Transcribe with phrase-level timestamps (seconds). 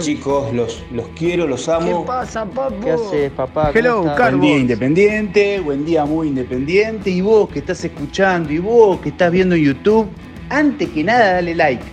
[0.00, 2.02] Chicos, los, los quiero, los amo.
[2.02, 2.76] ¿Qué pasa, papo?
[2.82, 3.70] ¿Qué haces, papá?
[3.74, 4.18] Hello, ¿Cómo estás?
[4.18, 4.40] Carlos.
[4.40, 7.10] Buen día independiente, buen día muy independiente.
[7.10, 10.08] Y vos que estás escuchando y vos que estás viendo en YouTube,
[10.48, 11.84] antes que nada dale like.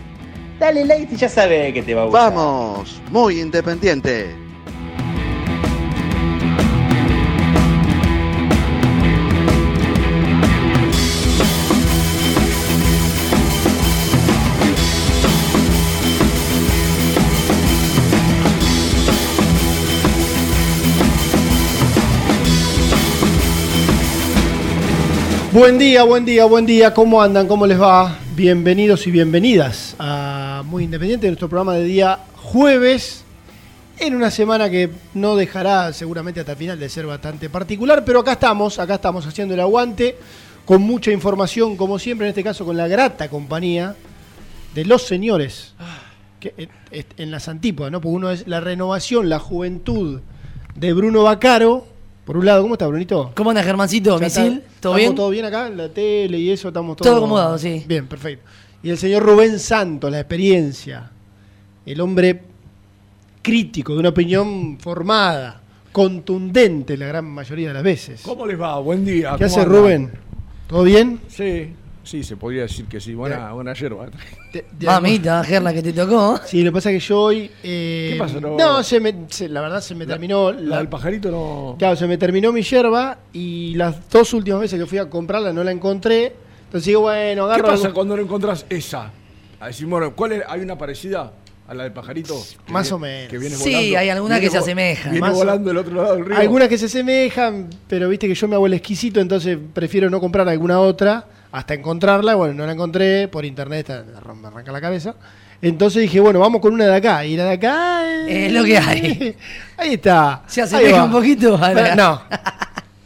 [0.60, 2.34] Dale like y ya sabes que te va a gustar.
[2.34, 4.47] Vamos, muy independiente.
[25.54, 26.94] Buen día, buen día, buen día.
[26.94, 27.48] ¿Cómo andan?
[27.48, 28.20] ¿Cómo les va?
[28.36, 33.24] Bienvenidos y bienvenidas a Muy Independiente, nuestro programa de día jueves,
[33.98, 38.20] en una semana que no dejará seguramente hasta el final de ser bastante particular, pero
[38.20, 40.18] acá estamos, acá estamos haciendo el aguante,
[40.66, 43.96] con mucha información, como siempre, en este caso con la grata compañía
[44.76, 45.74] de los señores,
[46.58, 46.70] en
[47.18, 48.02] en las antípodas, ¿no?
[48.02, 50.20] Porque uno es la renovación, la juventud
[50.76, 51.88] de Bruno Bacaro.
[52.28, 53.32] Por un lado, ¿cómo está Brunito?
[53.36, 54.20] ¿Cómo anda Germancito?
[54.20, 54.62] ¿Misil?
[54.82, 55.16] ¿Todo estamos bien?
[55.16, 56.68] todo bien acá en la tele y eso?
[56.68, 57.86] Estamos todos Todo acomodado, sí.
[57.88, 58.44] Bien, perfecto.
[58.84, 61.10] Y el señor Rubén Santos, la experiencia,
[61.86, 62.42] el hombre
[63.42, 65.62] crítico, de una opinión formada,
[65.94, 68.24] contundente la gran mayoría de las veces.
[68.24, 68.78] ¿Cómo les va?
[68.80, 69.38] Buen día.
[69.38, 69.64] ¿Qué ¿cómo hace?
[69.64, 70.12] Rubén?
[70.68, 71.22] ¿Todo bien?
[71.30, 71.72] Sí,
[72.08, 73.14] sí, se podría decir que sí.
[73.14, 74.08] Buena, buena yerba.
[74.82, 76.40] Mamita, Gerla, que te tocó.
[76.46, 77.52] Sí, lo que pasa es que yo hoy...
[77.64, 78.40] eh, ¿Qué pasa?
[78.40, 80.52] No- se me, se- la verdad se me terminó...
[80.52, 81.76] La la- del pajarito no.
[81.78, 85.54] Claro, se me terminó mi yerba y las dos últimas veces que fui a comprarla
[85.54, 86.34] no la encontré.
[86.66, 87.68] Entonces digo, bueno, ¿Qué agarro...
[87.70, 89.12] pasa algo- cuando no encontrás esa?
[89.60, 90.44] A decir, bueno, ¿cuál es?
[90.48, 91.32] ¿Hay una parecida
[91.68, 92.36] a la del pajarito?
[92.66, 93.30] Que Más viene- o menos.
[93.30, 93.98] Que viene Sí, volando.
[94.00, 95.12] hay algunas Viene que se vo- asemejan.
[95.12, 96.38] Viene Más o- volando del otro lado del río.
[96.38, 100.20] Algunas que se asemejan, pero viste que yo me hago el exquisito, entonces prefiero no
[100.20, 102.36] comprar alguna otra hasta encontrarla.
[102.36, 105.16] Bueno, no la encontré por internet, está- me arranca la cabeza.
[105.62, 107.26] Entonces dije, bueno, vamos con una de acá.
[107.26, 108.04] Y la de acá.
[108.28, 109.36] eh, Es lo que hay.
[109.78, 110.44] Ahí está.
[110.48, 111.04] Se va.
[111.06, 112.22] un poquito Pero No.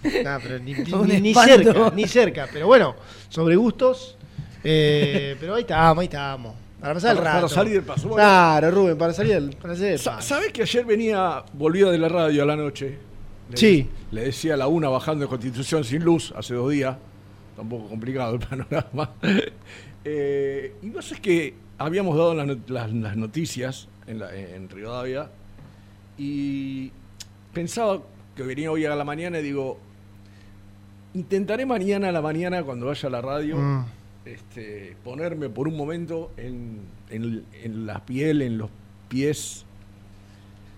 [0.03, 0.73] No, pero ni,
[1.21, 2.47] ni- cerca, ni cerca.
[2.51, 2.95] Pero bueno,
[3.29, 4.17] sobre gustos.
[4.63, 6.55] eh, pero ahí estamos, ahí estamos.
[6.79, 7.35] Para pasar el rato.
[7.41, 8.09] para salir del paso.
[8.09, 10.19] Claro, Rubén, para salir del, paso.
[10.21, 12.97] ¿Sabés que ayer venía, volvía de la radio a la noche?
[13.51, 13.89] Le- Sí.
[14.09, 16.97] Le decía a la una bajando de Constitución sin luz hace dos días.
[17.61, 19.11] Está un poco complicado el panorama.
[20.03, 25.29] Eh, y no sé que habíamos dado las, las- las noticias en, la- en Rivadavia
[26.17, 26.91] y
[27.53, 28.01] pensaba
[28.35, 29.79] que venía hoy a la mañana y digo,
[31.13, 33.85] intentaré mañana a la mañana cuando vaya a la radio Mm.
[34.25, 36.79] este, ponerme por un momento en,
[37.11, 38.69] en- en la piel, en los
[39.07, 39.65] pies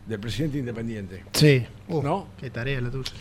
[0.07, 1.23] del presidente independiente.
[1.31, 1.65] Sí.
[1.87, 2.27] ¿No?
[2.37, 3.11] Qué tarea la tuya.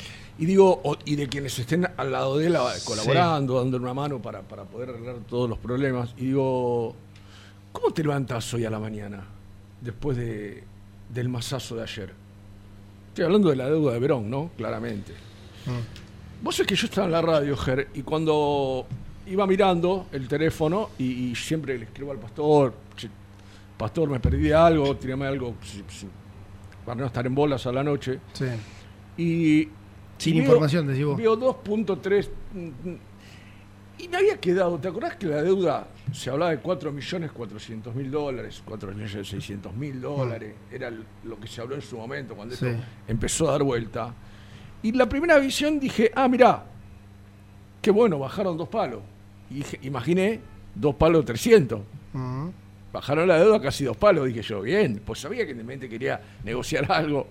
[0.42, 3.94] Y digo, o- y de quienes estén al lado de él a- colaborando, dándole una
[3.94, 6.14] mano para, para poder arreglar todos los problemas.
[6.16, 6.96] Y digo,
[7.70, 9.22] ¿cómo te levantas hoy a la mañana
[9.80, 10.64] después de,
[11.14, 12.12] del masazo de ayer?
[13.10, 14.50] Estoy hablando de la deuda de Verón, ¿no?
[14.56, 15.12] Claramente.
[16.42, 18.84] Vos sabés que yo estaba en la radio, Ger, y cuando
[19.28, 23.08] iba mirando el teléfono y, y siempre le escribo al pastor, "Che,
[23.78, 26.08] pastor, me perdí de algo, tirame algo si- si-
[26.84, 28.18] para no estar en bolas a la noche.
[28.32, 28.46] Sí.
[29.18, 29.68] Y
[30.22, 31.16] Sin veo- información, decís vos.
[31.16, 32.94] Veo 2.3 mm,
[33.98, 37.94] Y me había quedado, ¿te acordás que la deuda se hablaba de 4 millones 400
[37.94, 40.54] mil dólares, 4 millones 600 mil dólares?
[40.72, 42.66] Era el- lo que se habló en su momento cuando Sí.
[42.66, 44.12] esto empezó a dar vuelta.
[44.82, 46.64] Y la primera visión dije, ah, mirá,
[47.80, 49.00] qué bueno, bajaron dos palos.
[49.50, 50.40] Y dije, imaginé
[50.74, 51.80] dos palos 300.
[52.12, 52.48] Mm.
[52.92, 56.90] Bajaron la deuda casi dos palos, dije yo, bien, pues sabía que mente quería negociar
[56.90, 57.26] algo.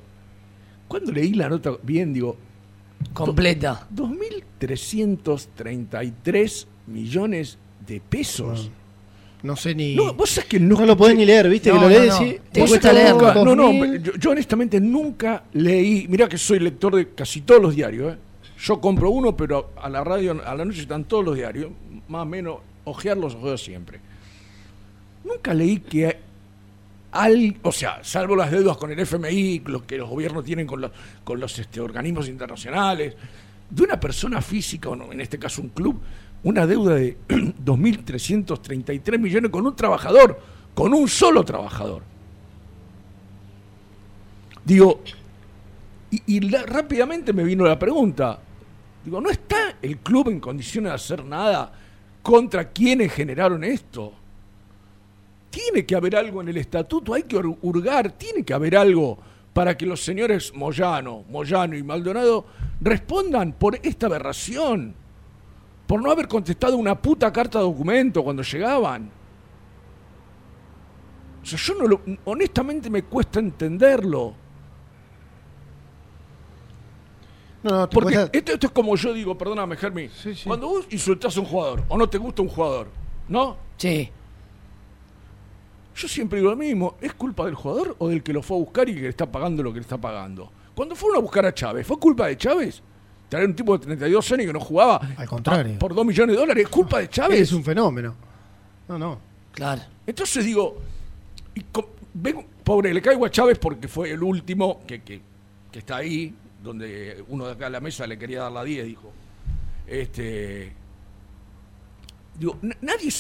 [0.87, 2.37] Cuando leí la nota bien, digo,
[3.13, 3.87] Completa.
[3.93, 7.57] 2.333 millones
[7.87, 8.69] de pesos.
[9.43, 9.95] No sé ni.
[9.95, 11.69] No, vos sabés que no, no lo podés ni leer, ¿viste?
[11.71, 12.25] No, que lo no, lees no.
[12.27, 13.21] y- Te cuesta leerlo.
[13.21, 14.03] nunca- No, no, 2000.
[14.03, 18.17] yo, yo honestamente nunca leí, mirá que soy lector de casi todos los diarios, ¿eh?
[18.59, 21.71] yo compro uno, pero a la radio, a la noche están todos los diarios,
[22.07, 23.99] más o menos, ojearlos ojeo siempre.
[25.23, 26.19] Nunca leí que
[27.11, 30.81] al, o sea, salvo las deudas con el FMI, lo que los gobiernos tienen con
[30.81, 30.91] los,
[31.23, 33.15] con los este, organismos internacionales,
[33.69, 35.99] de una persona física, o no, en este caso un club,
[36.43, 40.39] una deuda de 2.333 millones con un trabajador,
[40.73, 42.03] con un solo trabajador.
[44.63, 45.01] Digo,
[46.11, 48.39] y, rápidamente me vino la pregunta,
[49.03, 51.71] digo, ¿no está el club en condiciones de hacer nada
[52.21, 54.13] contra quienes generaron esto?
[55.51, 59.19] Tiene que haber algo en el estatuto, hay que hur- hurgar, tiene que haber algo
[59.53, 62.45] para que los señores Moyano, Moyano y Maldonado
[62.79, 64.95] respondan por esta aberración,
[65.85, 69.11] por no haber contestado una puta carta de documento cuando llegaban.
[71.43, 74.33] O sea, yo no lo, honestamente me cuesta entenderlo.
[77.63, 80.47] No, no, Porque cuesta- esto, esto es como yo digo, perdóname, Germi, Sí, sí.
[80.47, 82.87] cuando vos insultás a un jugador o no te gusta un jugador,
[83.27, 83.57] ¿no?
[83.77, 84.09] Sí.
[85.95, 88.59] Yo siempre digo lo mismo, ¿es culpa del jugador o del que lo fue a
[88.61, 90.51] buscar y que le está pagando lo que le está pagando?
[90.73, 92.81] Cuando fueron a buscar a Chávez, ¿fue culpa de Chávez?
[93.29, 95.75] Traer un tipo de 32 años que no jugaba Al contrario.
[95.75, 97.41] a- por 2 millones de dólares, ¿es culpa de Chávez?
[97.41, 98.15] es un fenómeno.
[98.87, 99.19] No, no.
[99.53, 99.81] Claro.
[100.07, 100.77] Entonces digo,
[101.55, 105.21] y co- ven, pobre, le caigo a Chávez porque fue el último que, que-
[105.71, 106.33] que está ahí,
[106.63, 109.11] donde uno de acá a la mesa le quería dar la 10, dijo.
[109.87, 110.73] Este,
[112.37, 113.11] digo, na- nadie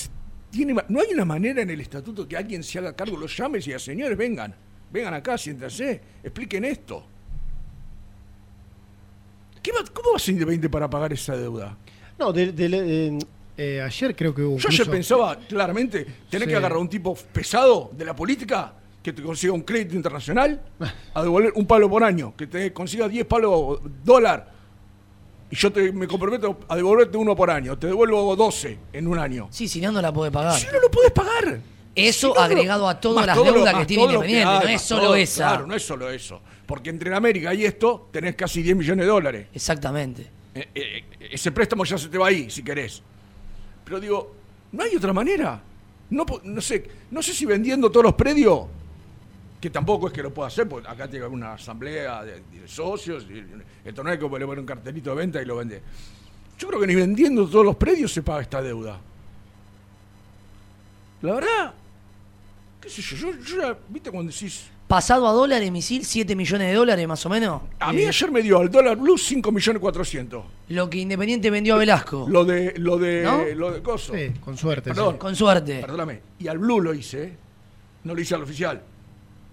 [0.51, 3.65] tiene, no hay una manera en el estatuto que alguien se haga cargo, los llames
[3.65, 4.53] y diga, señores, vengan,
[4.91, 7.05] vengan acá, siéntense, expliquen esto.
[9.61, 11.77] ¿Qué va- ¿Cómo va a ser Independiente para pagar esa deuda?
[12.17, 13.19] No, de- de- de-
[13.57, 14.57] eh, ayer creo que hubo.
[14.57, 16.37] Yo ayer incluso- pensaba, claramente, Sí.
[16.39, 18.73] que agarrar a un tipo pesado de la política
[19.03, 20.61] que te consiga un crédito internacional
[21.13, 24.51] a devolver un palo por año, que te consiga 10 palos dólar
[25.51, 29.19] y yo te, me comprometo a devolverte uno por año, te devuelvo 12 en un
[29.19, 29.49] año.
[29.51, 30.57] Sí, si no, no la puede pagar.
[30.57, 31.59] Si no lo podés pagar.
[31.93, 34.81] Eso Si no, agregado a todas las todo deudas que tiene Independiente, hay, no es
[34.81, 35.49] solo todo, esa.
[35.49, 36.41] Claro, no es solo eso.
[36.65, 39.47] Porque entre América y esto tenés casi 10 millones de dólares.
[39.53, 40.25] Exactamente.
[40.55, 43.03] Eh, eh, ese préstamo ya se te va ahí, si querés.
[43.83, 44.35] Pero digo,
[44.71, 45.61] no hay otra manera.
[46.11, 48.67] No, no sé, no sé si vendiendo todos los predios,
[49.61, 52.41] que tampoco es que lo pueda hacer, porque acá tiene que haber una asamblea de,
[52.41, 53.45] de socios, y
[53.87, 55.81] esto no es como le pone un cartelito de venta y lo vende.
[56.57, 58.99] Yo creo que ni vendiendo todos los predios se paga esta deuda.
[61.21, 61.73] La verdad,
[62.81, 66.67] qué sé yo, yo, yo ya, viste cuando decís, Pasado a dólares, misil, 7 millones
[66.67, 67.61] de dólares más o menos.
[67.79, 70.43] a mí Eh, ayer me dio al dólar blue 5 millones 400.
[70.67, 72.25] Lo que Independiente vendió a Velasco.
[72.27, 73.45] Lo de, lo de, ¿No?
[73.55, 74.13] lo de coso.
[74.13, 74.89] Sí, con suerte.
[74.89, 75.13] Perdón.
[75.13, 75.19] sí.
[75.19, 75.79] Con suerte.
[75.79, 76.19] Perdóname.
[76.39, 77.37] Y al Blue lo hice, ¿eh?
[78.03, 78.81] No lo hice al oficial.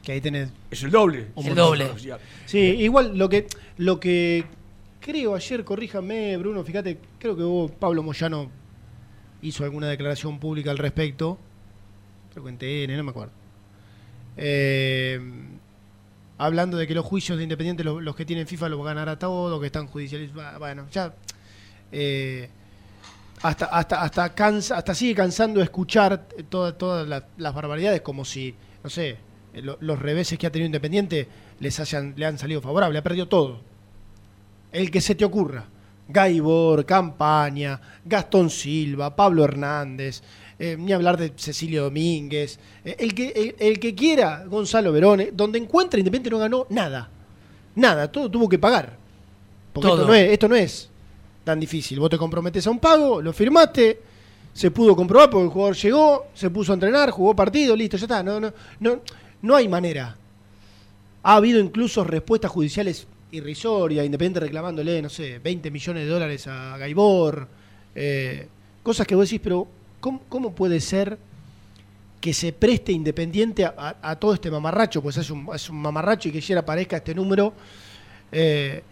[0.03, 0.51] Que ahí tenés.
[0.71, 1.29] Es el doble.
[1.37, 1.91] El doble.
[2.47, 4.45] Sí, igual lo que lo que
[5.01, 8.51] creo ayer, corríjame, Bruno, fíjate, creo que hubo, Pablo Moyano
[9.43, 11.39] hizo alguna declaración pública al respecto.
[12.33, 13.33] Creo que en TN, no me acuerdo.
[14.37, 15.21] Eh,
[16.39, 19.61] hablando de que los juicios de Independiente, los, los que tienen FIFA, los ganará todo,
[19.61, 20.59] que están judicializados.
[20.59, 21.15] Bueno, ya.
[21.93, 22.49] eh,
[23.43, 28.55] hasta, hasta, hasta, cansa, hasta sigue cansando escuchar todas todas las, las barbaridades como si,
[28.83, 29.17] no sé,
[29.55, 31.29] los reveses que ha tenido Independiente
[31.61, 33.61] les hayan, le han salido favorables, ha perdido todo.
[34.73, 35.67] El que se te ocurra.
[36.09, 40.23] Gaibor, Campaña, Gastón Silva, Pablo Hernández,
[40.59, 45.31] eh, ni hablar de Cecilio Domínguez, eh, el, que, el, el que quiera, Gonzalo Verone,
[45.33, 47.11] donde encuentra Independiente no ganó nada.
[47.75, 48.97] Nada, todo tuvo que pagar.
[49.73, 50.01] Porque Todo.
[50.01, 50.91] esto no, es, esto no es
[51.45, 52.01] tan difícil.
[52.01, 54.01] Vos te comprometes a un pago, lo firmaste,
[54.53, 58.05] se pudo comprobar porque el jugador llegó, se puso a entrenar, jugó partido, listo, ya
[58.07, 58.23] está.
[58.23, 59.01] No, no, no,
[59.43, 60.17] no hay manera.
[61.23, 66.77] Ha habido incluso respuestas judiciales irrisorias, Independiente reclamándole, no sé, 20 millones de dólares a
[66.79, 67.49] Gaibor,
[67.95, 68.49] eh,
[68.83, 69.67] cosas que vos decís, pero
[70.01, 71.19] ¿cómo, puede ser
[72.21, 75.03] que se preste Independiente a, todo este mamarracho?
[75.03, 77.53] Pues es un, es un mamarracho y que ayer aparezca este número.
[78.33, 78.83] eh,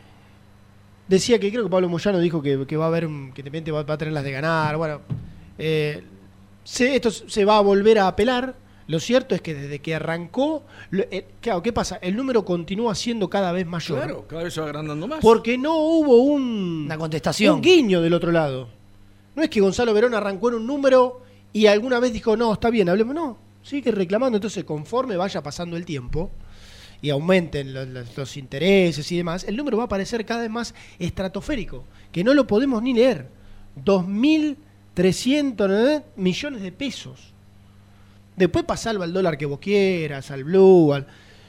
[1.09, 3.95] decía que creo que Pablo Moyano dijo que, va a haber, que Independiente va, va
[3.95, 4.77] a tener las de ganar.
[4.77, 5.01] Bueno,
[5.59, 6.03] eh,
[6.65, 8.55] se- esto se va a volver a apelar.
[8.89, 11.97] Lo cierto es que desde que arrancó, lo- eh, claro, ¿qué pasa?
[11.97, 13.99] El número continúa siendo cada vez mayor.
[13.99, 15.19] Claro, cada vez se va agrandando más.
[15.21, 17.57] Porque no hubo un, Una contestación.
[17.57, 18.69] un guiño del otro lado.
[19.35, 22.71] No es que Gonzalo Verón arrancó en un número y alguna vez dijo, no, está
[22.71, 23.15] bien, hablemos.
[23.15, 24.37] No, sigue reclamando.
[24.39, 26.31] Entonces, conforme vaya pasando el tiempo
[27.03, 30.51] y aumenten los, los- los intereses y demás, el número va a parecer cada vez
[30.51, 33.29] más estratosférico, que no lo podemos ni leer.
[33.85, 36.05] 2.300 ¿no?
[36.17, 37.33] millones de pesos.
[38.37, 41.07] Después pasarlo al dólar que vos quieras, al blue, al...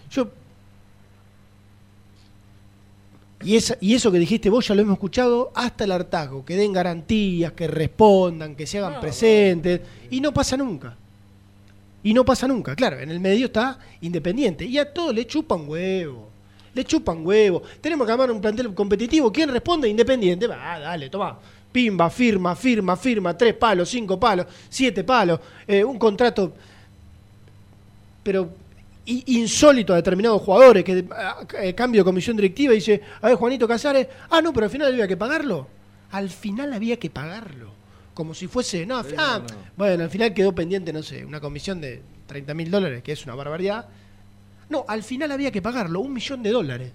[0.10, 0.30] Yo
[3.44, 6.56] y, esa, y eso que dijiste vos ya lo hemos escuchado hasta el hartazgo, que
[6.56, 10.96] den garantías, que respondan, que se hagan presentes, y no pasa nunca.
[12.04, 15.68] Y no pasa nunca, claro, en el medio está Independiente, y a todo le chupan
[15.68, 16.30] huevo.
[16.74, 17.64] Le chupan huevo.
[17.82, 19.32] Tenemos que armar un plantel competitivo.
[19.32, 19.90] ¿Quién responde?
[19.90, 20.46] Independiente.
[20.46, 21.40] Va, dale, toma.
[21.72, 23.36] Pimba, firma, firma, firma.
[23.36, 25.40] Tres palos, cinco palos, siete palos.
[25.66, 26.54] eh, un contrato
[28.28, 28.50] pero
[29.06, 33.66] insólito a determinados jugadores, que a- cambio de comisión directiva y dice, a ver, Juanito
[33.66, 35.66] Casares, ah, no, pero al final había que pagarlo.
[36.12, 37.72] Al final había que pagarlo.
[38.14, 39.42] Como si fuese, no, ah,
[39.78, 43.24] bueno, al final quedó pendiente, no sé, una comisión de 30 mil dólares, que es
[43.24, 43.86] una barbaridad.
[44.70, 46.92] No, al final había que pagarlo, un millón de dólares.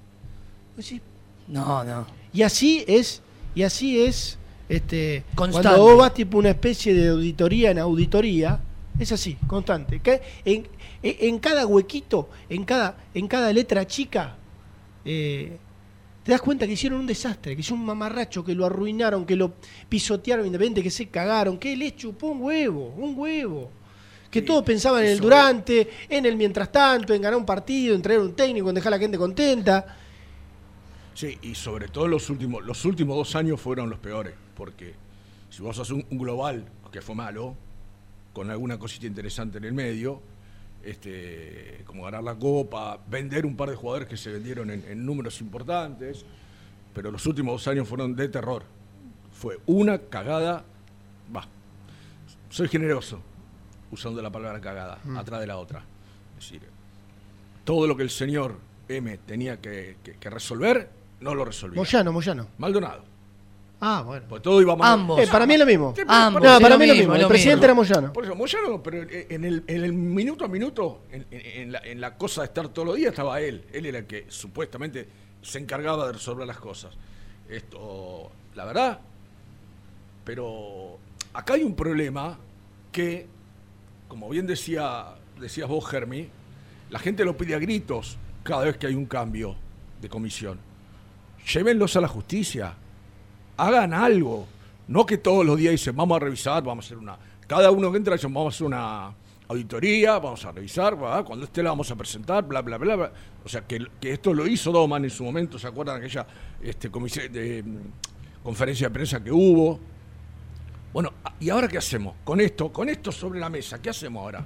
[1.49, 2.07] No, no.
[2.35, 3.23] y así es,
[3.55, 4.37] y así es,
[4.69, 5.69] este, Constante.
[5.69, 8.61] cuando vos vas tipo una especie de auditoría en auditoría,
[8.99, 10.01] es así, constante.
[10.01, 10.67] Que en,
[11.03, 14.37] en- en cada huequito, en cada, en cada letra chica,
[15.05, 15.57] eh,
[16.23, 19.35] te das cuenta que hicieron un desastre, que hicieron un mamarracho, que lo arruinaron, que
[19.35, 19.55] lo
[19.89, 23.71] pisotearon independiente, que se cagaron, que le chupó un huevo, un huevo.
[24.31, 28.01] Que todos pensaban en el durante, en el mientras tanto, en ganar un partido, en
[28.01, 29.97] traer un técnico, en dejar a la gente contenta.
[31.13, 34.95] Sí, y sobre todo los últimos, los últimos dos años fueron los peores, porque
[35.51, 37.55] si vos haces un, un global, que fue malo,
[38.33, 40.23] con alguna cosita interesante en el medio,
[40.85, 45.05] este, como ganar la copa, vender un par de jugadores que se vendieron en, en
[45.07, 46.25] números importantes,
[46.95, 48.65] pero los últimos dos años fueron de terror.
[49.33, 50.65] Fue una cagada,
[51.35, 51.47] va,
[52.51, 53.21] soy generoso
[53.91, 55.85] usando la palabra cagada, atrás de la otra.
[56.39, 56.63] Es decir,
[57.65, 58.59] todo lo que el señor
[58.89, 61.77] M tenía que, que- que resolver, no lo resolvió.
[61.81, 62.49] Moyano, Moyano.
[62.59, 63.05] Maldonado.
[63.85, 64.25] Ah, bueno.
[64.29, 64.93] Pues todo iba mal.
[64.93, 65.21] Ambos.
[65.21, 65.93] Eh, para mí es lo mismo.
[65.97, 66.41] Sí, Ambos.
[66.43, 67.83] No, para mí es lo mismo, El lo presidente mismo.
[67.83, 68.13] era Moyano.
[68.13, 71.79] Por eso, Moyano, pero en el, en el minuto a minuto, en, en- en la,
[71.81, 73.65] en la cosa de estar todos los días, estaba él.
[73.73, 75.09] Él era el que supuestamente
[75.43, 76.93] se encargaba de resolver las cosas.
[77.49, 79.01] Esto, la verdad,
[80.25, 80.99] pero
[81.35, 82.39] acá hay un problema
[82.93, 83.27] que,
[84.09, 85.07] como bien decía,
[85.41, 86.29] decías vos, Germi,
[86.91, 89.57] la gente lo pide a gritos cada vez que hay un cambio
[90.01, 90.59] de comisión.
[91.53, 92.75] Llévenlos a la justicia,
[93.57, 94.47] hagan algo.
[94.89, 97.17] No que todos los días dicen, vamos a revisar, vamos a hacer una.
[97.47, 99.15] Cada uno que entra dice, vamos a hacer una
[99.49, 103.13] auditoría, vamos a revisar, cuando esté la vamos a presentar, bla, bla, bla, bla.
[103.45, 106.27] O sea, que, que esto lo hizo Doman en su momento, ¿se acuerdan aquella
[106.63, 109.79] este, de, mm, conferencia de prensa que hubo?
[110.93, 112.15] Bueno, ¿y ahora qué hacemos?
[112.25, 114.45] Con esto, con esto sobre la mesa, ¿qué hacemos ahora?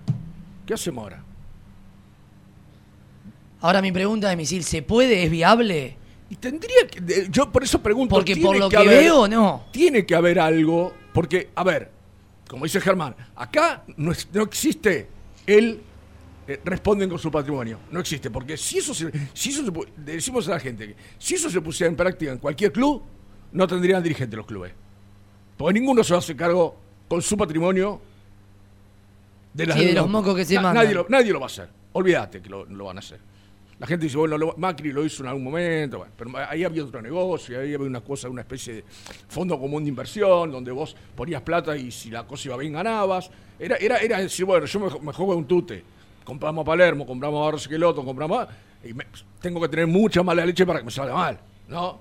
[0.65, 1.23] ¿Qué hacemos ahora?
[3.61, 5.25] Ahora mi pregunta de misil, ¿se puede?
[5.25, 5.97] ¿Es viable?
[6.29, 7.29] Y tendría que.
[7.31, 8.15] Yo por eso pregunto.
[8.15, 9.65] Porque ¿tiene por lo que, haber- veo, no.
[9.73, 10.93] Tiene que haber algo.
[11.13, 11.91] Porque, a ver,
[12.49, 15.09] como dice Germán, acá no, es- no existe
[15.47, 15.81] el.
[16.49, 17.79] eh, responden con su patrimonio.
[17.93, 18.31] No existe.
[18.31, 19.11] Porque si eso se.
[19.35, 22.39] Si eso se decimos a la gente que si eso se pusiera en práctica en
[22.39, 23.03] cualquier club,
[23.53, 24.73] no tendrían dirigentes los clubes.
[25.57, 26.77] Porque ninguno se hace cargo
[27.09, 28.01] con su patrimonio
[29.55, 30.85] de, las Sí, de los mocos que se Na- mandan.
[30.85, 31.69] Nadie lo, nadie lo va a hacer.
[31.93, 33.21] Olvídate que lo, lo van a hacer.
[33.79, 37.61] La gente dice, bueno, Macri lo hizo en algún momento, pero ahí había otro negocio,
[37.61, 38.85] ahí había una cosa, una especie de
[39.29, 43.31] fondo común de inversión, donde vos ponías plata y si la cosa iba bien ganabas.
[43.59, 45.85] Era, era, era decir, bueno, yo me, me juego un tute,
[46.25, 48.49] compramos a Palermo, compramos a Barros Esqueloto, compramos a-
[48.83, 48.95] y
[49.43, 52.01] tengo que tener mucha mala leche para que me salga mal, ¿no?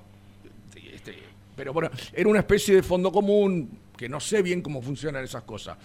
[0.94, 1.14] Este,
[1.58, 5.44] pero bueno, era una especie de fondo común que no sé bien cómo funcionan esas
[5.44, 5.78] cosas.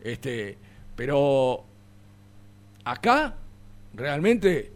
[0.00, 0.56] Este,
[0.94, 1.64] pero
[2.84, 3.34] acá
[3.94, 4.72] realmente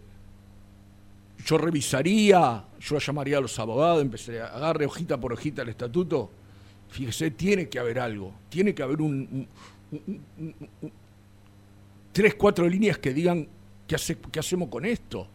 [1.45, 6.31] yo revisaría, yo llamaría a los abogados, empezaría a agarre hojita por hojita el estatuto.
[6.89, 9.47] Fíjese, tiene que haber algo, tiene que haber un,
[9.91, 10.93] un- un- un- un-
[12.13, 13.49] tres, cuatro líneas que digan
[13.87, 15.27] qué, hace, qué hacemos con esto.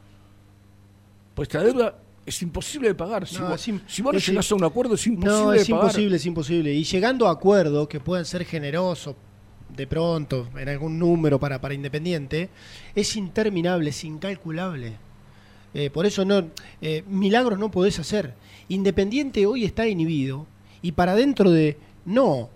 [1.34, 3.28] Pues esta deuda es imposible de pagar.
[3.28, 5.70] Si No, vos, si vos no llegás a un acuerdo, es imposible No, de es
[5.70, 5.84] pagar.
[5.86, 6.74] imposible, es imposible.
[6.74, 9.16] Y llegando a acuerdos que puedan ser generosos
[9.76, 12.50] de pronto, en algún número para, para Independiente,
[12.96, 14.98] es interminable, es incalculable.
[15.74, 16.48] Eh, por eso no,
[16.82, 18.34] eh, milagros no podés hacer.
[18.70, 20.46] Independiente hoy está inhibido
[20.82, 22.50] y para dentro de, no,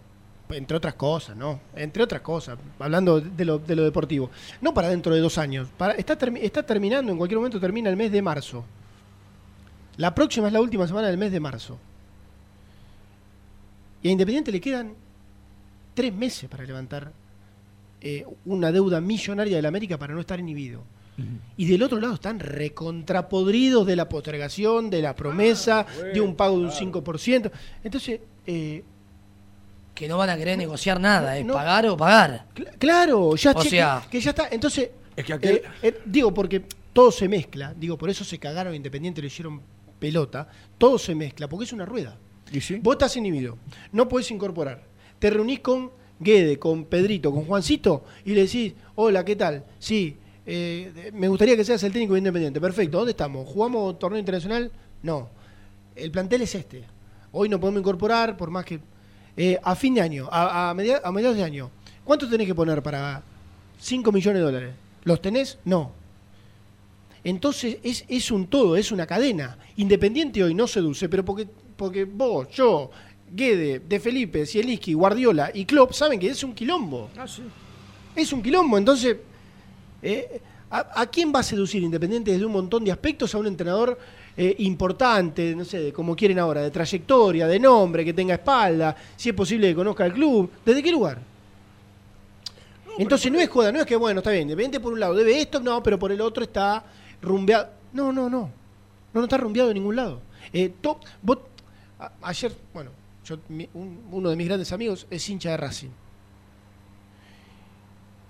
[0.50, 1.60] entre otras cosas, ¿no?
[1.75, 4.30] Entre otras cosas, hablando de lo, de lo deportivo.
[4.62, 5.70] No para dentro de dos años.
[5.77, 8.65] Para, está, está terminando, en cualquier momento termina el mes de marzo.
[9.98, 11.77] La próxima es la última semana del mes de marzo.
[14.03, 14.94] Y a Independiente le quedan
[15.94, 17.12] tres meses para levantar
[18.01, 20.82] eh, una deuda millonaria de la América para no estar inhibido.
[21.58, 26.36] Y del otro lado están recontrapodridos de la postergación, de la promesa, ah, de un
[26.36, 27.51] pago de un 5%.
[27.84, 28.84] Entonces, eh,
[29.94, 32.46] que no van a querer negociar nada, es pagar o pagar.
[32.80, 33.53] claro, ya,
[34.10, 34.48] que ya está.
[34.50, 36.63] Entonces, eh, eh, digo, porque
[36.94, 39.62] todo se mezcla, digo, por eso se cagaron Independiente, le hicieron
[40.00, 42.18] pelota, todo se mezcla, porque es una rueda.
[42.51, 42.80] ¿Y sí?
[42.82, 43.58] Vos estás inhibido,
[43.91, 44.84] no podés incorporar.
[45.20, 49.65] Te reunís con Guede, con Pedrito, con Juancito, y le decís, hola, ¿qué tal?
[49.80, 52.60] Sí, eh, me gustaría que seas el técnico Independiente.
[52.60, 53.48] Perfecto, ¿dónde estamos?
[53.48, 54.72] ¿Jugamos torneo internacional?
[55.04, 55.30] No.
[55.96, 56.84] El plantel es este.
[57.32, 58.80] Hoy no podemos incorporar, por más que
[59.38, 61.72] eh, a fin de año, a, a, mediados de año,
[62.04, 63.24] ¿cuánto tenés que poner para
[63.80, 64.76] 5 millones de dólares?
[65.04, 65.58] ¿Los tenés?
[65.64, 65.92] No.
[67.24, 69.58] Entonces es, es un todo, es una cadena.
[69.78, 72.92] Independiente hoy no seduce, pero porque, porque vos, yo,
[73.32, 77.10] Guede, De Felipe, Zielinski, Guardiola y Klopp saben que es un quilombo.
[77.18, 77.44] Ah, sí.
[78.16, 78.78] Es un quilombo.
[78.78, 79.18] Entonces,
[80.01, 83.98] eh, ¿a, quién va a seducir Independiente desde un montón de aspectos a un entrenador
[84.36, 89.29] eh, importante, no sé, como quieren ahora, de trayectoria, de nombre, que tenga espalda, si
[89.29, 90.50] es posible que conozca el club.
[90.65, 91.20] ¿Desde qué lugar?
[92.98, 95.41] Entonces no es joda, no es que, bueno, está bien, Independiente por un lado debe
[95.41, 96.84] esto, no, pero por el otro está
[97.22, 97.70] rumbeado.
[97.93, 98.50] No, no, no.
[99.13, 100.22] No, no está rumbeado de ningún lado.
[100.53, 100.74] Eh,
[102.22, 102.91] ayer, bueno,
[103.25, 103.38] yo,
[104.12, 105.89] uno de mis grandes amigos es hincha de Racing.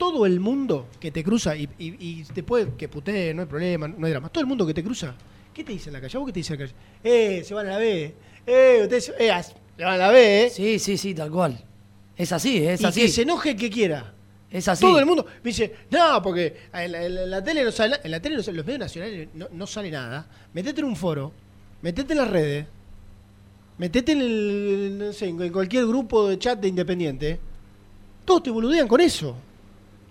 [0.02, 4.08] Todo el mundo que te cruza, y, y, después que putee, no hay problema, no
[4.08, 4.30] hay drama.
[4.30, 5.14] Todo el mundo que te cruza
[5.54, 6.18] ¿Qué te dice en la calle?
[6.18, 6.78] ¿Vos qué te dice en la calle?
[7.04, 8.16] Eh, se van a la B.
[8.48, 9.32] Eh, ustedes eh,
[9.78, 10.50] se van a la B, ¿eh?
[10.50, 11.64] Sí, sí, sí, tal cual.
[12.18, 13.02] Es así, es así.
[13.02, 14.12] Y que se enoje el que quiera.
[14.50, 14.82] Es así.
[14.82, 18.38] Todo el mundo me dice, no, porque en la, tele no sale, en la tele
[18.38, 20.28] no sale, los medios nacionales no, sale nada.
[20.52, 21.32] Metete en un foro,
[21.84, 22.66] metete en las redes,
[23.78, 27.40] metete en el, no sé, en cualquier grupo de chat de independiente.
[28.26, 29.36] Todos te boludean con eso.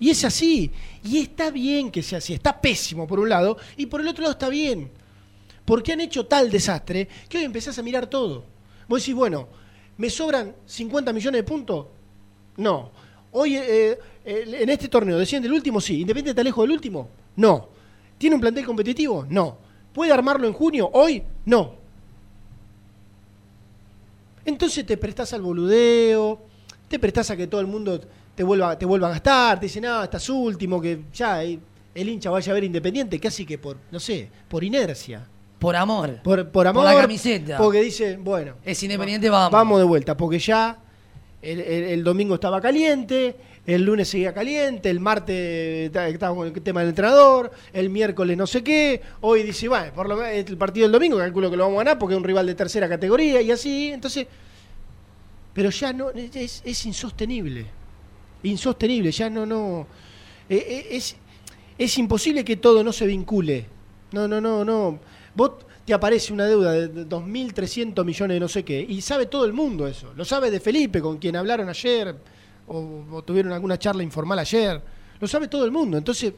[0.01, 0.73] Y es así.
[1.05, 2.35] Y está bien que sea así.
[2.35, 4.91] Está pésimo por un lado y por el otro lado está bien
[5.71, 8.43] porque han hecho tal desastre que hoy empezás a mirar todo.
[8.89, 9.47] Vos decís, bueno,
[9.99, 11.87] ¿me sobran 50 millones de puntos?
[12.57, 12.91] No.
[13.31, 15.81] Hoy, eh, eh, en este torneo, ¿desciende el último?
[15.81, 16.01] Sí.
[16.01, 17.09] ¿Independiente está lejos del último?
[17.37, 17.69] No.
[18.19, 19.25] ¿Tiene un plantel competitivo?
[19.31, 19.59] No.
[19.93, 20.91] ¿Puede armarlo en junio?
[20.93, 21.23] ¿Hoy?
[21.45, 21.77] No.
[24.45, 26.41] Entonces te prestás al boludeo,
[26.89, 28.01] te prestás a que todo el mundo
[28.41, 31.61] te vuelva, te vuelva a gastar, te dicen, no, estás último, que ya el
[31.95, 35.29] hincha vaya a ver Independiente, casi que por, no sé, por inercia.
[35.59, 36.23] Por amor.
[36.23, 36.85] Por, por amor.
[36.85, 37.59] Por la camiseta.
[37.59, 38.55] Porque dice, bueno.
[38.65, 39.51] Es independiente, vamos.
[39.51, 40.79] Vamos de vuelta, porque ya
[41.43, 46.89] el, domingo estaba caliente, el lunes seguía caliente, el martes estaba con el tema del
[46.89, 50.93] entrenador, el miércoles no sé qué, hoy dice, bueno, por lo menos el partido del
[50.93, 53.51] domingo calculo que lo vamos a ganar porque es un rival de tercera categoría y
[53.51, 54.27] así, entonces,
[55.53, 57.80] pero ya no, es, es insostenible,
[58.43, 59.87] insostenible, ya no, no,
[60.49, 61.17] e, e, es,
[61.79, 63.67] es imposible que todo no se vincule,
[64.13, 64.99] no, no, no, no,
[65.35, 65.53] Vos
[65.85, 69.53] te aparece una deuda de 2.300 millones de no sé qué, y sabe todo el
[69.53, 70.13] mundo eso.
[70.17, 72.15] Lo sabe de Felipe, con quien hablaron ayer,
[72.67, 74.81] o, tuvieron alguna charla informal ayer.
[75.19, 75.99] Lo sabe todo el mundo.
[75.99, 76.33] Entonces,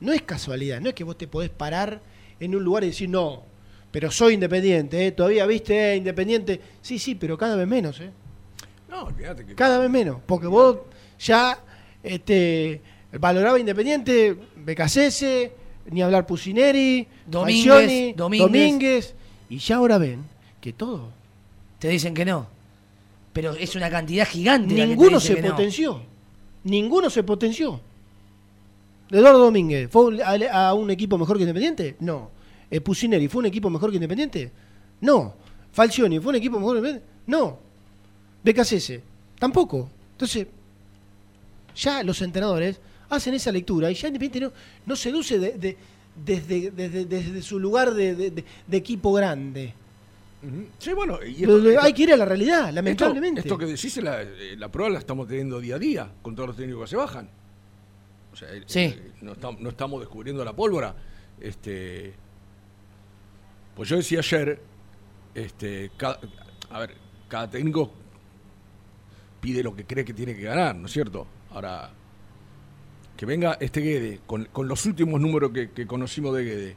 [0.00, 2.00] no es casualidad, no es que vos te podés parar
[2.38, 3.44] en un lugar y decir, no,
[3.90, 5.12] pero soy independiente, ¿eh?
[5.12, 6.60] todavía viste, eh, independiente.
[6.80, 8.10] Sí, sí, pero cada vez menos, ¿eh?
[8.90, 9.54] No, olvídate que.
[9.54, 10.78] Cada vez menos, porque vos
[11.18, 11.58] ya
[12.02, 12.80] este,
[13.12, 15.24] valoraba independiente, BKCS,
[15.90, 19.14] ni hablar Pusineri, Domínguez, Domínguez.
[19.48, 20.24] Y ya ahora ven
[20.60, 21.08] que todo.
[21.78, 22.46] Te dicen que no.
[23.32, 24.74] Pero es una cantidad gigante.
[24.74, 26.02] Ninguno se potenció.
[26.64, 27.80] Ninguno se potenció.
[29.10, 31.96] Eduardo Domínguez, ¿fue a, un equipo mejor que Independiente?
[32.00, 32.30] No.
[32.70, 34.52] Eh, Pusineri, ¿fue un equipo mejor que Independiente?
[35.00, 35.34] No.
[35.72, 37.08] Falcioni, ¿fue un equipo mejor que Independiente?
[37.26, 37.69] No.
[38.42, 39.00] BKCS,
[39.38, 39.90] tampoco.
[40.12, 40.46] Entonces,
[41.76, 44.52] ya los entrenadores hacen esa lectura y ya Independiente no,
[44.86, 45.76] no seduce de,
[46.24, 49.74] desde, desde, su lugar de, equipo grande.
[50.78, 51.18] Sí, bueno,
[51.80, 53.42] hay que ir a la realidad, lamentablemente.
[53.42, 56.48] Esto, que decís, la, eh, la, prueba la estamos teniendo día a día con todos
[56.48, 57.28] los técnicos que se bajan.
[58.32, 58.80] O sea, eh, sí.
[58.80, 59.32] Eh, no,
[59.68, 60.94] estamos, descubriendo la pólvora.
[61.38, 62.14] Este,
[63.76, 64.60] pues yo decía ayer,
[65.34, 65.90] este,
[66.70, 66.94] a ver,
[67.28, 67.92] cada técnico
[69.40, 71.26] pide lo que cree que tiene que ganar, ¿no es cierto?
[71.50, 71.90] Ahora,
[73.16, 76.76] que venga este Guede, con, con los últimos números que, que conocimos de Guede,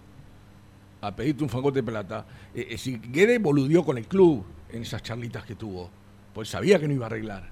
[1.01, 4.81] a pedirte un fangote de plata, eh, eh, si Guede boludió con el club en
[4.83, 5.89] esas charlitas que tuvo,
[6.33, 7.49] pues sabía que no iba a arreglar.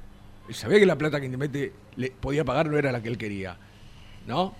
[0.47, 3.17] Él sabía que la plata que Independiente le podía pagar no era la que él
[3.17, 3.57] quería.
[4.27, 4.53] ¿No?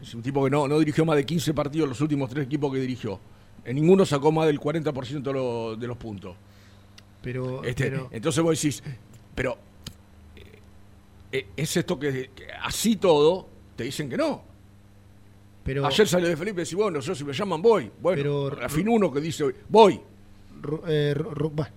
[0.00, 2.72] Es un tipo que no, no dirigió más de 15 partidos los últimos tres equipos
[2.72, 3.18] que dirigió.
[3.64, 6.36] En ninguno sacó más del 40% de, lo- de los puntos.
[7.22, 8.82] Pero, Este, pero- Entonces vos decís,
[9.36, 9.56] pero
[10.34, 10.42] eh,
[11.30, 13.46] eh, es esto que, que así todo
[13.76, 14.42] te dicen que no.
[15.62, 17.90] pero Ayer salió de Felipe y decís, bueno, yo si me llaman voy.
[18.00, 18.20] Bueno,
[18.50, 20.00] Pero- al fin uno que dice voy.
[20.62, 21.72] Ru- eh, Ru- Ru- bueno,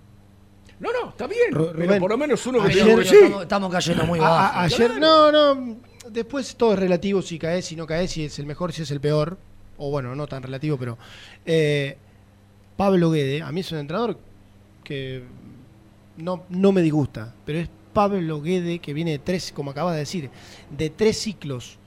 [0.80, 1.50] No, no, está bien.
[1.52, 3.14] Pero por lo menos uno que ayer- sí.
[3.16, 4.34] estamos, estamos cayendo muy a- bajo.
[4.58, 5.76] a- ayer, no, no,
[6.08, 8.90] después todo es relativo si caes, si no caes, si es el mejor, si es
[8.90, 9.36] el peor,
[9.76, 10.96] o bueno, no tan relativo, pero
[11.44, 11.98] eh,
[12.78, 14.18] Pablo Guede, a mí es un entrenador
[14.82, 15.22] que
[16.22, 20.00] no, no me disgusta, pero es Pablo Guede que viene de tres, como acabas de
[20.00, 20.30] decir,
[20.76, 21.78] de tres ciclos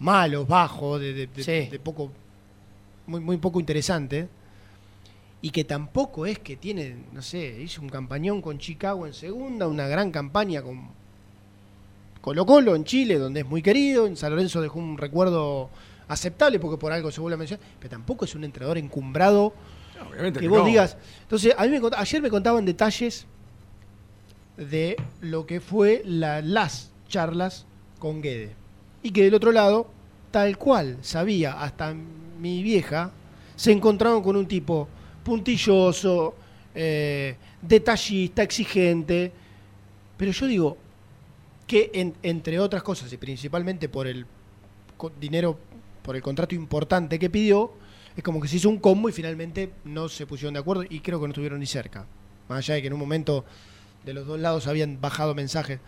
[0.00, 1.70] malos, bajos, de, de- de- Sí.
[1.70, 2.10] de poco,
[3.06, 4.28] muy, muy poco interesante,
[5.40, 9.68] y que tampoco es que tiene, no sé, hizo un campañón con Chicago en segunda,
[9.68, 10.88] una gran campaña con
[12.20, 15.68] Colo Colo en Chile, donde es muy querido, en San Lorenzo dejó un recuerdo
[16.08, 19.52] aceptable, porque por algo se vuelve a mencionar, pero tampoco es un entrenador encumbrado
[20.10, 20.64] obviamente que que vos no.
[20.66, 20.96] digas.
[21.22, 23.26] Entonces, a mí me ayer me contaban detalles
[24.56, 27.66] de lo que fue la- las charlas
[27.98, 28.54] con Guede.
[29.02, 29.88] Y que del otro lado,
[30.30, 31.94] tal cual sabía hasta
[32.40, 33.12] mi vieja,
[33.56, 34.88] se encontraron con un tipo
[35.22, 36.34] puntilloso,
[36.74, 39.32] eh, detallista, exigente.
[40.16, 40.76] Pero yo digo
[41.66, 44.26] que en- entre otras cosas, y principalmente por el
[45.20, 45.58] dinero,
[46.02, 47.72] por el contrato importante que pidió,
[48.16, 51.00] es como que se hizo un combo y finalmente no se pusieron de acuerdo y
[51.00, 52.06] creo que no estuvieron ni cerca.
[52.48, 53.44] Más allá de que en un momento
[54.04, 55.80] de los dos lados habían bajado mensajes.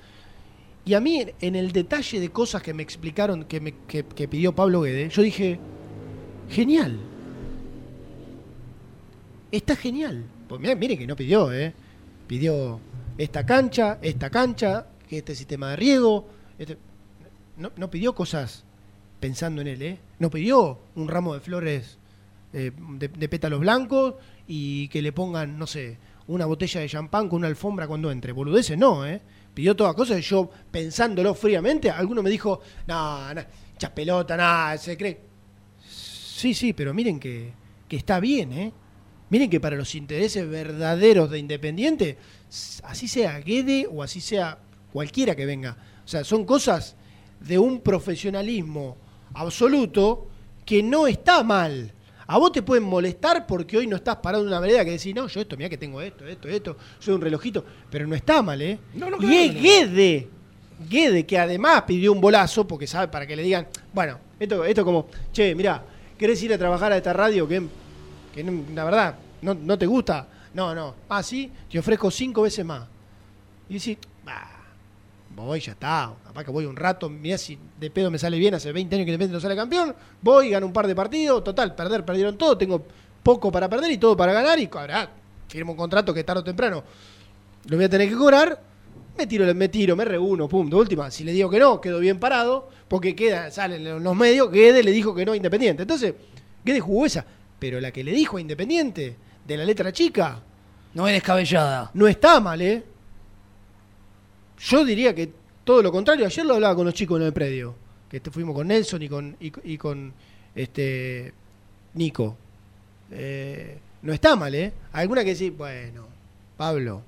[0.84, 4.54] Y a mí, en- el detalle de cosas que me explicaron, que, me, que, pidió
[4.54, 5.58] Pablo Guede, yo dije,
[6.48, 6.98] genial.
[9.50, 10.24] Está genial.
[10.48, 11.72] Pues mirá, mire que no pidió, ¿eh?
[12.26, 12.80] Pidió
[13.18, 16.28] esta cancha, esta cancha, este sistema de riego.
[16.58, 16.78] este-
[17.56, 18.64] No, no pidió cosas
[19.20, 19.98] pensando en él, ¿eh?
[20.18, 21.98] No pidió un ramo de flores
[22.52, 24.14] eh, de pétalos blancos
[24.46, 25.98] y que le pongan, no sé,
[26.28, 28.32] una botella de champán con una alfombra cuando entre.
[28.32, 29.20] Boludeces no, ¿eh?
[29.54, 33.40] Pidió todas cosas y yo, pensándolo fríamente, alguno me dijo, no, no,
[33.74, 35.20] echas pelota, nada, se cree.
[35.88, 37.52] Sí, sí, pero miren que,
[37.88, 38.72] que está bien, ¿eh?
[39.28, 42.18] Miren que para los intereses verdaderos de Independiente,
[42.84, 44.58] así sea Guede o así sea
[44.92, 45.76] cualquiera que venga.
[46.04, 46.96] O sea, son cosas
[47.40, 48.96] de un profesionalismo
[49.34, 50.28] absoluto
[50.64, 51.92] que no está mal.
[52.28, 55.14] A vos te pueden molestar porque hoy no estás parado en una vereda que decís,
[55.14, 58.42] no, yo esto, mira que tengo esto, esto, esto, soy un relojito, pero no está
[58.42, 58.78] mal, ¿eh?
[58.94, 59.60] No, no, y es no.
[59.60, 60.28] Guede,
[60.90, 64.84] Guede, que además pidió un bolazo porque sabe, para que le digan, bueno, esto, esto
[64.84, 65.82] como, che, mira,
[66.18, 67.62] ¿querés ir a trabajar a esta radio que,
[68.34, 70.28] que la verdad no, no te gusta?
[70.52, 70.94] No, no.
[71.08, 72.88] Ah, sí, te ofrezco cinco veces más.
[73.68, 73.98] Y decís,
[75.44, 76.12] voy, ya está.
[76.24, 79.04] Capaz que voy un rato, mirá si de pedo me sale bien, hace 20 años
[79.04, 82.56] que Independiente no sale campeón, voy, gano un par de partidos, total, perder, perdieron todo,
[82.56, 82.84] tengo
[83.22, 85.10] poco para perder y todo para ganar y ahora
[85.48, 86.82] firmo un contrato que tarde o temprano
[87.68, 88.60] lo voy a tener que cobrar,
[89.16, 91.98] me tiro, me tiro, me reúno, pum, de última, si le digo que no, quedo
[91.98, 95.82] bien parado, porque queda, salen en los medios, Guede le dijo que no a Independiente.
[95.82, 96.14] Entonces,
[96.64, 97.24] Guede jugó esa,
[97.58, 100.40] pero la que le dijo a Independiente, de la letra chica,
[100.92, 101.90] No es descabellada.
[101.94, 102.84] no está mal, ¿eh?
[104.58, 105.30] Yo diría que
[105.64, 106.26] todo lo contrario.
[106.26, 107.74] Ayer lo hablaba con los chicos en el predio.
[108.08, 110.12] Que este- fuimos con Nelson y con, y, y con
[110.54, 111.32] este
[111.94, 112.36] Nico.
[113.10, 114.72] Eh, no está mal, ¿eh?
[114.92, 116.06] Alguna que sí, bueno,
[116.56, 117.02] Pablo,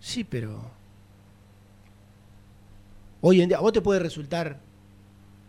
[0.00, 0.60] sí, pero.
[3.20, 4.58] Hoy en día, a vos te puede resultar.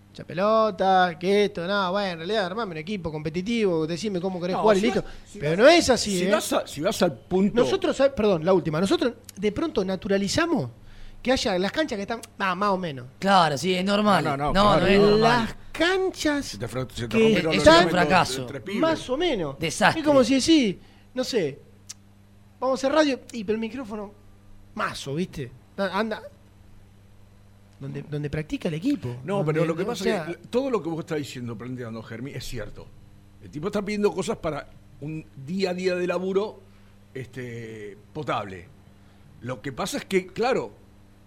[0.09, 4.55] Mucha pelota, que esto, nada, bueno, en realidad armame un equipo competitivo, decime cómo querés
[4.55, 5.03] No, jugar y listo.
[5.25, 6.31] si pero vas- no es así, Si, ¿eh?
[6.31, 7.55] vas a- si vas al punto.
[7.63, 8.79] Nosotros, perdón, la última.
[8.79, 10.69] Nosotros de pronto naturalizamos
[11.23, 13.07] que haya las canchas que están ah, más o menos.
[13.17, 14.23] Claro, sí, es normal.
[14.23, 14.85] No, No, no, no, claro.
[14.87, 15.19] es normal.
[15.21, 18.47] Las canchas Se te, fra- se te que rompieron los es un fracaso.
[18.75, 19.57] más o menos.
[19.57, 20.01] Desastre.
[20.01, 20.75] Es como si decís,
[21.13, 21.59] no sé,
[22.59, 24.11] vamos a hacer radio, y pero el micrófono,
[24.75, 25.49] mazo, ¿viste?
[25.77, 26.21] Anda.
[27.79, 29.17] Donde, donde practica el equipo.
[29.23, 31.17] No, Donde- pero lo que o pasa sea, es que todo lo que vos estás
[31.17, 32.85] diciendo, planteando, Germi, es cierto.
[33.41, 34.69] El tipo está pidiendo cosas para
[35.01, 36.61] un día a día de laburo
[37.13, 38.67] este, potable.
[39.41, 40.71] Lo que pasa es que, claro,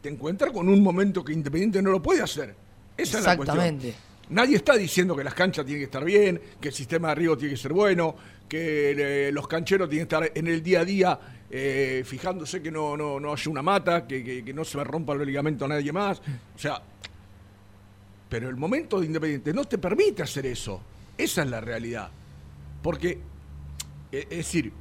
[0.07, 2.55] te encuentras con un momento que Independiente no lo puede hacer.
[2.97, 3.59] Esa es la cuestión.
[3.59, 3.95] Exactamente.
[4.31, 7.37] Nadie está diciendo que las canchas tienen que estar bien, que el sistema de riego
[7.37, 8.15] tiene que ser bueno,
[8.49, 11.19] que eh, los cancheros tienen que estar en el día a día
[11.51, 15.13] eh, fijándose que no, no, no haya una mata, que, que- que no se rompa
[15.15, 16.21] el ligamento a nadie más.
[16.55, 16.81] O sea,
[18.29, 20.81] Pero el momento de Independiente no te permite hacer eso.
[21.19, 22.11] Esa es la realidad.
[22.81, 23.19] Porque,
[24.13, 24.73] e, es decir,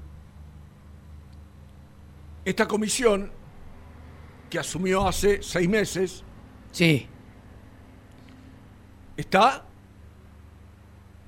[2.46, 3.32] esta comisión
[4.56, 6.24] que asumió hace seis meses.
[6.72, 7.06] Sí.
[9.18, 9.66] Está.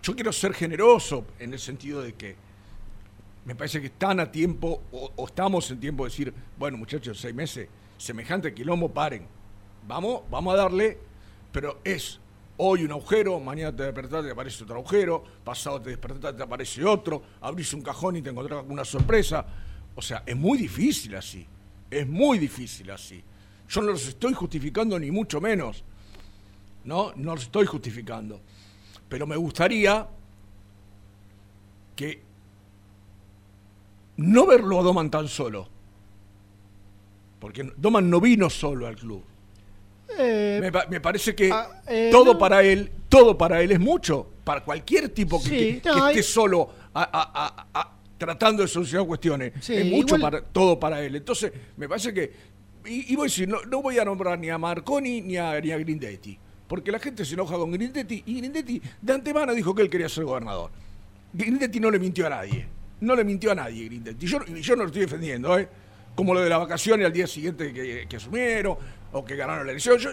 [0.01, 2.37] Yo quiero ser generoso en el sentido de que
[3.43, 7.35] me parece que están a tiempo, o, estamos en tiempo de decir, bueno, muchachos, seis
[7.35, 9.27] meses, semejante quilombo, paren.
[9.85, 10.97] Vamos, vamos a darle,
[11.51, 12.21] pero es
[12.55, 16.85] hoy un agujero, mañana te despertás te aparece otro agujero, pasado te despertás te aparece
[16.85, 19.45] otro, abrís un cajón y te encontrás una sorpresa.
[19.95, 21.45] O sea, es muy difícil así.
[21.89, 23.23] Es muy difícil así.
[23.69, 25.83] Yo no los estoy justificando ni mucho menos.
[26.83, 28.39] No, no los estoy justificando.
[29.09, 30.07] Pero me gustaría
[31.95, 32.21] que
[34.17, 35.67] no verlo a Doman tan solo.
[37.39, 39.23] Porque Doman no vino solo al club.
[40.17, 44.27] Eh, me, parece que ah, eh, todo para él, todo para él es mucho.
[44.43, 49.69] Para cualquier tipo que, esté solo a, tratando de solucionar cuestiones.
[49.69, 51.15] es mucho para, todo para él.
[51.15, 52.57] Entonces, me parece que.
[52.85, 55.77] Y, voy a decir, no, voy a nombrar ni a Marconi ni a, ni a
[55.77, 56.37] Grindetti.
[56.67, 60.07] Porque la gente se enoja con Grindetti y Grindetti de antemano dijo que él quería
[60.07, 60.71] ser gobernador.
[61.33, 62.65] Grindetti no le mintió a nadie.
[63.01, 64.25] No le mintió a nadie Grindetti.
[64.25, 65.67] Yo, yo no lo estoy defendiendo, ¿eh?
[66.15, 68.77] Como lo de la vacación y al día siguiente que, asumieron
[69.11, 69.97] o que ganaron la elección.
[69.97, 70.11] Yo,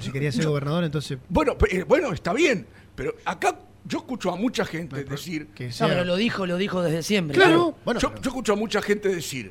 [0.00, 1.18] si quería ser gobernador, entonces.
[1.28, 2.66] Bueno, eh, bueno, está bien.
[2.96, 3.56] Pero acá
[3.88, 5.48] yo escucho a mucha gente decir.
[5.48, 7.36] Que no, pero lo dijo, lo dijo desde siempre.
[7.36, 9.50] Claro, Bueno, yo, escucho a mucha gente decir.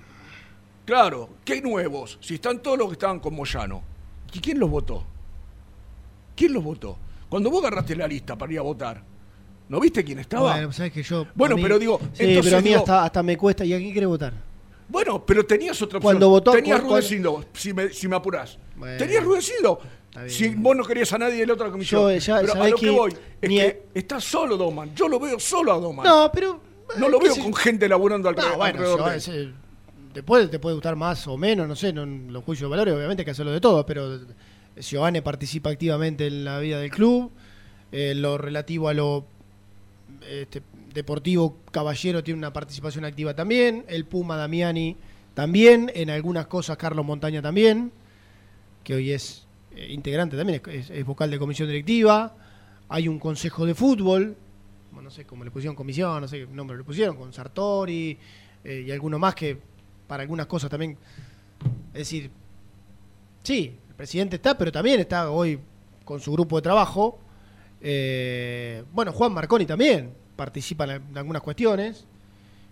[0.86, 2.18] Claro, ¿qué nuevos?
[2.22, 3.84] Si están todos los que estaban con Moyano.
[4.32, 5.04] ¿Y quién los votó?
[6.36, 6.98] ¿Quién los votó?
[7.28, 9.04] Cuando vos agarraste la lista para ir a votar,
[9.68, 10.54] ¿no viste quién estaba?
[10.54, 11.28] Bueno, sabes que yo.
[11.34, 12.00] Bueno, pero digo.
[12.14, 13.66] Sí, pero a mí hasta, me cuesta.
[13.66, 14.34] ¿Y a quién quiere votar?
[14.88, 16.14] Bueno, pero tenías otra opción.
[16.14, 16.52] Cuando votó.
[16.52, 18.58] Tenías Rudecindo, si me, si me apurás.
[18.98, 19.82] Tenías Rudecindo.
[20.28, 22.12] Si vos no querías a nadie de la otra comisión.
[22.20, 24.96] pero a lo que, voy es que está solo Doman.
[24.96, 26.06] Yo lo veo solo a Doman.
[26.06, 26.60] No, pero.
[26.98, 28.54] No lo veo con gente laburando alrededor.
[28.54, 28.80] No, bueno,
[30.14, 33.22] después te puede gustar más o menos, no sé, no, los juicios de valores, obviamente
[33.22, 34.20] hay que hacerlo de todo, pero
[34.76, 37.32] Giovanni participa activamente en la vida del club.
[37.92, 39.26] Eh, lo relativo a lo
[40.30, 40.62] este,
[40.94, 43.86] deportivo, Caballero tiene una participación activa también.
[43.88, 44.96] El Puma Damiani
[45.34, 45.92] también.
[45.94, 47.92] En algunas cosas, Carlos Montaña también,
[48.84, 49.47] que hoy es
[49.78, 52.36] eh, integrante también, es, vocal de comisión directiva.
[52.90, 54.36] Hay un consejo de fútbol,
[54.92, 58.18] no sé cómo le pusieron comisión, no sé qué nombre le pusieron, con Sartori
[58.64, 59.56] eh, y alguno más que
[60.08, 60.98] para algunas cosas también.
[61.94, 62.32] Es decir,
[63.44, 65.60] sí, el presidente está, pero también está hoy
[66.04, 67.20] con su grupo de trabajo.
[67.80, 72.08] Eh, bueno, Juan Marconi también participa en, algunas cuestiones.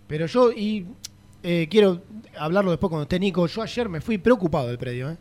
[0.08, 0.86] Pero yo, y
[1.70, 2.02] quiero
[2.36, 5.10] hablarlo después cuando esté Nico, yo ayer me fui preocupado del predio.
[5.10, 5.16] ¿eh?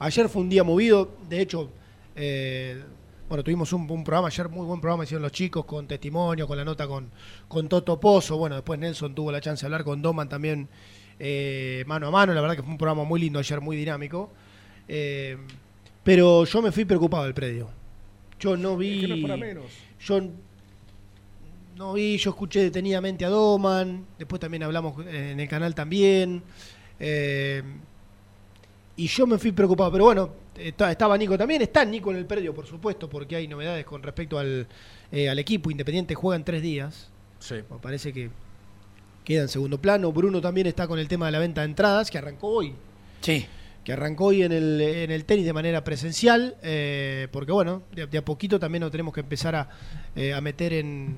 [0.00, 1.70] Ayer fue un día movido, de hecho,
[2.16, 2.82] eh,
[3.28, 6.64] bueno, tuvimos un, programa ayer, muy buen programa, hicieron los chicos con testimonio, con la
[6.64, 7.10] nota con,
[7.46, 10.68] con Toto Pozo, bueno, después Nelson tuvo la chance de hablar con Doman también
[11.18, 14.30] eh, mano a mano, la verdad que fue un programa muy lindo ayer, muy dinámico.
[14.88, 15.36] Eh,
[16.02, 17.68] pero yo me fui preocupado del predio.
[18.38, 19.02] Yo no vi.
[20.00, 20.20] Yo
[21.76, 26.42] no vi, yo escuché detenidamente a Doman, después también hablamos en el canal también.
[26.98, 27.62] Eh,
[29.00, 29.90] y yo me fui preocupado.
[29.90, 31.62] Pero bueno, estaba Nico también.
[31.62, 34.66] Está Nico en el predio, por supuesto, porque hay novedades con respecto al,
[35.10, 35.70] eh, al equipo.
[35.70, 37.08] Independiente juega en tres días.
[37.38, 37.54] Sí.
[37.70, 38.28] Me parece que
[39.24, 40.12] queda en segundo plano.
[40.12, 42.74] Bruno también está con el tema de la venta de entradas, que arrancó hoy.
[43.22, 43.46] Sí.
[43.84, 46.56] Que arrancó hoy en el, en el tenis de manera presencial.
[46.62, 49.70] Eh, porque bueno, de, a poquito también nos tenemos que empezar a,
[50.14, 51.16] eh, a meter en,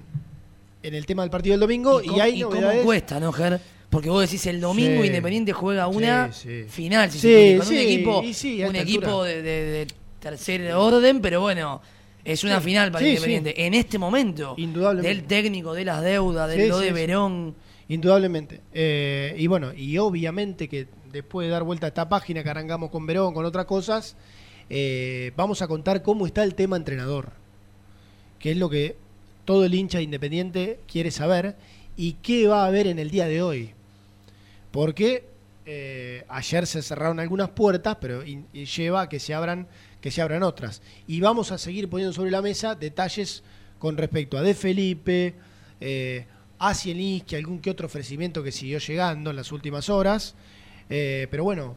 [0.84, 2.00] en el tema del partido del domingo.
[2.00, 2.74] Y, hay y novedades.
[2.74, 3.60] cómo cuesta, ¿no, Ger?
[3.92, 9.22] Porque vos decís el domingo Independiente juega una final, si con un equipo, un equipo
[9.22, 9.86] de,
[10.18, 11.82] tercer orden, pero bueno,
[12.24, 13.66] es una final para Independiente.
[13.66, 17.54] En este momento, del técnico, de las deudas, de lo de Verón.
[17.88, 18.62] Indudablemente.
[18.72, 22.88] Eh, y bueno, y obviamente que después de dar vuelta a esta página que arrancamos
[22.88, 24.16] con Verón, con otras cosas,
[24.70, 27.32] eh, vamos a contar cómo está el tema entrenador.
[28.38, 28.96] Que es lo que
[29.44, 31.56] todo el hincha Independiente quiere saber
[31.94, 33.74] y qué va a haber en el día de hoy
[34.72, 35.28] porque
[35.64, 39.68] eh, ayer se cerraron algunas puertas, pero lleva a que se abran
[40.02, 40.82] que se abran otras.
[41.06, 43.42] Y vamos a seguir poniendo sobre la mesa detalles
[43.78, 45.34] con respecto a De Felipe,
[45.80, 46.26] eh,
[46.58, 50.34] a Cielinski, algún que otro ofrecimiento que siguió llegando en las últimas horas.
[50.90, 51.76] Eh, pero bueno,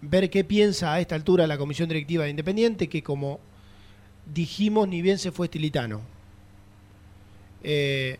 [0.00, 3.38] ver qué piensa a esta altura la Comisión Directiva de Independiente, que como
[4.34, 6.00] dijimos, ni bien se fue Estilitano.
[7.62, 8.18] Eh,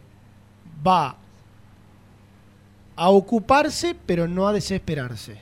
[0.87, 1.17] va
[2.97, 5.39] a ocuparse, pero no a desesperarse.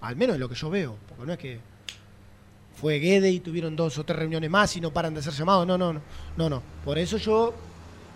[0.00, 1.60] Al menos es lo que yo veo, porque no es que
[2.74, 5.66] fue Guede y tuvieron dos o tres reuniones más y no paran de hacer llamados.
[5.66, 6.00] No, no, no.
[6.36, 6.62] No, no.
[6.84, 7.54] Por eso yo,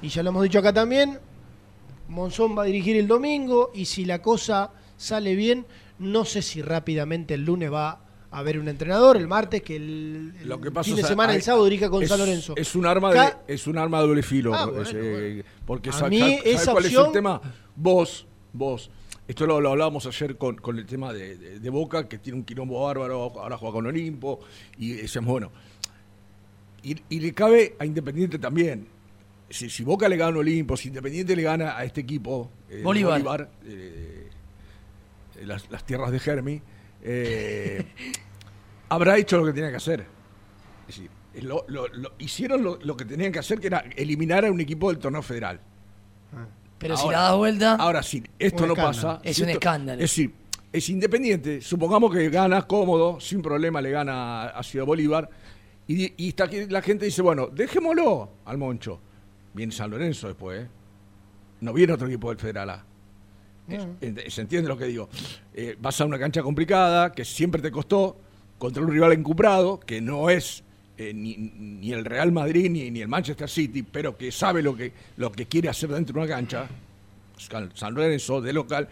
[0.02, 1.18] y ya lo hemos dicho acá también,
[2.08, 5.66] Monzón va a dirigir el domingo y si la cosa sale bien,
[5.98, 10.34] no sé si rápidamente el lunes va a haber un entrenador, el martes, que el,
[10.82, 12.54] fin de semana, el sábado, dirija con San Lorenzo.
[12.56, 14.54] Es un arma de, es un arma de doble filo.
[14.54, 14.70] Ah,
[15.64, 17.40] porque a mí esa cuál es el tema?
[17.80, 18.90] Vos, vos,
[19.28, 23.32] esto lo, hablábamos ayer con, con el tema de, Boca, que tiene un quilombo bárbaro,
[23.36, 24.40] ahora juega con Olimpo,
[24.78, 25.52] y decíamos, bueno,
[26.82, 28.88] y, le cabe a Independiente también.
[29.48, 32.82] Si, si, Boca le gana a Olimpo, si Independiente le gana a este equipo, eh,
[32.82, 34.28] Bolívar, eh,
[35.44, 36.60] las, las, tierras de Germi,
[37.02, 37.86] eh,
[38.88, 40.04] habrá hecho lo que tenía que hacer.
[41.42, 41.64] lo,
[42.18, 45.60] hicieron lo, que tenían que hacer, que era eliminar a un equipo del torneo federal.
[46.78, 47.74] Pero si la da vuelta.
[47.74, 49.20] Ahora sí, esto no pasa.
[49.22, 50.02] Es un escándalo.
[50.02, 50.32] Es decir,
[50.72, 51.60] es independiente.
[51.60, 55.28] Supongamos que gana cómodo, sin problema le gana a Ciudad Bolívar.
[55.86, 59.00] Y, está aquí, la gente dice, bueno, dejémoslo al Moncho.
[59.54, 60.68] Viene San Lorenzo después, ¿eh?
[61.60, 62.84] No viene otro equipo del Federal A.
[64.28, 65.08] ¿Se entiende lo que digo?
[65.54, 68.16] Eh, vas a una cancha complicada, que siempre te costó,
[68.58, 70.62] contra un rival encumbrado, que no es
[71.00, 74.92] eh, ni, el Real Madrid ni, ni, el Manchester City, pero que sabe lo que,
[75.16, 76.68] lo que quiere hacer dentro de una cancha,
[77.74, 78.88] San Lorenzo, de local,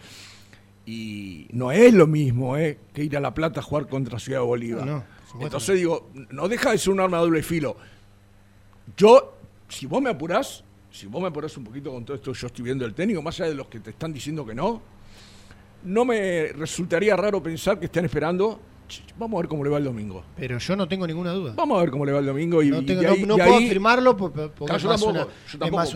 [0.85, 4.41] y no es lo mismo eh, que ir a La Plata a jugar contra Ciudad
[4.41, 5.03] Bolívar.
[5.41, 7.75] Entonces digo, no deja de ser un arma de doble filo.
[8.95, 12.47] Yo, si vos me apurás, si vos me pones un poquito con todo esto, yo
[12.47, 14.81] estoy viendo el técnico, más allá de los que te están diciendo que no,
[15.83, 18.61] no me resultaría raro pensar que estén esperando.
[19.17, 20.23] Vamos a ver cómo le va el domingo.
[20.35, 21.53] Pero yo no tengo ninguna duda.
[21.55, 22.61] Vamos a ver cómo le va el domingo.
[22.61, 25.27] Y, no, puedo afirmarlo porque es, más una,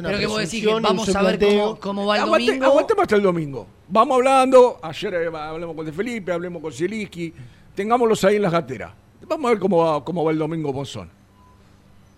[0.10, 1.40] Pero que vos decís que vamos a ver
[1.80, 2.66] cómo, va el domingo.
[2.66, 3.68] Aguantemos hasta el domingo.
[3.88, 4.80] Vamos hablando.
[4.82, 7.34] Ayer eh, hablemos con De Felipe, hablemos con Zielinski.
[7.76, 8.92] Tengámoslos ahí en las gateras.
[9.28, 11.10] Vamos a ver cómo va, cómo va el domingo Bonzón.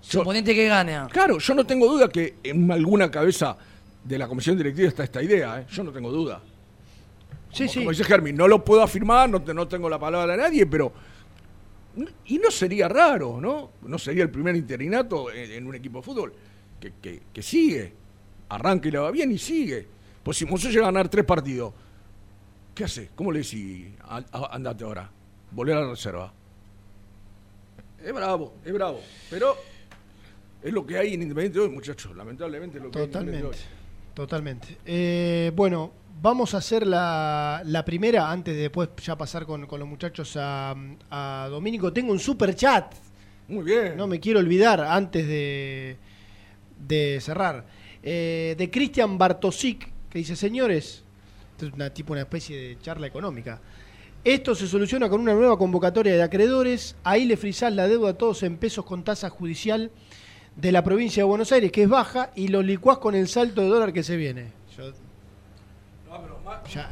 [0.02, 1.08] Suponente que gana.
[1.12, 3.58] Claro, yo no tengo duda que en alguna cabeza
[4.04, 5.66] de la comisión directiva está esta idea, ¿eh?
[5.70, 6.42] yo no tengo duda.
[7.54, 7.80] Sí, sí.
[7.80, 10.92] Como dice Germi, no lo puedo afirmar, no, no tengo la palabra de nadie, pero.
[12.26, 13.72] Y no sería raro, ¿no?
[13.84, 16.34] No sería el primer interinato en, un equipo de fútbol
[16.80, 17.94] que, que, sigue.
[18.50, 19.88] Arranca y le va bien y sigue.
[20.24, 21.74] Pues si Monzón llega a ganar tres partidos,
[22.74, 23.10] ¿qué hace?
[23.16, 23.90] ¿Cómo le decís?
[24.32, 25.10] Andate ahora.
[25.52, 26.34] Volver a la reserva.
[28.04, 29.00] Es bravo, es bravo.
[29.30, 29.56] Pero
[30.64, 32.16] es lo que hay en Independiente hoy, muchachos.
[32.16, 34.78] Lamentablemente es lo que totalmente, hay en Totalmente.
[34.86, 40.38] Eh, bueno, vamos a hacer la, primera antes de después ya pasar con, los muchachos
[40.38, 40.76] a,
[41.10, 41.92] a, Domínico.
[41.92, 42.94] Tengo un super chat.
[43.48, 43.98] Muy bien.
[43.98, 45.98] No me quiero olvidar antes de,
[46.88, 47.66] de cerrar.
[48.02, 51.04] Eh, de Cristian Bartosik, que dice, señores,
[51.52, 53.62] esto es una, tipo una especie de charla económica.
[54.24, 56.96] Esto se soluciona con una nueva convocatoria de acreedores.
[57.04, 59.92] Ahí le frisás la deuda a todos en pesos con tasa judicial
[60.56, 63.62] de la provincia de Buenos Aires, que es baja, y lo licuás con el salto
[63.62, 64.52] de dólar que se viene.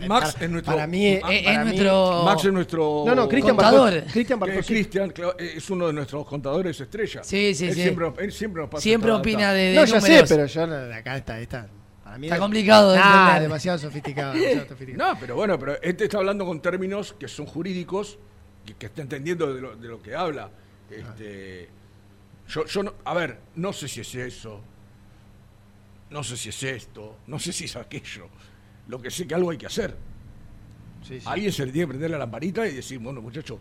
[0.07, 0.73] Max es nuestro.
[0.73, 2.23] Para mí es, nuestro.
[2.23, 3.03] Max es nuestro.
[3.05, 4.03] No, no, Cristian contador.
[4.11, 7.23] Cristian Cristian es uno de nuestros contadores estrella.
[7.23, 7.81] Sí, sí, sí.
[7.81, 8.81] Siempre, él siempre nos pasa.
[8.81, 11.39] Siempre opina de, de, No, ya sé, pero yo acá está.
[11.39, 11.67] está.
[12.03, 14.33] Para mí está complicado de ah, demasiado sofisticado,
[14.95, 18.19] No, pero bueno, pero este está hablando con términos que son jurídicos,
[18.65, 20.51] que, que está entendiendo de lo, de lo que habla.
[20.89, 21.69] Este.
[22.49, 24.59] Yo, yo no, a ver, no sé si es eso,
[26.09, 28.27] no sé si es esto, no sé si es aquello.
[28.91, 29.95] Lo que sé que algo hay que hacer.
[31.23, 33.57] alguien se le tiene que prender la lamparita y decir, bueno, muchachos,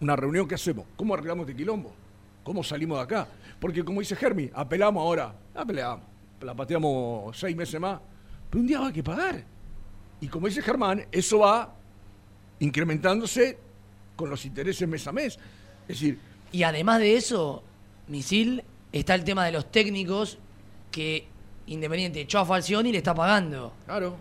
[0.00, 0.84] una reunión, ¿qué hacemos?
[0.96, 1.94] ¿Cómo arreglamos este quilombo?
[2.44, 3.26] ¿Cómo salimos de acá?
[3.58, 6.04] Porque como dice Germi, apelamos ahora, apelamos,
[6.42, 7.98] la pateamos seis meses más,
[8.50, 9.42] pero un día va a que pagar.
[10.20, 11.74] Y como dice Germán, eso va
[12.60, 13.58] incrementándose
[14.14, 15.38] con los intereses mes a mes.
[15.88, 16.18] Es decir,
[16.52, 17.62] y además de eso,
[18.08, 20.36] Misil, está el tema de los técnicos
[20.90, 21.28] que
[21.66, 23.72] Independiente echó a Falcioni y le está pagando.
[23.84, 24.16] Claro.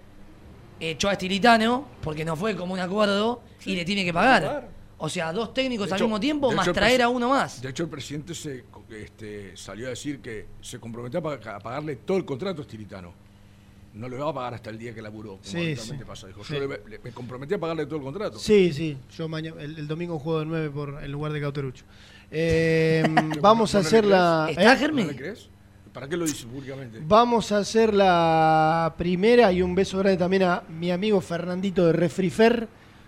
[0.80, 4.70] Echó a Estilitano porque no fue como un acuerdo y le tiene que pagar.
[4.98, 7.62] O sea, dos técnicos al mismo tiempo más traer a uno más.
[7.62, 12.18] De hecho, el presidente se, este, salió a decir que se comprometió a pagarle todo
[12.18, 13.26] el contrato a Estilitano
[13.96, 15.76] no le va a pagar hasta el día que laburó, como sí,
[16.06, 16.28] pasa.
[16.28, 16.68] Dijo, yo
[17.02, 18.38] me comprometí a pagarle todo el contrato.
[18.38, 18.98] Sí, sí.
[19.18, 21.86] Yo mañana, el, domingo juego de 9 por, en lugar de Cauterucho.
[22.32, 23.04] Eh,
[23.39, 24.48] vamos a hacer la...
[24.50, 24.78] ¿Está ¿eh?
[24.78, 25.10] Germán?
[25.10, 25.48] crees?
[25.96, 27.00] ¿Para qué lo dice públicamente?
[27.08, 31.93] Vamos a hacer la primera y un beso grande también a mi amigo Fernandito de
[31.93, 32.68] Refrifer,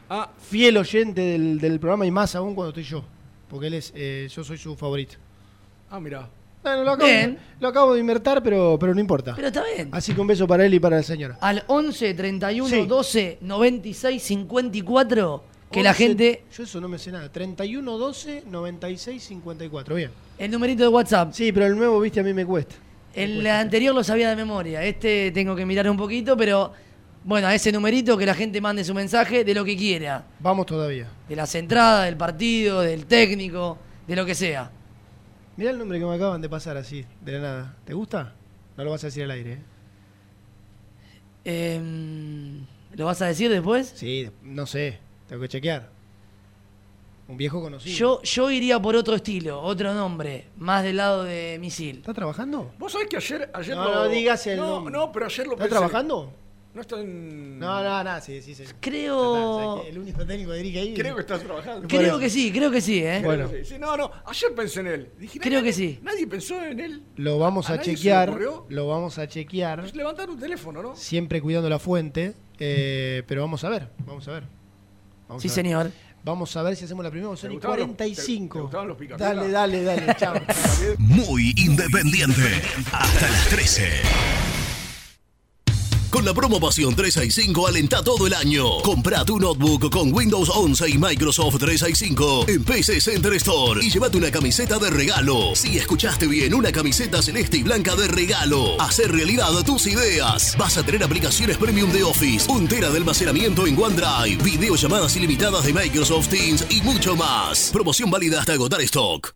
[0.09, 0.31] ah.
[0.39, 3.03] fiel oyente del, programa y más aún cuando estoy yo,
[3.49, 5.15] porque él es, eh, yo soy su favorito.
[5.91, 6.29] Ah, mira
[6.63, 7.09] lo, acabo,
[7.59, 9.33] lo acabo de invertir, pero, pero no importa.
[9.35, 9.89] Pero está bien.
[9.91, 11.37] Así que un beso para él y para la señora.
[11.41, 16.43] Al 11 31 12 96 54 que la gente...
[16.55, 17.31] Yo eso no me sé nada.
[17.31, 19.95] 31 12 96 54.
[19.95, 20.11] Bien.
[20.37, 21.33] El numerito de WhatsApp.
[21.33, 22.75] Sí, pero el nuevo, viste, a mí me cuesta.
[23.13, 24.83] El anterior lo sabía de memoria.
[24.83, 26.71] Este tengo que mirar un poquito, pero
[27.23, 30.23] bueno, a ese numerito que la gente mande su mensaje de lo que quiera.
[30.39, 31.07] Vamos todavía.
[31.27, 34.71] De las entradas, del partido, del técnico, de lo que sea.
[35.57, 37.75] Mirá el nombre que me acaban de pasar así, de la nada.
[37.83, 38.35] ¿Te gusta?
[38.77, 39.59] No lo vas a decir al aire, ¿eh?
[41.43, 43.93] Em, ¿Lo vas a decir después?
[43.95, 44.99] Sí, no sé.
[45.27, 45.89] Tengo que chequear.
[47.27, 47.95] Un viejo conocido.
[47.97, 51.97] Yo, yo iría por otro estilo, otro nombre, más del lado de misil.
[51.97, 52.71] ¿Está trabajando?
[52.79, 55.67] Vos sabés que ayer, ayer no, no digas el no, no, pero ayer lo ¿Está
[55.67, 56.31] trabajando?
[56.73, 57.57] No está en.
[57.57, 58.63] No, no, no, sí, sí, sí.
[58.79, 59.83] Creo.
[59.83, 60.93] el único técnico que dirige ahí.
[60.93, 61.87] Creo que está trabajando.
[61.87, 63.21] Creo que sí, creo que sí, ¿eh?
[63.23, 63.49] Bueno.
[63.63, 63.79] Sí.
[63.79, 65.09] no, no, ayer pensé en él.
[65.17, 65.99] Dije, creo que sí.
[66.03, 67.03] Nadie pensó en él.
[67.15, 68.39] Lo vamos a, chequear.
[68.69, 69.81] Lo vamos a chequear.
[69.81, 70.95] Pues levantar un teléfono, ¿no?
[70.95, 72.35] Siempre cuidando la fuente.
[72.59, 74.56] Eh, pero vamos a ver, vamos a ver.
[75.27, 75.91] Vamos sí, señor.
[76.23, 77.35] Vamos a ver si hacemos la primera.
[77.37, 78.69] Son y 45.
[78.85, 80.15] Los, te, te dale, dale, dale.
[80.17, 80.35] Chao.
[80.97, 82.61] Muy independiente.
[82.91, 84.56] Hasta las 13.
[86.17, 88.81] Con la promo Pasión 365 alenta todo el año.
[88.81, 94.17] Compra tu notebook con Windows 11 y Microsoft 365 en PC Center Store y llévate
[94.17, 95.53] una camiseta de regalo.
[95.53, 98.81] Si escuchaste bien, una camiseta celeste y blanca de regalo.
[98.81, 100.55] Hacer realidad tus ideas.
[100.57, 105.65] Vas a tener aplicaciones premium de Office, un tera de almacenamiento en OneDrive, videollamadas ilimitadas
[105.65, 107.69] de Microsoft Teams y mucho más.
[107.71, 109.35] Promoción válida hasta agotar stock.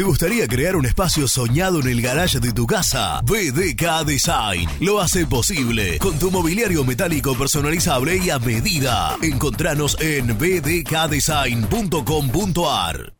[0.00, 3.20] ¿Te gustaría crear un espacio soñado en el garage de tu casa?
[3.20, 9.14] BDK Design lo hace posible con tu mobiliario metálico personalizable y a medida.
[9.20, 13.19] Encontranos en bdkdesign.com.ar.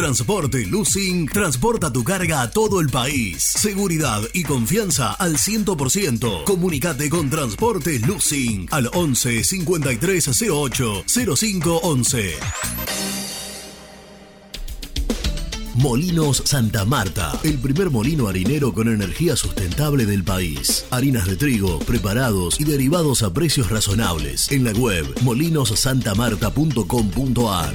[0.00, 3.42] Transporte Lucing transporta tu carga a todo el país.
[3.42, 6.44] Seguridad y confianza al 100%.
[6.44, 11.04] Comunicate con Transporte Lucing al 11 5308
[11.36, 12.30] 0511.
[15.74, 20.86] Molinos Santa Marta, el primer molino harinero con energía sustentable del país.
[20.90, 24.50] Harinas de trigo, preparados y derivados a precios razonables.
[24.50, 27.74] En la web molinossantamarta.com.ar.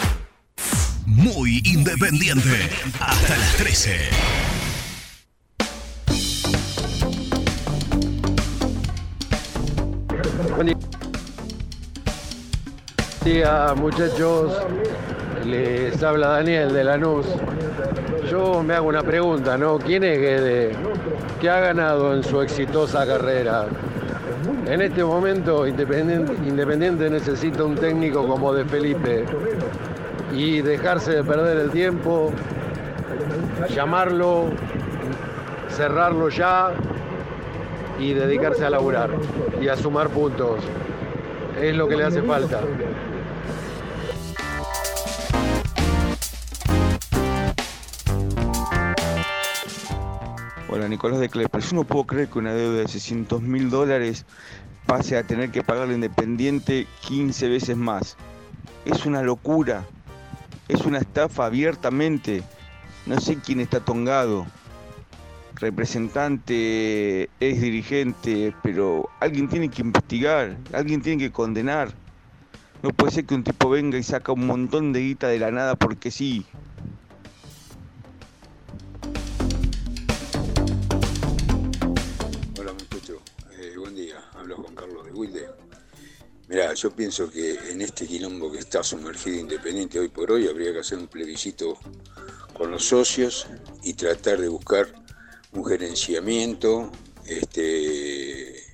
[1.06, 2.68] Muy independiente.
[3.00, 4.10] Hasta las 13.
[10.54, 10.76] Buen
[13.24, 14.52] día muchachos,
[15.44, 17.26] les habla Daniel de Lanús.
[18.30, 19.78] Yo me hago una pregunta, ¿no?
[19.78, 20.72] ¿Quién es Guede?
[21.40, 23.66] ¿Qué ha ganado en su exitosa carrera?
[24.66, 29.24] En este momento Independiente, Independiente necesita un técnico como de Felipe
[30.32, 32.32] y dejarse de perder el tiempo,
[33.68, 34.50] llamarlo,
[35.68, 36.72] cerrarlo ya
[37.98, 39.10] y dedicarse a laburar
[39.60, 40.60] y a sumar puntos.
[41.60, 42.60] Es lo que le hace falta.
[50.72, 51.62] Hola, Nicolás de Clepper.
[51.62, 54.24] Yo no puedo creer que una deuda de 600 mil dólares
[54.86, 58.16] pase a tener que pagarle Independiente 15 veces más.
[58.84, 59.84] Es una locura.
[60.68, 62.44] Es una estafa abiertamente.
[63.06, 64.46] No sé quién está tongado.
[65.56, 71.92] representante, es dirigente, pero alguien tiene que investigar, alguien tiene que condenar.
[72.84, 75.50] No puede ser que un tipo venga y saca un montón de guita de la
[75.50, 76.46] nada porque sí.
[86.50, 90.72] Mirá, yo pienso que en este quilombo que está sumergido Independiente hoy por hoy habría
[90.72, 91.78] que hacer un plebiscito
[92.54, 93.46] con los socios
[93.84, 94.88] y tratar de buscar
[95.52, 96.90] un gerenciamiento,
[97.24, 98.64] este,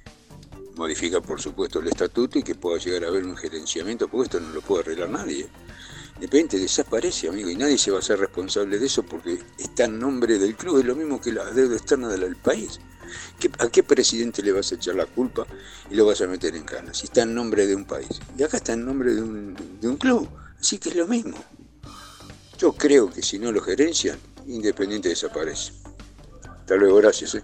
[0.75, 4.41] modificar por supuesto el estatuto y que pueda llegar a haber un gerenciamiento, porque esto
[4.41, 5.47] no lo puede arreglar nadie.
[6.15, 9.99] Independiente desaparece, amigo, y nadie se va a hacer responsable de eso porque está en
[9.99, 12.81] nombre del club, es lo mismo que la deuda externa del país.
[13.59, 15.47] ¿A qué presidente le vas a echar la culpa
[15.91, 16.93] y lo vas a meter en cana?
[16.93, 18.21] Si está en nombre de un país.
[18.37, 20.29] Y acá está en nombre de un, de un club.
[20.59, 21.37] Así que es lo mismo.
[22.59, 25.73] Yo creo que si no lo gerencian, Independiente desaparece.
[26.45, 27.35] Hasta luego, gracias.
[27.35, 27.43] ¿eh?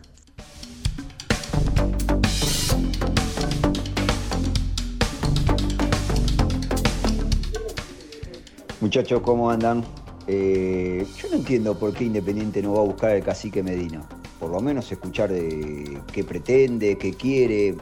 [8.81, 9.85] Muchachos, ¿cómo andan?
[10.27, 14.07] Eh, yo no entiendo por qué Independiente no va a buscar al cacique Medina
[14.43, 17.77] por lo menos escuchar de qué pretende, qué quiere.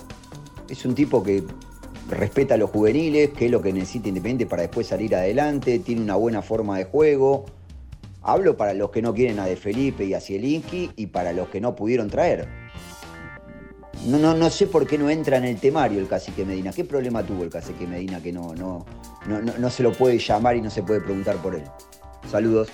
[0.69, 1.43] Es un tipo que
[2.11, 6.03] respeta a los juveniles, qué es lo que necesita Independiente para después salir adelante, tiene
[6.03, 7.47] una buena forma de juego.
[8.21, 11.49] Hablo para los que no quieren a De Felipe y a Zielinski y para los
[11.49, 12.47] que no pudieron traer.
[14.05, 16.75] No, no, no sé por qué no entra en el temario el cacique Medina.
[16.75, 18.85] ¿Qué problema tuvo el cacique Medina que no, no,
[19.27, 21.65] no, no se lo puede llamar y no se puede preguntar por él?
[22.31, 22.69] Saludos.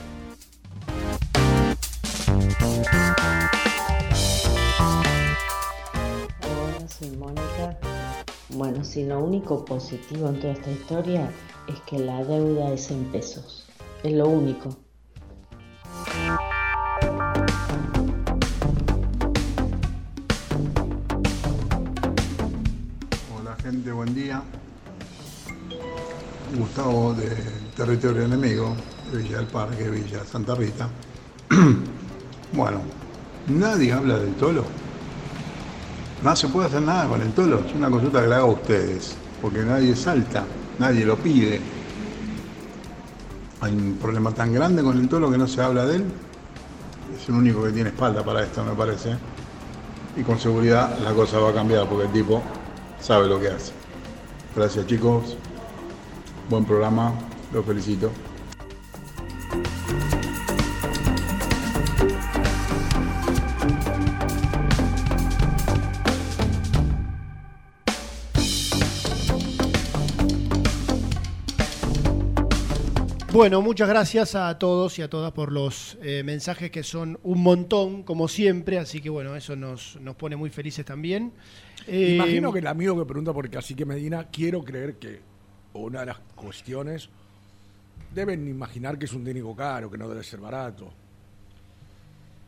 [8.57, 11.31] Bueno, si lo único positivo en toda esta historia
[11.69, 13.67] es que la deuda es en pesos.
[14.03, 14.75] Es lo único.
[23.37, 24.43] Hola gente, buen día.
[26.57, 27.37] Gustavo del
[27.77, 28.75] territorio enemigo,
[29.13, 30.89] de Villa del Parque, Villa Santa Rita.
[32.55, 32.81] bueno,
[33.49, 34.86] nadie habla del tolo.
[36.23, 37.61] No se puede hacer nada con el tolo.
[37.67, 40.45] Es una consulta que le hago a ustedes, porque nadie salta,
[40.79, 41.61] nadie lo pide.
[43.61, 46.05] Hay un problema tan grande con el tolo que no se habla de él.
[47.17, 49.17] Es el único que tiene espalda para esto, me parece.
[50.17, 52.43] Y con seguridad la cosa va a cambiar porque el tipo
[53.01, 53.73] sabe lo que hace.
[54.55, 55.37] Gracias chicos.
[56.49, 57.13] Buen programa.
[57.53, 58.11] Los felicito.
[73.37, 77.43] Bueno, muchas gracias a todos y a todas por los eh, mensajes que son un
[77.43, 81.35] montón, como siempre, así que bueno, eso nos, nos pone muy felices también.
[81.87, 85.21] Eh, Imagino que el amigo que pregunta por cacique Medina, quiero creer que
[85.75, 87.11] una de las cuestiones
[88.15, 90.91] deben imaginar que es un técnico caro, que no debe ser barato.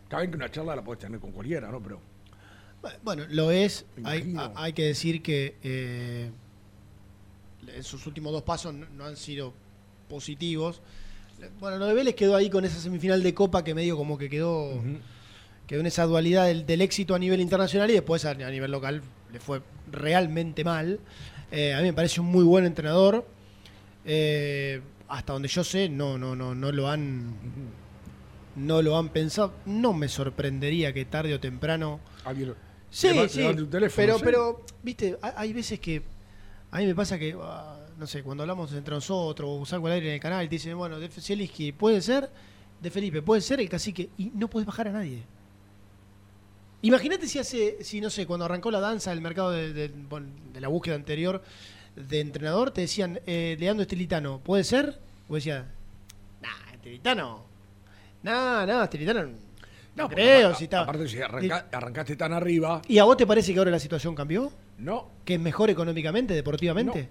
[0.08, 1.82] Caben que una charla la puedes tener con cualquiera, ¿no?
[1.82, 2.00] Pero.
[3.02, 3.84] Bueno, lo es.
[4.04, 6.30] Hay, hay, que decir que eh,
[7.76, 9.52] en sus últimos dos pasos no han sido
[10.08, 10.80] positivos.
[11.60, 14.28] Bueno, lo de Vélez quedó ahí con esa semifinal de Copa que medio como que
[14.28, 14.82] quedó,
[15.66, 19.02] quedó en esa dualidad del, éxito a nivel internacional y después a, nivel local
[19.32, 20.98] le fue realmente mal.
[21.50, 23.24] Eh, a mí me parece un muy buen entrenador.
[24.04, 27.34] Eh, hasta donde yo sé, no, no, no, no lo han.
[28.56, 29.54] No lo han pensado.
[29.66, 32.00] No me sorprendería que tarde o temprano.
[32.90, 33.46] sí, sí.
[33.94, 36.02] pero, pero, viste, hay veces que.
[36.70, 37.36] A mí me pasa que.
[37.40, 40.54] Ah, no sé, cuando hablamos entre nosotros o salgo al aire en el canal te
[40.54, 42.30] dicen, bueno, de Zielinski puede ser,
[42.80, 45.24] de Felipe puede ser el cacique y no puedes bajar a nadie.
[46.82, 49.90] Imagínate si hace, si no sé, cuando arrancó la danza del mercado de,
[50.60, 51.42] la búsqueda anterior
[51.96, 55.00] de entrenador, te decían, eh, Leandro Estilitano, ¿puede ser?
[55.28, 55.66] O decía,
[56.40, 57.44] nah, Estilitano,
[58.22, 59.28] nah, nah, Estilitano,
[59.96, 60.82] no, creo, si está.
[60.82, 62.80] Aparte, si arrancaste tan arriba.
[62.86, 64.52] ¿Y a vos te parece que ahora la situación cambió?
[64.78, 65.08] No.
[65.24, 67.08] ¿Que es mejor económicamente, deportivamente?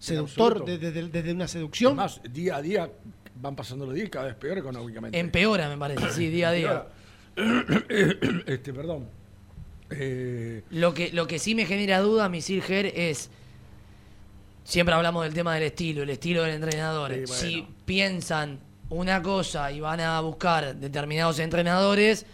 [0.00, 1.94] Seductor desde, una seducción.
[1.94, 2.90] Más, día a día
[3.36, 5.18] van pasando los días cada vez peor económicamente.
[5.18, 6.86] Empeora, me parece, sí, día a día.
[8.46, 9.08] este, perdón.
[9.90, 13.30] Eh, lo, que, lo que sí me genera duda, mi Ger, es.
[14.64, 17.26] Siempre hablamos del tema del estilo, el estilo del entrenador.
[17.26, 22.24] Si piensan una cosa y van a buscar determinados entrenadores,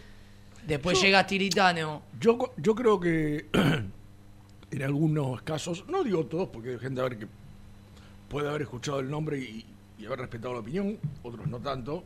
[0.67, 2.03] después llega Tiritano.
[2.21, 3.47] Yo, yo creo que
[4.71, 7.27] en algunos casos, no digo todos, porque hay gente a ver que
[8.29, 9.65] puede haber escuchado el nombre y,
[10.05, 12.05] haber respetado la opinión, otros no tanto.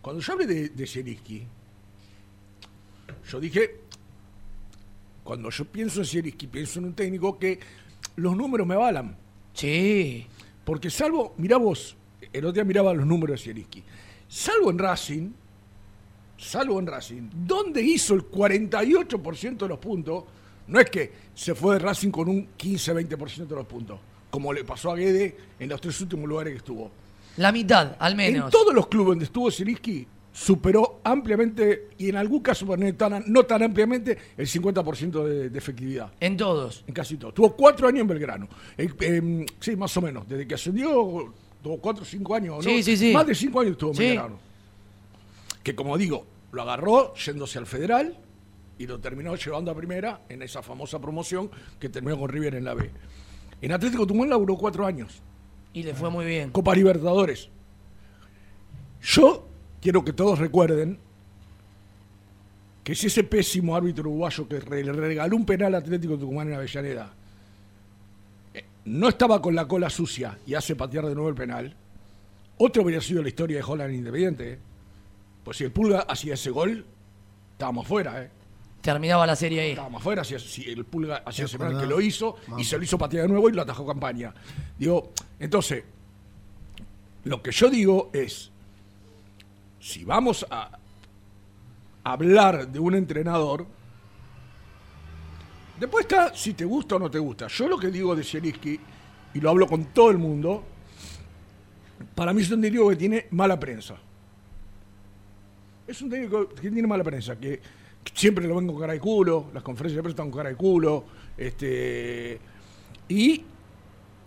[0.00, 1.46] Cuando yo hable de, de
[3.28, 3.80] Yo dije,
[5.24, 7.58] cuando yo pienso en Zielinski, pienso en un técnico que
[8.16, 9.16] los números me avalan.
[9.54, 10.26] Sí.
[10.64, 11.96] Porque salvo, mirá vos,
[12.32, 13.82] el otro día miraba los números de Zielinski.
[14.28, 15.30] Salvo en Racing,
[16.38, 20.24] salvo en Racing, donde hizo el 48% de los puntos,
[20.66, 23.98] no es que se fue de Racing con un 15-20% de los puntos,
[24.34, 26.90] como le pasó a Guede en los tres últimos lugares que estuvo.
[27.36, 28.46] La mitad, al menos.
[28.46, 33.62] En todos los clubes donde estuvo Zielinski, superó ampliamente, y en algún caso no tan
[33.62, 36.12] ampliamente, el 50% de, de, efectividad.
[36.18, 36.82] En todos.
[36.88, 37.32] En casi todos.
[37.32, 38.48] Tuvo cuatro años en Belgrano.
[38.76, 40.28] Eh, sí, más o menos.
[40.28, 41.32] Desde que ascendió,
[41.62, 42.56] tuvo cuatro o cinco años.
[42.56, 42.62] ¿no?
[42.62, 43.12] Sí, sí, sí.
[43.12, 44.38] Más de cinco años estuvo en Belgrano.
[45.62, 48.18] Que como digo, lo agarró yéndose al federal
[48.80, 52.64] y lo terminó llevando a primera en esa famosa promoción que terminó con River en
[52.64, 52.90] la B.
[53.64, 55.22] En Atlético Tucumán laburó cuatro años.
[55.72, 56.50] Y le fue muy bien.
[56.50, 57.48] Copa Libertadores.
[59.00, 59.48] Yo
[59.80, 60.98] quiero que todos recuerden
[62.82, 67.14] que si ese pésimo árbitro uruguayo que le regaló un penal Atlético Tucumán en Avellaneda
[68.52, 71.74] eh, no estaba con la cola sucia y hace patear de nuevo el penal,
[72.58, 74.52] otro hubiera sido la historia de Holland Independiente.
[74.52, 74.58] ¿eh?
[75.42, 76.84] Pues si el Pulga hacía ese gol,
[77.52, 78.30] estábamos fuera, ¿eh?
[78.84, 79.70] Terminaba la serie ahí.
[79.70, 82.84] Estábamos fuera si, si el Pulga hacía ese penal que lo hizo y se lo
[82.84, 84.34] hizo patear de nuevo y lo atajó campaña.
[84.78, 85.84] Digo, entonces,
[87.24, 88.50] lo que yo digo es,
[89.80, 90.78] si vamos a
[92.02, 93.66] hablar de un entrenador,
[95.80, 97.46] después está si te gusta o no te gusta.
[97.46, 98.78] Yo lo que digo de Zielinski,
[99.32, 100.62] y lo hablo con todo el mundo,
[102.14, 103.96] para mí es un técnico que tiene mala prensa.
[105.86, 107.62] Es un técnico que tiene mala prensa, que
[108.12, 110.56] siempre lo ven con cara de culo, las conferencias de prensa están con cara de
[110.56, 111.04] culo,
[111.36, 112.38] este,
[113.08, 113.42] y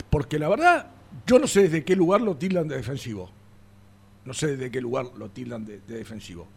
[0.09, 0.87] porque la verdad,
[1.25, 3.29] yo no sé desde qué lugar lo tildan de defensivo.
[4.25, 6.47] No sé de qué lugar lo tildan de, defensivo.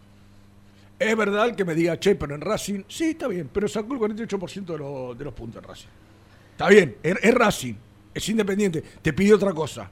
[0.98, 4.00] Es verdad que me diga, che, pero en Racing, sí, está bien, pero sacó el
[4.00, 5.88] 48% de, los puntos en Racing.
[6.52, 7.74] Está bien, es, Racing,
[8.12, 9.90] es independiente, te pide otra cosa.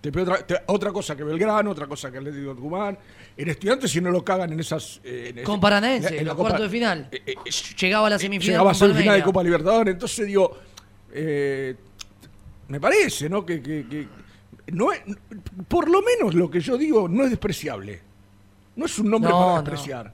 [0.00, 0.24] Te pide
[0.66, 2.96] otra, cosa que Belgrano, otra cosa que Atlético Tucumán.
[3.36, 5.00] En estudiantes, si no lo cagan en esas.
[5.02, 7.08] Eh, en Con en, los cuartos de final.
[7.10, 7.34] Eh, eh,
[7.80, 8.52] llegaba a la semifinal.
[8.52, 9.94] Llegaba a la semifinal de Copa Libertadores.
[9.94, 10.58] Entonces digo,
[12.68, 13.44] me parece, ¿no?
[13.44, 14.06] que
[14.68, 14.88] no
[15.68, 18.00] por lo menos lo que yo digo no es despreciable.
[18.76, 20.12] No es un nombre para despreciar.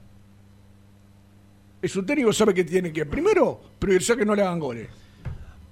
[1.81, 4.87] Es un técnico que sabe que tiene que, primero, priorizar que no le hagan goles.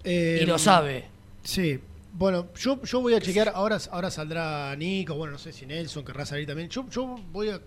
[0.03, 1.05] y lo sabe.
[1.41, 1.80] Sí.
[2.14, 6.03] Bueno, yo, yo voy a chequear, ahora, ahora saldrá Nico, bueno, no sé si Nelson
[6.03, 6.70] querrá salir también.
[6.70, 7.62] Yo, yo voy a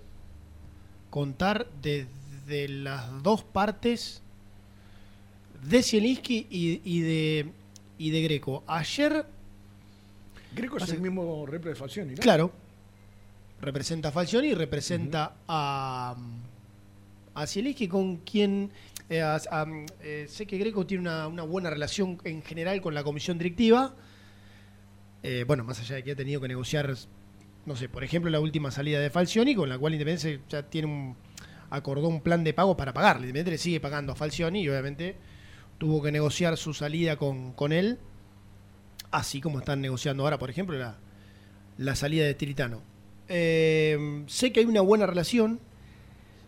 [1.10, 4.22] contar desde las dos partes
[5.68, 7.52] de Zielinski y, y, de,
[7.98, 8.64] y de Greco.
[8.66, 9.26] Ayer
[10.54, 12.20] Greco es el mismo repre de Falcioni, ¿no?
[12.20, 12.52] Claro.
[13.60, 16.16] Representa a Falcioni y representa a,
[17.34, 18.70] a Zielinski, con quien
[19.08, 19.22] eh,
[20.02, 23.94] eh, sé que Greco tiene una, buena relación en general con la comisión directiva.
[25.24, 26.94] Eh, bueno, más allá de que ha tenido que negociar,
[27.66, 30.86] no sé, por ejemplo, la última salida de Falcioni, con la cual Independiente ya tiene
[30.86, 31.16] un,
[31.70, 33.22] acordó un plan de pago para pagarle.
[33.22, 35.16] Independiente le sigue pagando a Falcioni y obviamente
[35.78, 37.98] tuvo que negociar su salida con, con él
[39.14, 40.76] así como están negociando ahora, por ejemplo,
[41.78, 42.82] la, salida de Tiritano.
[43.28, 45.60] Eh, sé que hay una buena relación.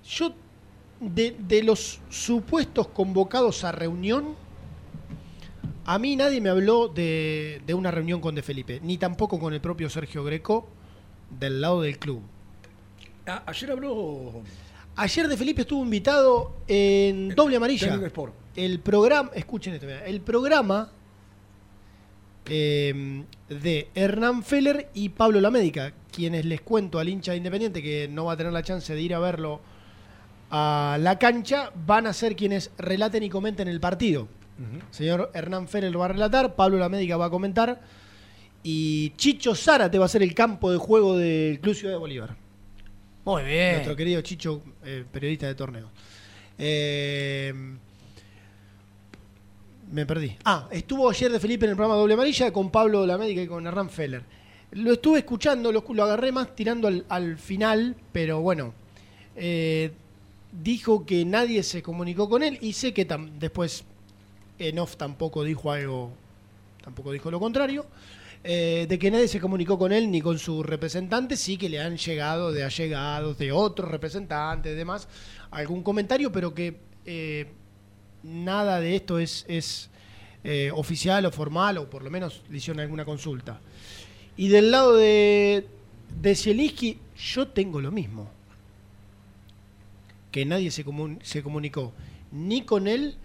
[0.04, 0.34] Yo,
[1.00, 4.34] de, los supuestos convocados a reunión,
[5.86, 9.60] a mí nadie me habló de, una reunión con De Felipe, ni tampoco con el
[9.60, 10.68] propio Sergio Greco
[11.30, 12.22] del lado del club.
[13.46, 14.42] ayer habló.
[14.96, 17.86] Ayer De Felipe estuvo invitado en Doble Amarilla.
[18.54, 20.90] El programa, escuchen esto, el programa
[22.48, 28.08] Em, de Hernán Feller y Pablo La Médica, quienes les cuento al hincha Independiente que
[28.08, 29.60] no va a tener la chance de ir a verlo
[30.50, 34.28] a la cancha, van a ser quienes relaten y comenten el partido.
[34.90, 37.80] Señor Hernán Feller lo va a relatar, Pablo La Médica va a comentar
[38.62, 42.34] y Chicho Zárate va a ser el campo de juego del Club Ciudad de Bolívar.
[43.24, 43.74] Muy bien.
[43.74, 45.90] Nuestro querido Chicho, eh, periodista de torneo.
[46.58, 47.52] Eh,
[49.92, 50.36] me perdí.
[50.44, 53.46] Ah, estuvo ayer de Felipe en el programa Doble Amarilla con Pablo la Médica y
[53.46, 54.22] con Hernán Feller.
[54.72, 58.74] Lo estuve escuchando, lo, agarré más tirando al, final, pero bueno.
[59.36, 59.92] Eh,
[60.50, 63.06] dijo que nadie se comunicó con él y sé que
[63.38, 63.84] después
[64.58, 66.12] en off tampoco dijo algo,
[66.82, 67.86] tampoco dijo lo contrario.
[68.48, 71.80] Eh, de que nadie se comunicó con él ni con su representante, sí que le
[71.80, 75.08] han llegado de allegados, de otros representantes, y demás,
[75.50, 76.76] algún comentario, pero que
[77.06, 77.48] eh,
[78.22, 79.90] nada de esto es, es
[80.44, 83.58] eh, oficial o formal, o por lo menos le hicieron alguna consulta.
[84.36, 85.66] Y del lado de,
[86.20, 88.30] de Zielinski, yo tengo lo mismo.
[90.30, 90.84] que nadie se,
[91.22, 91.92] se comunicó
[92.30, 93.16] ni con él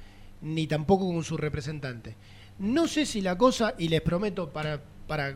[0.42, 2.16] ni tampoco con su representante.
[2.60, 5.36] No sé si la cosa, y les prometo para, para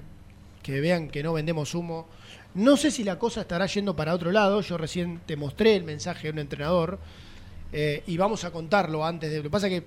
[0.62, 2.08] que vean que no vendemos humo,
[2.56, 4.62] no sé si la cosa estará yendo para otro lado.
[4.62, 7.00] Yo recién te mostré el mensaje de un entrenador
[7.74, 9.38] eh, y vamos a contarlo antes de.
[9.38, 9.84] Lo que pasa que,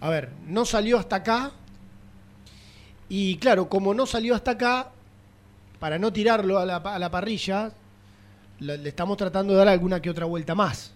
[0.00, 1.52] a ver, no salió hasta acá.
[3.08, 4.90] Y claro, como no salió hasta acá,
[5.78, 7.72] para no tirarlo a la, parrilla,
[8.58, 10.92] le, estamos tratando de dar alguna que otra vuelta más.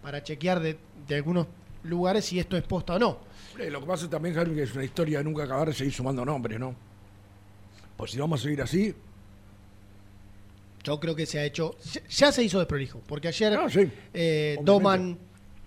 [0.00, 1.46] Para chequear de, de algunos
[1.84, 3.18] lugares si esto es posta o no.
[3.58, 6.24] lo que pasa también, Jaime, que es una historia de nunca acabar de seguir sumando
[6.24, 6.74] nombres, ¿no?
[7.96, 8.94] Pues si vamos a seguir así.
[10.84, 11.76] Yo creo que se ha hecho.
[12.10, 13.66] Ya se hizo desprolijo, porque ayer ah,
[14.14, 15.18] eh, Doman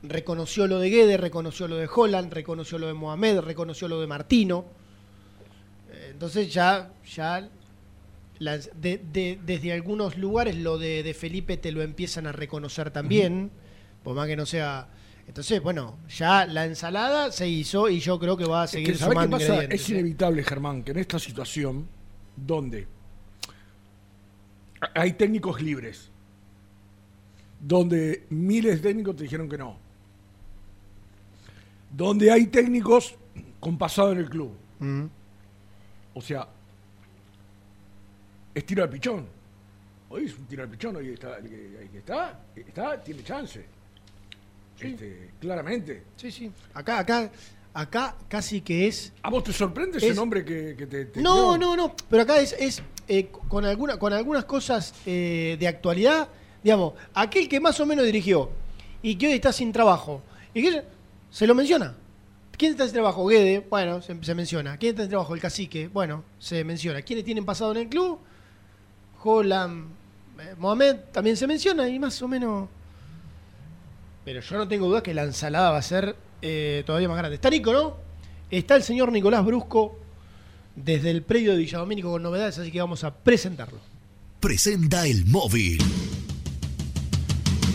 [0.03, 4.07] reconoció lo de Guede, reconoció lo de Holland, reconoció lo de Mohamed, reconoció lo de
[4.07, 4.65] Martino.
[5.91, 7.49] Eh, entonces ya, ya
[8.39, 13.51] desde algunos lugares lo de, Felipe te lo empiezan a reconocer también,
[14.03, 14.89] por más que no sea
[15.27, 18.99] entonces, bueno, ya la ensalada se hizo y yo creo que va a seguir es
[18.99, 19.63] sumando qué pasa?
[19.65, 19.93] Es ¿eh?
[19.93, 21.87] inevitable, Germán, que en esta situación,
[22.35, 22.87] donde
[24.93, 26.09] hay técnicos libres,
[27.59, 29.77] donde miles de técnicos te dijeron que no,
[31.91, 33.15] donde hay técnicos
[33.59, 34.51] con pasado en el club.
[34.79, 35.05] Mm.
[36.13, 36.47] O sea,
[38.53, 39.25] es tiro al pichón.
[40.09, 41.39] Hoy es un tiro al pichón, hoy está,
[41.93, 43.74] está, está, tiene chance.
[44.79, 46.03] Este, claramente.
[46.15, 46.51] Sí, sí.
[46.73, 47.31] Acá, acá,
[47.73, 49.13] acá casi que es.
[49.21, 51.95] ¿A vos te sorprende ese nombre que, te, No, no, no.
[52.09, 56.29] Pero acá es, es eh, con, alguna, con algunas cosas eh, de actualidad.
[56.63, 58.49] Digamos, aquel que más o menos dirigió
[59.01, 60.21] y que hoy está sin trabajo.
[60.53, 60.83] Y que
[61.29, 61.95] se lo menciona.
[62.57, 63.27] ¿Quién está sin trabajo?
[63.27, 64.77] Guede, bueno, se, menciona.
[64.77, 65.35] ¿Quién está sin trabajo?
[65.35, 67.01] El cacique, bueno, se menciona.
[67.01, 68.19] ¿Quiénes tienen pasado en el club?
[69.21, 69.89] Holland,
[70.39, 72.69] eh, Mohamed también se menciona y más o menos
[74.25, 77.35] pero yo no tengo duda que la ensalada va a ser eh, todavía más grande.
[77.35, 77.95] Está Nico, ¿no?
[78.49, 79.99] Está el señor Nicolás Brusco
[80.75, 83.77] desde el predio de Villadomínico con novedades, así que vamos a presentarlo.
[84.39, 85.77] Presenta el móvil.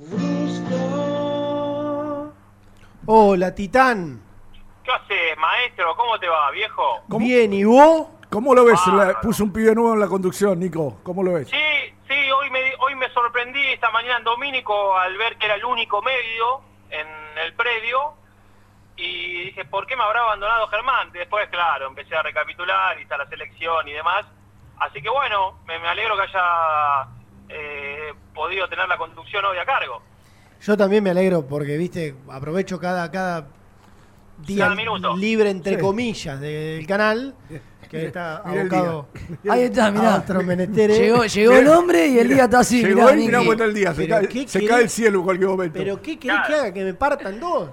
[0.00, 0.74] Brusco.
[3.06, 4.20] Hola, Titán.
[4.82, 5.94] ¿Qué haces, maestro?
[5.96, 6.82] ¿Cómo te va, viejo?
[7.16, 8.08] Bien, ¿y vos?
[8.28, 8.80] ¿Cómo lo ves?
[9.22, 10.98] Puso un pibe nuevo en la conducción, Nico.
[11.04, 11.48] ¿Cómo lo ves?
[11.48, 11.56] Sí,
[12.10, 15.64] sí, hoy me, hoy me sorprendí esta mañana en Domínico al ver que era el
[15.64, 17.06] único medio en
[17.44, 18.14] el predio
[18.96, 21.12] y dije, ¿por qué me habrá abandonado Germán?
[21.12, 24.26] Después, claro, empecé a recapitular y está la selección y demás.
[24.78, 27.08] Así que bueno, me, alegro que haya
[27.48, 30.02] eh, podido tener la conducción hoy a cargo.
[30.62, 33.46] Yo también me alegro porque, viste, aprovecho cada, cada
[34.38, 34.68] día
[35.16, 37.34] libre, entre comillas, del canal
[37.90, 39.08] que está abocado.
[39.48, 40.24] Ahí está, mirá.
[40.86, 42.82] Llegó, llegó el hombre y el día está así.
[42.82, 43.94] Llegó mirá, él, mirá cómo el día.
[43.94, 45.78] Se, cae, se cae, el cielo en cualquier momento.
[45.78, 46.72] ¿Pero qué querés que haga?
[46.72, 47.68] ¿Que me partan dos?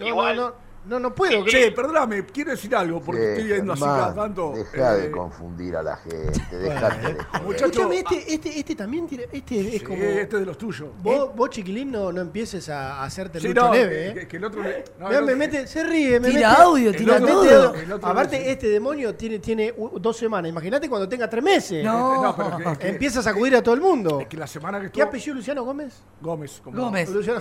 [0.00, 0.36] Igual.
[0.36, 0.54] No, no,
[0.98, 1.44] no puedo.
[1.44, 4.52] Che, perdóname, quiero decir algo, porque estoy viendo así cada tanto.
[4.54, 7.20] Deja de eh, confundir a la gente, dejate de
[7.54, 10.02] Escúchame, este, este, este también tiene, este es como.
[10.02, 10.88] Este es de los tuyos.
[11.02, 14.26] Vos, vos chiquilín, no, no empieces a hacerte el sí, no, leve, ¿eh?
[14.26, 17.74] Que, el otro le, no, me mete, se ríe, me tira mete, audio, tira todo.
[18.02, 20.50] Aparte, este demonio tiene, tiene dos semanas.
[20.50, 21.84] Imagínate cuando tenga tres meses.
[21.84, 24.20] No, pero que, Empieza a sacudir a todo el mundo.
[24.20, 26.02] Es que la semana que ¿Qué apellido Luciano Gómez?
[26.20, 26.60] Gómez.
[26.64, 27.10] Gómez.
[27.10, 27.40] Luciano.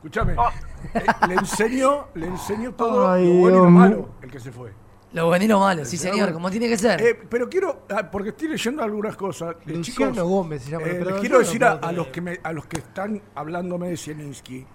[0.00, 0.48] Escúchame, oh.
[0.94, 4.72] eh, le enseño, le enseño todo lo bueno y lo malo, el que se fue.
[5.12, 7.02] Lo bueno y lo malo, sí señor, como tiene que ser.
[7.02, 9.56] Eh, pero quiero, ah, porque estoy leyendo algunas cosas.
[9.66, 10.86] Eh, Luciano Gómez se llama.
[11.20, 14.66] quiero decir a, los que me, a los que están hablándome de Zielinski,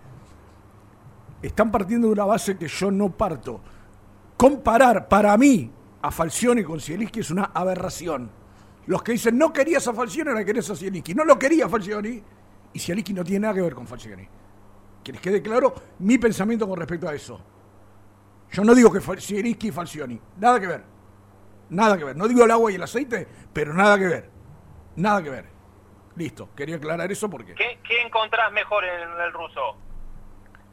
[1.42, 3.62] están partiendo de una base que yo no parto.
[4.38, 5.72] Comparar para mí
[6.04, 8.30] a Falcioni con Zielinski es una aberración.
[8.86, 11.16] Los que dicen no querías a Falcioni, ahora querés a Zielinski.
[11.16, 12.22] No lo quería Falcioni
[12.74, 14.28] y Zielinski no tiene nada que ver con Falcioni.
[15.06, 17.40] Que les quede claro mi pensamiento con respecto a eso.
[18.52, 20.20] Yo no digo que Zielinski y Falcioni.
[20.38, 20.84] Nada que ver.
[21.70, 22.18] Nada que ver.
[22.18, 24.30] No digo el agua y el aceite, pero nada que ver.
[24.96, 25.46] Nada que ver.
[26.16, 26.50] Listo.
[26.56, 27.54] Quería aclarar eso porque.
[27.54, 29.78] ¿Qué, qué encontrás mejor en el ruso?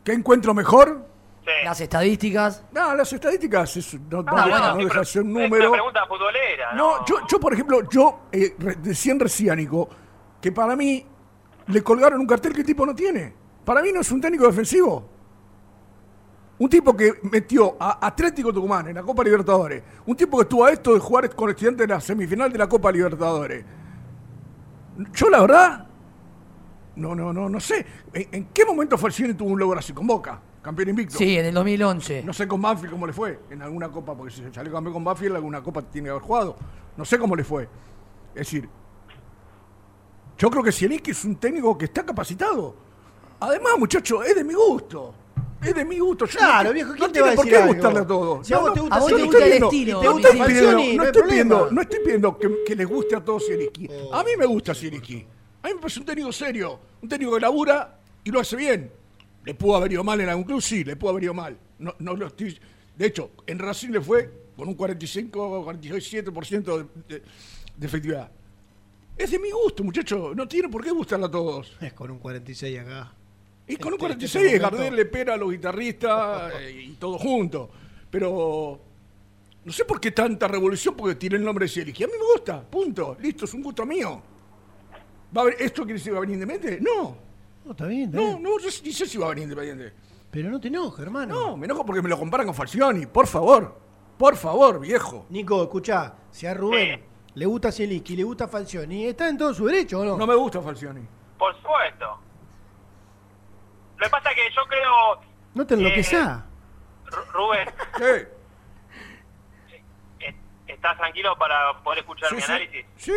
[0.03, 1.07] ¿Qué encuentro mejor?
[1.45, 1.51] Sí.
[1.65, 2.65] Las estadísticas.
[2.73, 5.57] No, las estadísticas es, no, no, deja de ser un número.
[5.57, 6.73] Es una pregunta futbolera.
[6.73, 9.91] No, yo, yo, por ejemplo, yo eh, decía recién, Nico,
[10.41, 11.05] que para mí
[11.67, 13.42] le colgaron un cartel que el tipo no tiene.
[13.65, 15.09] Para mí no es un técnico defensivo.
[16.59, 19.83] Un tipo que metió a Atlético Tucumán en la Copa Libertadores.
[20.07, 22.69] Un tipo que estuvo a esto de jugar con estudiantes en la semifinal de la
[22.69, 23.65] Copa Libertadores.
[25.13, 25.87] Yo la verdad,
[26.97, 27.85] no, no, no, no sé.
[28.13, 30.41] ¿En, qué momento Falcioni tuvo un logro así con Boca?
[30.61, 31.19] Campeón invicto.
[31.19, 32.23] Sí, en el 2011.
[32.23, 35.05] No sé con Banfield cómo le fue en alguna copa, porque si salió campeón con
[35.05, 36.57] Banfield, alguna copa tiene que haber jugado.
[36.97, 37.65] No sé cómo le fue.
[38.35, 38.69] Es decir,
[40.39, 42.77] yo creo que Sieliski es un técnico que está capacitado.
[43.43, 45.15] Además, muchacho, es de mi gusto.
[45.61, 46.27] Es de mi gusto.
[46.27, 48.47] claro, viejo, ¿quién te va a decir ¿Por qué gustarle a todos?
[48.47, 50.01] Si a vos te gusta, el estilo.
[50.01, 53.45] Te gusta Falcioni, no, estoy pidiendo, no estoy pidiendo que, que les guste a todos
[53.45, 53.89] Sieliski.
[54.13, 55.27] A mí me gusta Sieliski.
[55.63, 58.93] A mí me parece un técnico serio, un técnico que labura y lo hace bien.
[59.45, 60.63] ¿Le pudo haber ido mal en algún club?
[60.63, 61.57] Sí, le pudo haber ido mal.
[61.81, 62.57] No, no lo estoy...
[62.97, 67.23] De hecho, en Racing le fue con un 45, 47% de,
[67.77, 68.31] de, efectividad.
[69.17, 70.33] Es de mi gusto, muchacho.
[70.33, 71.77] No tiene por qué gustarle a todos.
[71.81, 73.13] Es con un 46 acá.
[73.73, 77.71] Y con un 46 este, este Gardel le pera a los guitarristas y todo junto.
[78.11, 78.81] Pero
[79.65, 82.05] no sé por qué tanta revolución, porque tiene el nombre de Sieliski.
[82.05, 83.17] A mí me gusta, punto.
[83.21, 84.21] Listo, es un gusto mío.
[85.37, 86.83] ¿Va a ¿Esto quiere decir que va a venir independiente?
[86.83, 87.17] No.
[87.65, 88.11] No, está bien.
[88.11, 89.93] no, no, yo ni sé si va a venir independiente.
[90.31, 91.35] Pero no te enojes, hermano.
[91.35, 93.07] No, me enojo porque me lo comparan con Falcioni.
[93.07, 93.81] Por favor.
[94.19, 95.27] Por favor, viejo.
[95.31, 96.15] Nico, escuchá.
[96.31, 97.03] Si a Rubén
[97.35, 100.17] le gusta Sieliski, le gusta Falcioni, ¿está en todo su derecho o no?
[100.17, 101.01] No me gusta Falcioni.
[101.39, 102.19] Por supuesto.
[104.03, 105.21] Lo que pasa es que yo creo...
[105.55, 106.43] No te enloquezás.
[107.33, 107.71] Rubén.
[107.97, 108.27] ¿Qué?
[110.67, 112.85] ¿Estás tranquilo para poder escuchar mi análisis?
[112.97, 113.13] Sí,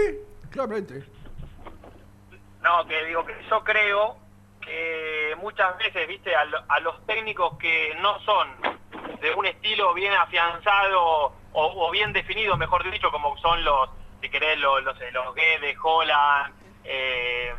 [0.51, 1.03] claramente.
[2.61, 4.17] No, que digo que yo creo
[4.61, 6.45] que muchas veces, viste, a,
[6.81, 8.47] los técnicos que no son
[9.21, 13.89] de un estilo bien afianzado o, bien definido, mejor dicho, como son los,
[14.21, 17.55] si querés, los, los, los Guedes, Holland, eh,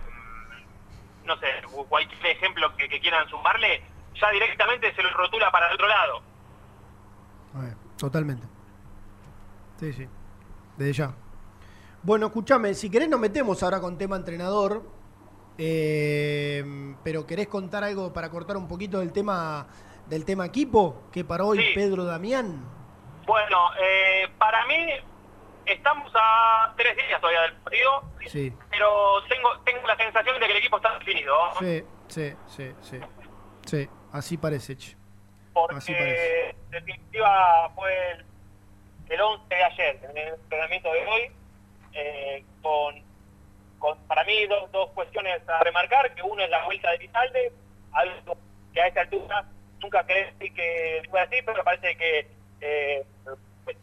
[1.26, 1.46] no sé,
[1.88, 3.82] cualquier ejemplo que, quieran sumarle,
[4.20, 6.22] ya directamente se lo rotula para el otro lado.
[7.98, 8.46] totalmente.
[9.78, 10.08] Sí, sí.
[10.76, 11.14] Desde ya.
[12.02, 14.82] Bueno, escúchame, si querés nos metemos ahora con tema entrenador,
[15.58, 19.66] eh, pero ¿querés contar algo para cortar un poquito del tema
[20.08, 22.64] del tema equipo que para hoy Pedro Damián?
[23.26, 24.76] Bueno, eh, para mí
[25.66, 28.52] estamos a tres días todavía del partido, sí.
[28.70, 31.34] pero tengo tengo la sensación de que el equipo está definido.
[31.58, 33.00] Sí, sí, sí, sí,
[33.64, 34.76] sí, así parece.
[35.52, 36.50] Porque así parece.
[36.50, 38.24] en definitiva fue el,
[39.08, 41.32] el 11 de ayer, en el entrenamiento de hoy,
[41.92, 43.06] eh, con
[44.08, 47.52] para mí dos, dos cuestiones a remarcar, que uno es la vuelta de Vizalde,
[47.92, 48.36] algo
[48.72, 49.44] que a esta altura
[49.80, 52.26] nunca creí que fue así, pero parece que
[52.60, 53.04] eh,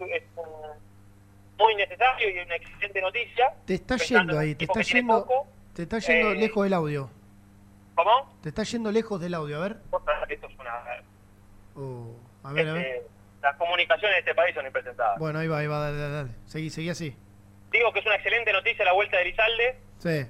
[0.09, 0.23] es,
[1.57, 3.53] muy necesario y una excelente noticia.
[3.65, 5.27] Te está yendo ahí, te está yendo,
[5.73, 7.09] te está yendo eh, lejos del audio.
[7.95, 8.39] ¿Cómo?
[8.41, 9.77] Te está yendo lejos del audio, a ver.
[10.29, 10.83] Esto es una...
[11.75, 12.85] Uh, a ver, a ver.
[12.85, 13.07] Este,
[13.41, 15.19] las comunicaciones de este país son impresentables.
[15.19, 16.29] Bueno, ahí va, ahí va, dale, dale, dale.
[16.45, 17.15] Seguí, seguí así.
[17.71, 19.79] Digo que es una excelente noticia la vuelta de Elizalde.
[19.99, 20.25] Sí.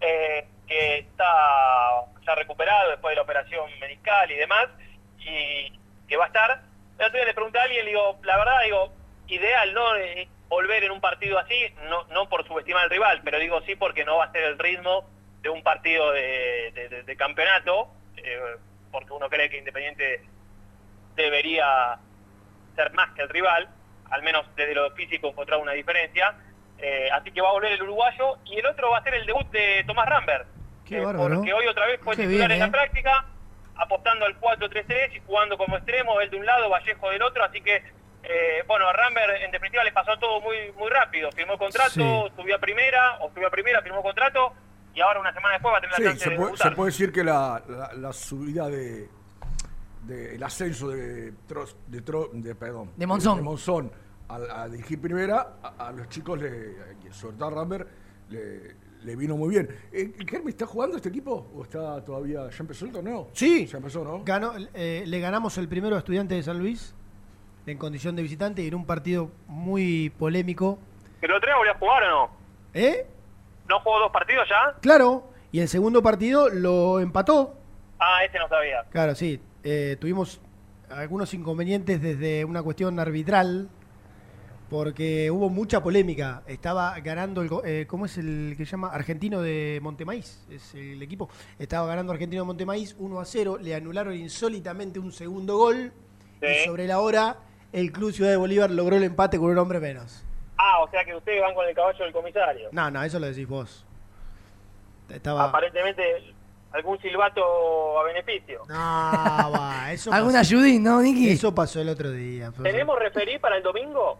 [0.00, 1.24] Eh, que está
[2.26, 4.68] ya recuperado después de la operación meniscal y demás,
[5.18, 5.72] y
[6.08, 6.62] que va a estar.
[6.98, 8.92] El otro día le pregunté a alguien, le digo, la verdad, digo,
[9.28, 9.94] ideal, ¿no?
[10.48, 14.04] Volver en un partido así, no, no por subestimar al rival, pero digo sí porque
[14.04, 15.04] no va a ser el ritmo
[15.42, 18.56] de un partido de, campeonato, eh,
[18.90, 20.22] porque uno cree que Independiente
[21.16, 21.98] debería
[22.74, 23.68] ser más que el rival,
[24.10, 26.34] al menos desde lo físico encontrar una diferencia,
[26.78, 29.26] eh, así que va a volver el uruguayo y el otro va a ser el
[29.26, 30.46] debut de Tomás Rambert.
[30.84, 32.70] Qué eh, porque hoy otra vez fue titular en la eh.
[32.70, 33.24] práctica,
[33.76, 37.60] apostando al 4-3-3 y jugando como extremo, él de un lado, Vallejo del otro, así
[37.60, 37.82] que
[38.66, 42.58] bueno, a Rambert en definitiva le pasó todo muy muy rápido, firmó contrato, subió a
[42.58, 44.52] primera, o subió a primera, firmó contrato
[44.94, 46.90] y ahora una semana después va a tener la chance se de puede, se puede
[46.90, 47.62] decir que la,
[47.96, 49.08] la, subida de,
[50.08, 51.32] el ascenso de, de,
[51.88, 53.92] de, perdón, de Monzón, de Monzón
[54.28, 56.74] a, dirigir primera, a, los chicos, le,
[57.12, 57.88] sobre todo a Rambert,
[58.30, 59.68] le, vino muy bien.
[59.92, 63.28] ¿El eh, está jugando este equipo o está todavía, ya empezó el torneo?
[63.32, 64.24] Sí, ya empezó, ¿no?
[64.24, 66.94] Ganó, eh, le ganamos el primero a Estudiantes de San Luis
[67.66, 70.78] en condición de visitante y en un partido muy polémico.
[71.20, 72.30] ¿Pero otro día volvió a jugar o no?
[72.74, 73.06] ¿Eh?
[73.68, 74.78] ¿No jugó dos partidos ya?
[74.80, 77.56] Claro, y el segundo partido lo empató.
[77.98, 78.84] Ah, ese no sabía.
[78.90, 79.40] Claro, sí.
[79.64, 80.40] Eh, tuvimos
[80.90, 83.68] algunos inconvenientes desde una cuestión arbitral
[84.70, 86.42] porque hubo mucha polémica.
[86.46, 88.90] Estaba ganando, el, eh, ¿cómo es el que se llama?
[88.90, 91.28] Argentino de Montemaíz, es el equipo.
[91.58, 95.92] Estaba ganando Argentino de Montemaíz 1 a 0, le anularon insólitamente un segundo gol
[96.42, 97.38] y sobre la hora
[97.76, 100.24] el Club Ciudad de Bolívar logró el empate con un hombre menos.
[100.56, 102.70] Ah, o sea que ustedes van con el caballo del comisario.
[102.72, 103.84] No, no, eso lo decís vos.
[105.10, 105.44] Estaba...
[105.44, 106.34] Aparentemente
[106.72, 108.62] algún silbato a beneficio.
[108.66, 111.28] No, va, eso ¿Alguna ayudín, no, Niki?
[111.28, 112.50] Eso pasó el otro día.
[112.62, 114.16] ¿Tenemos referí para el domingo?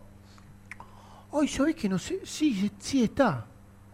[1.30, 2.26] Hoy, ¿sabés que no sé?
[2.26, 3.46] Sí, sí está.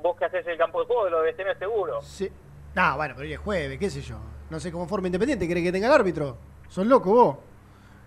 [0.02, 2.02] Vos que haces el campo de juego lo debes tener seguro.
[2.02, 2.28] Sí.
[2.74, 4.18] No, bueno, pero hoy es jueves, qué sé yo.
[4.50, 6.36] No sé cómo forma independiente, ¿querés que tenga el árbitro?
[6.68, 7.51] Son locos vos.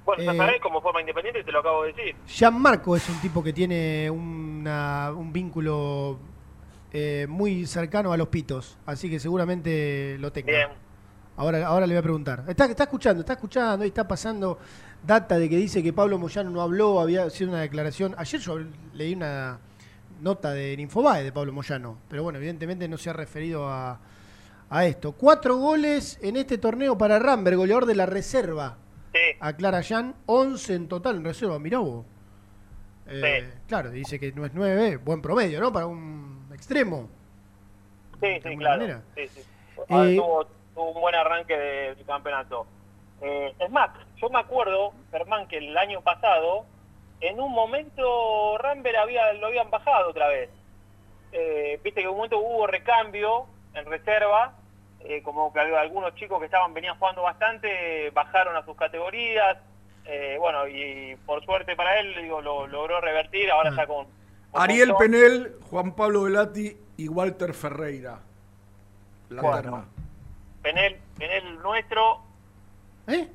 [0.06, 2.16] Bueno, ya Eh, sabés como forma independiente, te lo acabo de decir.
[2.28, 6.20] Gianmarco es un tipo que tiene una- un vínculo
[6.98, 10.52] eh, muy cercano a los pitos, así que seguramente lo tenga.
[10.52, 10.68] Bien.
[11.36, 12.44] Ahora, ahora le voy a preguntar.
[12.48, 14.58] Está, está escuchando, está escuchando y está pasando
[15.06, 18.16] data de que dice que Pablo Moyano no habló, había sido una declaración.
[18.18, 18.60] Ayer yo
[18.94, 19.60] leí una
[20.22, 24.00] nota de Infobae de Pablo Moyano, pero bueno, evidentemente no se ha referido a,
[24.70, 25.12] a esto.
[25.12, 28.78] Cuatro goles en este torneo para Ramberg, goleador de la reserva.
[29.40, 31.60] Aclara Jan, 11 en total en reserva.
[31.60, 32.06] Mirá vos.
[33.08, 35.72] Eh, Claro, dice que no es 9, buen promedio, ¿no?
[35.72, 37.10] Para un extremo.
[38.22, 39.02] Sí, sí, claro.
[39.16, 39.42] Sí, sí.
[39.90, 42.66] Eh, tuvo, tuvo un buen arranque de- del campeonato.
[43.22, 46.66] Eh, es más, yo me acuerdo, Germán, que el año pasado,
[47.22, 50.50] en un momento Rambert había, lo habían bajado otra vez.
[51.32, 54.54] Eh, Viste que en un momento hubo recambio en reserva,
[55.02, 59.58] eh, como que había algunos chicos que estaban venían jugando bastante, bajaron a sus categorías.
[60.06, 64.06] eh, bueno, y por suerte para él, digo, lo logró revertir, ahora está con...
[64.52, 68.20] con Ariel mucho- Penel, Juan Pablo Velati y Walter Ferreira.
[69.30, 69.62] La Bueno.
[69.62, 69.86] terna.
[70.62, 72.22] Penel, Penel nuestro.
[73.08, 73.28] ¿Eh?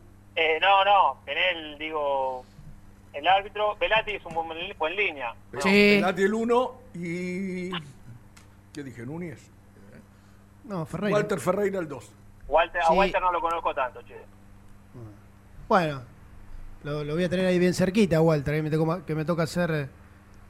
[0.60, 2.44] no, no, Penel, digo,
[3.12, 3.74] el árbitro.
[3.76, 4.48] Velati es un buen,
[4.78, 5.34] buen línea.
[5.52, 7.70] Velati el 1 y.
[8.72, 9.04] ¿Qué dije?
[9.04, 9.50] Núñez.
[10.64, 11.16] No, Ferreira.
[11.16, 12.12] Walter Ferreira el 2.
[12.48, 12.88] Walter, Sí.
[12.90, 14.16] A Walter no lo conozco tanto, che.
[15.68, 16.02] Bueno,
[16.82, 19.44] lo, lo voy a tener ahí bien cerquita, Walter, ahí me toca- que me toca
[19.44, 19.88] hacer eh,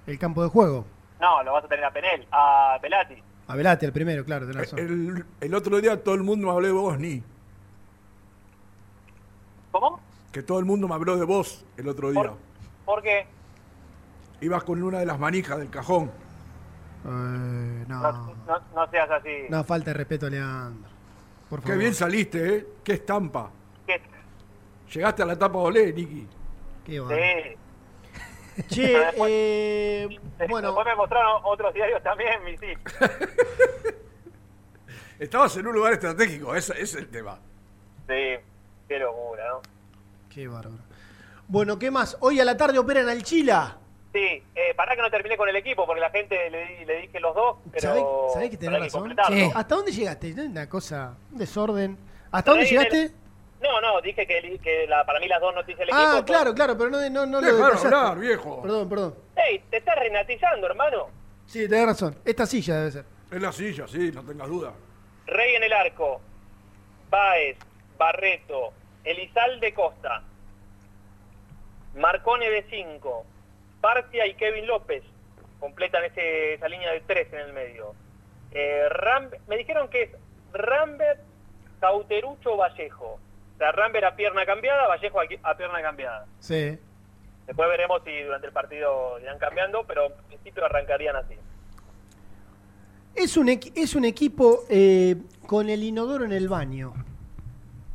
[0.07, 0.87] el campo de juego.
[1.21, 3.17] No, lo vas a tener a Penel, a Velati.
[3.49, 4.79] A Velati, el primero, claro, tenés razón.
[4.79, 7.23] El, el otro día todo el mundo me habló de vos, ni.
[9.73, 10.01] ¿Cómo?
[10.33, 12.33] Que todo el mundo me habló de vos el otro día.
[12.85, 13.27] ¿Por qué?
[14.41, 16.11] Ibas con una de las manijas del cajón.
[17.05, 18.01] Eh, no,
[18.47, 19.47] No, no seas así.
[19.49, 20.91] no, falta de respeto Leandro.
[21.49, 21.79] Por Qué favor.
[21.81, 22.67] bien saliste, ¿eh?
[22.85, 23.51] Qué estampa.
[23.87, 24.01] ¿Qué?
[24.93, 26.27] Llegaste a la etapa olé, Niki.
[26.85, 27.57] Qué Sí.
[28.69, 28.93] Che,
[29.27, 30.09] eh,
[30.49, 30.69] bueno.
[30.69, 32.83] Después me mostraron otros diarios también, mis hijos.
[35.19, 37.39] Estabas en un lugar estratégico, ese, ese es el tema.
[38.09, 38.37] Sí,
[38.89, 39.61] qué locura, ¿no?
[40.29, 40.79] Qué bárbaro.
[41.49, 42.17] Bueno, ¿qué más?
[42.21, 43.77] Hoy a la tarde operan al Chila.
[44.13, 47.01] Sí, eh, para que no terminé con el equipo, porque la gente le, di- le
[47.03, 47.81] dije los dos, pero...
[47.81, 49.17] ¿Sabés, sabés que tenés que razón?
[49.55, 50.33] ¿Hasta dónde llegaste?
[50.33, 51.97] Una cosa, un desorden.
[52.33, 53.13] ¿Hasta dónde el- llegaste?
[53.63, 56.03] No, no, dije que, que la, para mí las dos noticias del equipo...
[56.03, 57.87] Ah, son- claro, claro, pero no, no, no lo Déjalo detallaste.
[57.95, 58.63] hablar, viejo.
[58.63, 59.15] Perdón, perdón.
[59.37, 61.07] Ey, te estás renatizando, hermano.
[61.47, 62.17] Sí, tenés razón.
[62.25, 63.05] Esta silla debe ser.
[63.31, 64.73] Es la silla, sí, no tengas duda.
[65.27, 66.21] Rey en el arco,
[67.11, 67.57] Baez,
[67.97, 68.73] Barreto,
[69.05, 70.23] Elizalde Costa,
[71.97, 73.25] Marcone de 5,
[73.81, 75.03] Partia y Kevin López
[75.59, 77.95] completan ese- esa línea de 3 en el medio.
[78.53, 80.11] Eh, Ram- me dijeron que es
[80.53, 81.21] Rambert,
[81.81, 83.19] Cauterucho, Vallejo.
[83.55, 86.27] O sea, Rambert a pierna cambiada, Vallejo a, a pierna cambiada.
[86.41, 86.79] Sí.
[87.47, 91.35] Después veremos si durante el partido irán cambiando, pero en principio arrancarían así.
[93.15, 95.17] Es un, equi- es un equipo eh,
[95.47, 96.95] con el inodoro en el baño.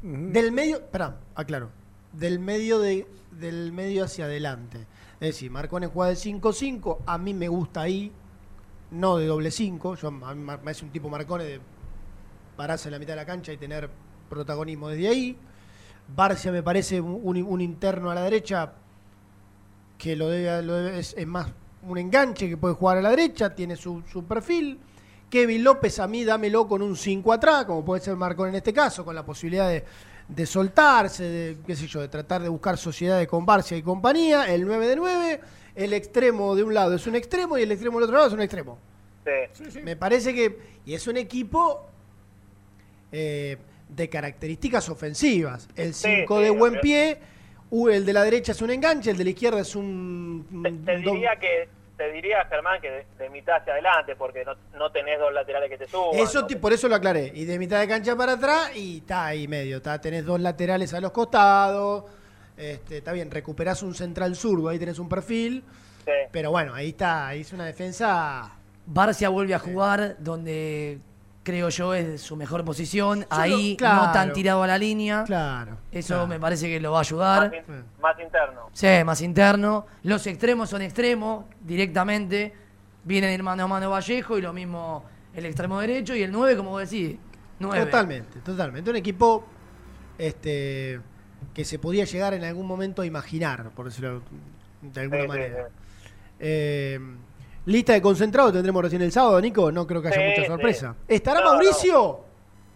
[0.01, 1.69] Del medio, perdón, aclaro.
[2.11, 4.85] Del medio de, del medio hacia adelante.
[5.19, 8.11] Es decir, Marcone juega de 5-5, a mí me gusta ahí,
[8.91, 9.95] no de doble 5.
[9.95, 11.61] Yo a mí me parece un tipo Marcone de
[12.57, 13.89] pararse en la mitad de la cancha y tener
[14.29, 15.37] protagonismo desde ahí.
[16.15, 18.73] Barcia me parece un, interno a la derecha
[19.97, 21.47] que lo debe, lo es, más
[21.87, 24.79] un enganche que puede jugar a la derecha, tiene su, su perfil.
[25.29, 28.73] Kevin López a mí dámelo con un 5 atrás, como puede ser Marcón en este
[28.73, 29.83] caso, con la posibilidad de,
[30.27, 34.51] de soltarse, de, qué sé yo, de tratar de buscar sociedades con Barcia y compañía,
[34.53, 35.39] el 9 de 9,
[35.75, 38.33] el extremo de un lado es un extremo y el extremo del otro lado es
[38.33, 38.77] un extremo.
[39.53, 39.79] Sí.
[39.83, 41.85] Me parece que, y es un equipo
[43.11, 43.57] eh,
[43.89, 45.67] de características ofensivas.
[45.75, 47.17] El 5 sí, de buen pie,
[47.69, 50.45] u- el de la derecha es un enganche, el de la izquierda es un...
[50.85, 54.91] Te diría que te diría Germán que de, de mitad hacia adelante porque no, no
[54.91, 56.19] tenés dos laterales que te suban.
[56.19, 57.31] Eso no ti- por eso lo aclaré.
[57.33, 59.77] Y de mitad de cancha para atrás y está ahí medio.
[59.77, 62.03] Está, tenés dos laterales a los costados.
[62.57, 65.63] Este, está bien, recuperás un central zurdo, ahí tenés un perfil.
[66.31, 68.51] Pero bueno, ahí está, ahí es una defensa.
[68.85, 70.99] Barcia vuelve a jugar donde
[71.45, 73.25] creo yo es su mejor posición.
[73.29, 74.07] Ahí claro.
[74.07, 75.23] no tan tirado a la línea.
[75.23, 75.77] Claro.
[75.91, 76.27] Eso claro.
[76.27, 77.51] me parece que lo va a ayudar.
[77.51, 78.69] más, in- más interno.
[78.73, 79.85] Sí, más interno.
[80.03, 82.53] Los extremos son extremos directamente.
[83.03, 86.57] Vienen ir mano a mano Vallejo y lo mismo el extremo derecho y el 9,
[86.57, 87.17] como vos decís,
[87.59, 87.85] 9.
[87.85, 88.89] Totalmente, totalmente.
[88.89, 89.45] Un equipo
[90.17, 90.99] este,
[91.53, 94.23] que se podía llegar en algún momento a imaginar, por decirlo
[94.81, 95.67] de alguna manera.
[96.39, 96.99] Eh,
[97.65, 99.71] lista de concentrado tendremos recién el sábado, Nico.
[99.71, 100.95] No creo que haya mucha sorpresa.
[101.07, 102.19] ¿Estará Mauricio?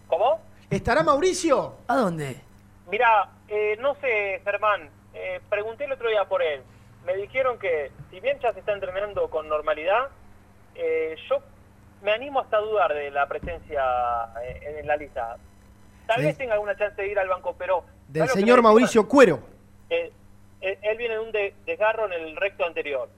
[0.06, 0.40] ¿Cómo?
[0.68, 1.74] ¿Estará Mauricio?
[1.86, 2.40] ¿A dónde?
[2.90, 4.88] Mira, eh, no sé, Germán.
[5.14, 6.62] Eh, pregunté el otro día por él.
[7.04, 10.08] Me dijeron que, si bien ya se está entrenando con normalidad,
[11.28, 11.38] yo
[12.02, 13.82] me animo hasta a dudar de la presencia
[14.78, 15.36] en, la lista.
[16.06, 17.84] Tal vez tenga alguna chance de ir al banco, pero...
[18.08, 19.40] Del señor Mauricio Cuero.
[19.88, 21.32] él, viene de un
[21.66, 23.08] desgarro en el recto anterior.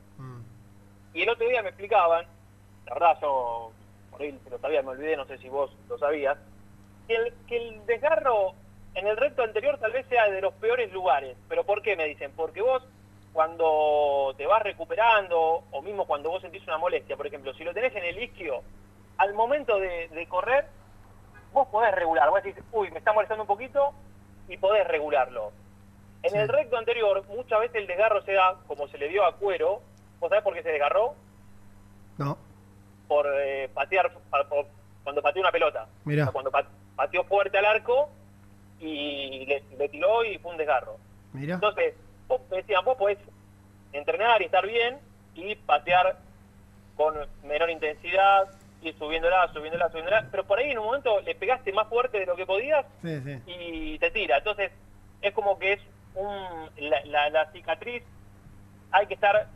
[1.14, 2.26] Y el otro día me explicaban,
[2.86, 3.72] la verdad yo
[4.10, 6.36] por ahí lo sabía, me olvidé, no sé si vos lo sabías,
[7.08, 8.52] que el, que el desgarro
[8.94, 11.36] en el recto anterior tal vez sea de los peores lugares.
[11.48, 12.32] ¿Pero por qué me dicen?
[12.36, 12.82] Porque vos
[13.32, 17.72] cuando te vas recuperando, o mismo cuando vos sentís una molestia, por ejemplo, si lo
[17.72, 18.62] tenés en el isquio,
[19.16, 20.66] al momento de, correr,
[21.52, 22.28] vos podés regular.
[22.28, 23.92] Vos decís, uy, me está molestando un poquito,
[24.48, 25.52] y podés regularlo.
[26.22, 29.36] En el recto anterior, muchas veces el desgarro se da, como se le dio a
[29.36, 29.80] Cuero.
[30.22, 31.16] ¿Vos sabés por qué se desgarró?
[32.16, 32.38] No.
[33.08, 34.08] Por eh, patear,
[35.02, 35.88] cuando pateó una pelota.
[36.04, 36.26] Mira.
[36.28, 36.52] cuando
[36.94, 38.08] pateó fuerte al arco
[38.78, 40.96] y le, le tiró y fue un desgarro.
[41.32, 41.54] Mira.
[41.54, 41.94] Entonces,
[42.28, 43.18] vos decían, vos podés
[43.92, 45.00] entrenar y estar bien
[45.34, 46.16] y patear
[46.96, 48.48] con menor intensidad,
[48.80, 52.26] ir subiéndola, subiéndola, subiéndola, pero por ahí en un momento le pegaste más fuerte de
[52.26, 52.86] lo que podías
[53.44, 54.38] y te tira.
[54.38, 54.70] Entonces,
[55.20, 55.80] es como que es
[56.14, 58.04] un, la, cicatriz,
[58.92, 59.48] hay que estar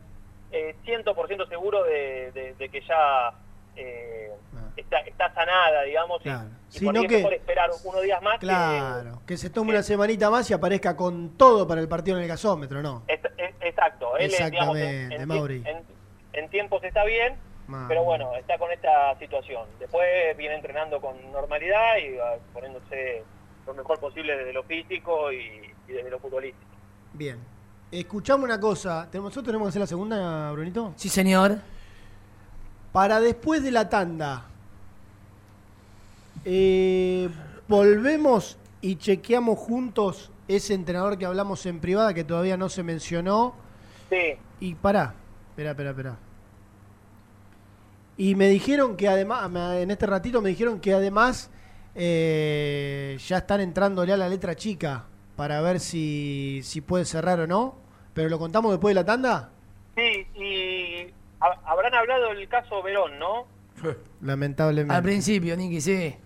[0.53, 3.33] eh, 100% seguro de, que ya
[3.77, 4.71] eh, ah.
[4.77, 8.39] está, está, sanada, digamos, y, por que, mejor esperar unos días más.
[8.39, 12.23] Claro, que, se tome una semanita más y aparezca con todo para el partido en
[12.23, 13.03] el gasómetro, ¿no?
[13.07, 15.65] exacto, él Exactamente, en, Mauri.
[16.33, 17.37] En, tiempos está bien,
[17.89, 19.67] pero bueno, está con esta situación.
[19.79, 22.17] Después viene entrenando con normalidad y
[22.53, 23.25] poniéndose
[23.67, 26.71] lo mejor posible desde lo físico y, desde lo futbolístico.
[27.13, 27.39] Bien.
[27.91, 29.09] Escuchame una cosa.
[29.13, 30.93] ¿Nosotros tenemos que hacer la segunda, Brunito?
[30.97, 31.59] Sí, señor.
[32.93, 34.47] Para después de la tanda,
[36.45, 37.29] eh,
[37.69, 43.55] volvemos y chequeamos juntos ese entrenador que hablamos en privada que todavía no se mencionó.
[44.11, 44.39] Sí.
[44.61, 45.15] Y pará,
[45.51, 46.17] espera, espera, espera.
[48.17, 51.51] Y me dijeron que además, en este ratito me dijeron que además
[51.95, 55.05] eh, ya están entrándole a la letra chica
[55.37, 57.77] para ver si, si puede cerrar o no.
[58.15, 59.51] Pero lo contamos después de la tanda.
[59.95, 63.47] Sí, y habrán hablado del caso Verón, ¿no?
[64.23, 64.95] Lamentablemente.
[64.95, 66.17] Al principio, Niki, sí.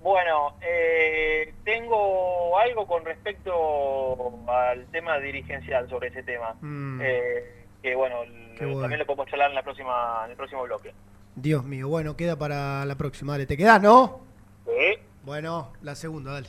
[0.00, 6.54] Bueno, eh, tengo algo con respecto al tema dirigencial sobre ese tema.
[6.60, 7.00] Mm.
[7.02, 8.16] Eh, que bueno,
[8.58, 10.94] también lo podemos charlar en, la próxima, en el próximo bloque.
[11.34, 13.32] Dios mío, bueno, queda para la próxima.
[13.32, 14.20] Dale, ¿te quedas, no?
[14.64, 14.98] Sí.
[15.24, 16.48] Bueno, la segunda, dale.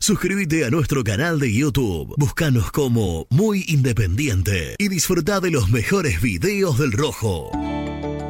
[0.00, 6.22] Suscríbete a nuestro canal de YouTube, búscanos como Muy Independiente y disfruta de los mejores
[6.22, 7.50] videos del Rojo.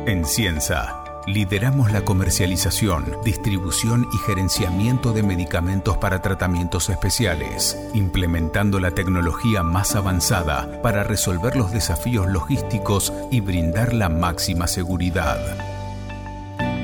[0.06, 8.92] En Cienza, lideramos la comercialización, distribución y gerenciamiento de medicamentos para tratamientos especiales, implementando la
[8.92, 15.38] tecnología más avanzada para resolver los desafíos logísticos y brindar la máxima seguridad.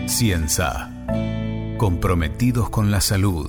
[0.07, 0.93] Cienza,
[1.79, 3.49] comprometidos con la salud,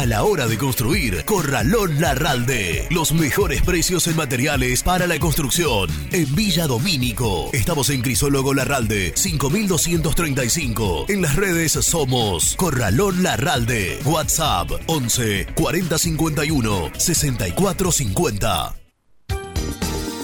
[0.00, 2.86] A la hora de construir, Corralón Larralde.
[2.88, 5.90] Los mejores precios en materiales para la construcción.
[6.10, 7.50] En Villa Domínico.
[7.52, 11.04] Estamos en Crisólogo Larralde, 5235.
[11.10, 13.98] En las redes somos Corralón Larralde.
[14.06, 18.79] WhatsApp 11 4051 6450.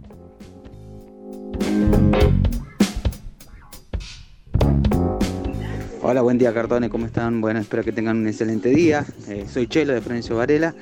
[6.01, 7.43] Hola, buen día cartones, ¿cómo están?
[7.43, 9.05] Bueno, espero que tengan un excelente día.
[9.29, 10.75] Eh, soy Chelo de Florencio Varela.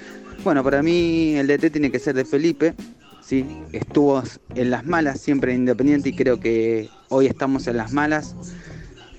[0.47, 2.77] Bueno, para mí el DT tiene que ser de Felipe.
[3.21, 4.23] Sí, estuvo
[4.55, 8.37] en las malas siempre Independiente y creo que hoy estamos en las malas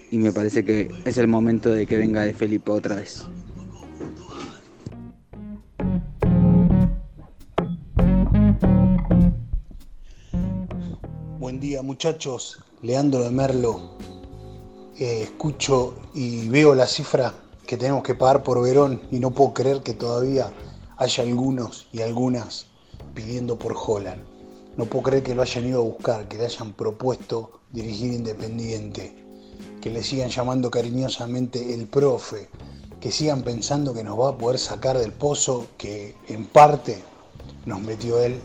[0.09, 3.25] y me parece que es el momento de que venga de Felipe otra vez.
[11.39, 13.97] Buen día muchachos, Leandro de Merlo.
[14.97, 17.33] Eh, escucho y veo la cifra
[17.65, 20.53] que tenemos que pagar por Verón y no puedo creer que todavía
[20.97, 22.65] hay algunos y algunas
[23.13, 24.23] pidiendo por Holland.
[24.75, 29.15] No puedo creer que lo hayan ido a buscar, que le hayan propuesto dirigir Independiente,
[29.81, 32.49] que le sigan llamando cariñosamente el profe,
[32.99, 37.03] que sigan pensando que nos va a poder sacar del pozo que en parte
[37.65, 38.39] nos metió él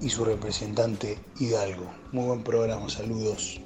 [0.00, 1.86] y su representante Hidalgo.
[2.12, 3.60] Muy buen programa, saludos.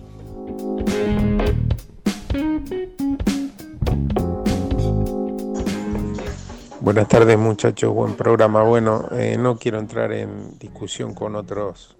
[6.84, 8.62] Buenas tardes muchachos, buen programa.
[8.62, 11.96] Bueno, eh, no quiero entrar en discusión con otros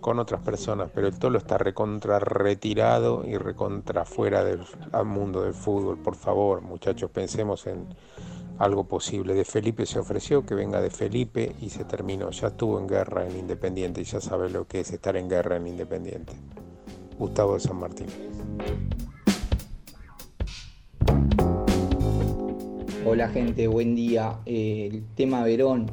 [0.00, 4.64] con otras personas, pero el Tolo está recontra retirado y recontra fuera del
[5.04, 5.98] mundo del fútbol.
[5.98, 7.86] Por favor, muchachos, pensemos en
[8.58, 9.34] algo posible.
[9.34, 12.30] De Felipe se ofreció que venga de Felipe y se terminó.
[12.30, 15.56] Ya estuvo en guerra en Independiente y ya sabe lo que es estar en guerra
[15.56, 16.32] en Independiente.
[17.18, 18.06] Gustavo de San Martín.
[23.04, 24.38] Hola gente, buen día.
[24.46, 25.86] El tema Verón,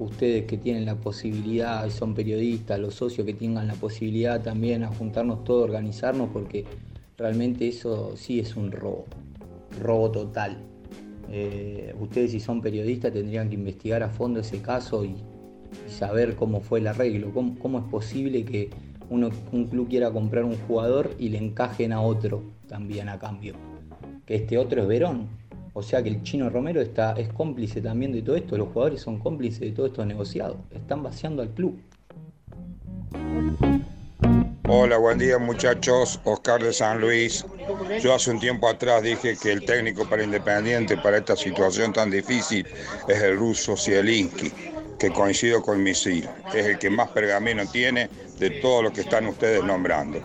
[0.00, 4.88] ustedes que tienen la posibilidad, son periodistas, los socios que tengan la posibilidad también a
[4.88, 6.64] juntarnos todos, organizarnos, porque
[7.16, 9.04] realmente eso sí es un robo,
[9.80, 10.58] robo total.
[11.30, 15.14] Eh, ustedes si son periodistas tendrían que investigar a fondo ese caso y,
[15.88, 18.70] saber cómo fue el arreglo, cómo, cómo es posible que
[19.08, 23.54] uno, un club quiera comprar un jugador y le encajen a otro también a cambio.
[24.24, 25.28] Que este otro es Verón,
[25.78, 29.02] o sea que el chino Romero está, es cómplice también de todo esto, los jugadores
[29.02, 31.78] son cómplices de todo esto negociado, están vaciando al club.
[34.66, 37.44] Hola, buen día muchachos, Oscar de San Luis.
[38.00, 42.10] Yo hace un tiempo atrás dije que el técnico para Independiente para esta situación tan
[42.10, 42.66] difícil
[43.06, 44.50] es el ruso Zielinski,
[44.98, 48.08] que coincido con Misil, es el que más pergamino tiene
[48.38, 50.22] de todos los que están ustedes nombrando.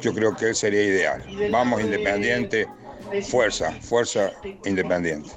[0.00, 1.22] Yo creo que él sería ideal.
[1.50, 2.66] Vamos Independiente
[3.22, 4.32] Fuerza, fuerza
[4.64, 5.30] independiente.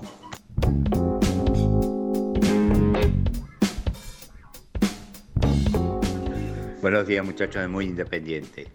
[6.82, 8.68] Buenos días muchachos de Muy Independiente.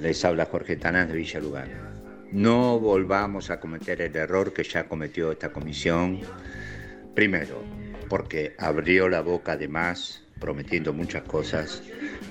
[0.00, 1.74] Les habla Jorge Tanás de Villa Lugano.
[2.30, 6.20] No volvamos a cometer el error que ya cometió esta comisión.
[7.14, 7.62] Primero,
[8.08, 11.82] porque abrió la boca de más, prometiendo muchas cosas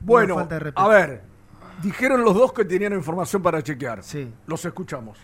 [0.00, 1.22] Bueno, a ver,
[1.82, 4.02] dijeron los dos que tenían información para chequear.
[4.02, 4.32] Sí.
[4.46, 5.18] Los escuchamos.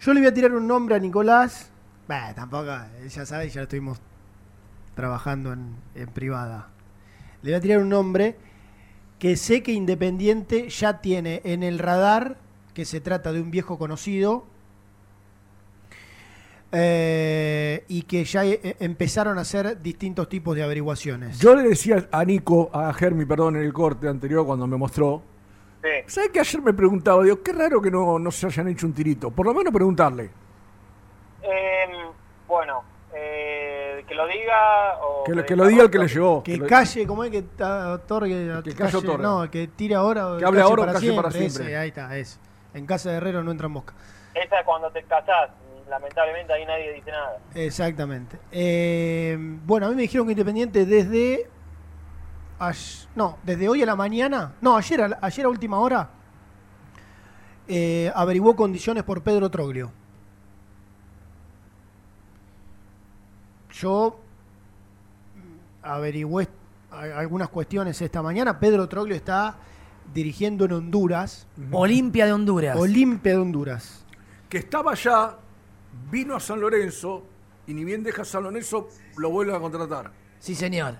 [0.00, 1.70] Yo le voy a tirar un nombre a Nicolás.
[2.06, 2.70] Bah, tampoco,
[3.08, 4.00] ya sabe, ya lo estuvimos
[4.94, 6.68] trabajando en, en privada.
[7.42, 8.36] Le voy a tirar un nombre
[9.18, 12.36] que sé que Independiente ya tiene en el radar
[12.74, 14.46] que se trata de un viejo conocido
[16.72, 21.38] eh, y que ya eh, empezaron a hacer distintos tipos de averiguaciones.
[21.38, 25.22] Yo le decía a Nico, a Germi, perdón, en el corte anterior cuando me mostró.
[25.82, 25.90] Sí.
[26.06, 27.22] ¿Sabes que ayer me preguntaba?
[27.22, 29.30] Digo, qué raro que no, no se hayan hecho un tirito.
[29.30, 30.30] Por lo menos preguntarle.
[31.42, 32.10] Em,
[32.48, 32.82] bueno,
[33.14, 34.98] eh, que lo diga.
[35.00, 36.42] O que, lo, que lo diga el que le llegó.
[36.42, 38.62] Que, calle, como es que otorgue.
[38.64, 39.18] Que, calle.
[39.18, 40.36] No, que tire ahora.
[40.38, 41.76] Que hable ahora o calle para siempre.
[41.76, 42.40] ahí está, es.
[42.74, 43.94] En casa de Herrero no entra mosca.
[44.34, 45.50] Esa es cuando te casás
[45.88, 47.38] lamentablemente ahí nadie dice nada.
[47.54, 48.38] Exactamente.
[48.50, 51.48] Eh, bueno, a mí me dijeron que Independiente desde...
[53.14, 56.10] no, desde hoy a la mañana, no, ayer a, ayer a última hora,
[57.68, 59.92] eh, averiguó condiciones por Pedro Troglio.
[63.72, 64.18] Yo
[65.82, 66.48] averigué
[66.90, 68.58] algunas cuestiones esta mañana.
[68.58, 69.56] Pedro Troglio está
[70.14, 71.46] dirigiendo en Honduras.
[71.72, 72.76] Olimpia de Honduras.
[72.78, 74.04] Olimpia de Honduras.
[74.48, 75.36] Que estaba ya
[76.10, 77.24] vino a San Lorenzo
[77.66, 80.12] y ni bien deja San Lorenzo, lo vuelve a contratar.
[80.38, 80.94] Sí, señor.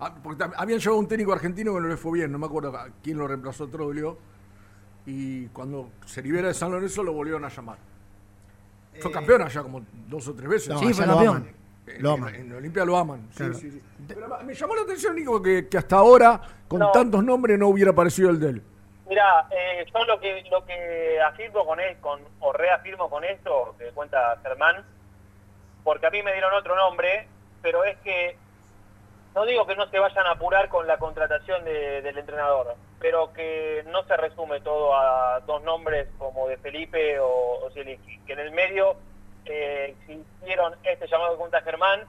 [0.00, 2.72] Ah, porque habían llevado un técnico argentino que no le fue bien, no me acuerdo
[3.02, 4.18] quién lo reemplazó Troglio.
[5.06, 7.78] Y cuando se libera de San Lorenzo lo volvieron a llamar.
[9.00, 10.78] Fue eh, campeón allá como dos o tres veces.
[10.78, 11.48] sí, fue campeón.
[11.98, 12.34] lo aman.
[12.34, 13.28] En, Olimpia lo aman.
[13.30, 13.82] Sí, sí,
[14.44, 18.38] me llamó la atención, Nico, que, hasta ahora, con tantos nombres, no hubiera aparecido el
[18.38, 18.62] de él.
[19.08, 24.38] Mira, eh, yo lo que afirmo con, él, con o reafirmo con esto que cuenta
[24.42, 24.84] Germán,
[25.82, 27.26] porque a mí me dieron otro nombre,
[27.62, 28.36] pero es que
[29.34, 33.82] no digo que no se vayan a apurar con la contratación del entrenador, pero que
[33.86, 38.50] no se resume todo a dos nombres como de Felipe o, o que en el
[38.50, 38.96] medio
[39.46, 39.94] eh,
[40.42, 42.02] hicieron este llamado que cuenta Germán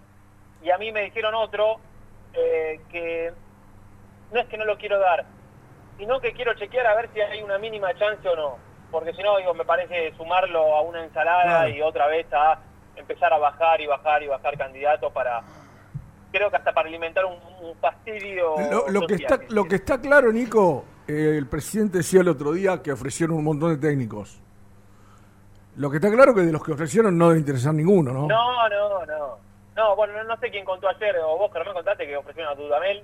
[0.61, 1.79] y a mí me dijeron otro
[2.33, 3.31] eh, que
[4.33, 5.25] no es que no lo quiero dar,
[5.99, 8.57] sino que quiero chequear a ver si hay una mínima chance o no.
[8.89, 12.57] Porque si no, digo, me parece sumarlo a una ensalada y otra vez a
[12.95, 15.41] empezar a bajar y bajar y bajar candidatos para,
[16.31, 17.37] creo que hasta para alimentar un,
[17.81, 18.55] fastidio.
[18.87, 22.81] Lo, que está, lo que está claro, Nico, eh, el presidente decía el otro día
[22.81, 24.41] que ofrecieron un montón de técnicos.
[25.75, 28.27] Lo que está claro que de los que ofrecieron no debe interesar ninguno, ¿no?
[28.27, 29.37] No, no, no.
[29.75, 32.55] No, bueno, no, sé quién contó ayer, o vos, que me contaste que ofrecieron a
[32.55, 33.03] Dudamel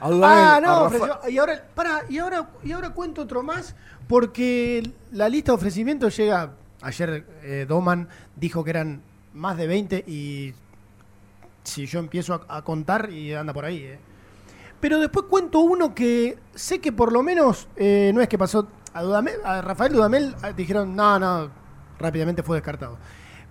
[0.00, 3.74] ah, no, y ahora, para, y ahora, y ahora cuento otro más,
[4.08, 6.52] porque la lista de ofrecimientos llega.
[6.82, 9.02] Ayer eh, Doman dijo que eran
[9.34, 10.54] más de 20 y
[11.62, 13.84] si yo empiezo a, contar y anda por ahí.
[13.84, 13.98] Eh.
[14.80, 18.66] Pero después cuento uno que sé que por lo menos eh, no es que pasó
[18.94, 21.50] a, Dudamel, a Rafael Dudamel, ah, dijeron no, no,
[21.98, 22.96] rápidamente fue descartado.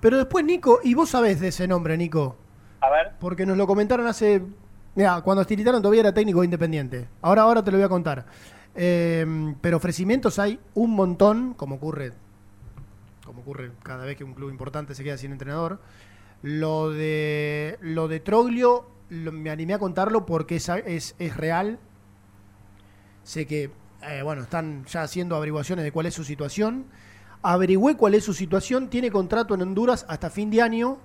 [0.01, 2.35] Pero después Nico, y vos sabés de ese nombre, Nico.
[2.81, 3.11] A ver.
[3.19, 4.41] Porque nos lo comentaron hace
[4.95, 7.07] Mira, cuando Estilitano todavía era técnico independiente.
[7.21, 8.25] Ahora, ahora te lo voy a contar.
[8.75, 9.25] Eh,
[9.61, 12.13] pero ofrecimientos hay un montón, como ocurre,
[13.25, 15.79] como ocurre cada vez que un club importante se queda sin entrenador.
[16.41, 21.79] Lo de lo de Troglio me animé a contarlo porque es, es, es real.
[23.23, 23.71] Sé que
[24.01, 26.85] eh, bueno, están ya haciendo averiguaciones de cuál es su situación.
[27.41, 28.89] Averigüé cuál es su situación.
[28.89, 30.97] Tiene contrato en Honduras hasta fin de año.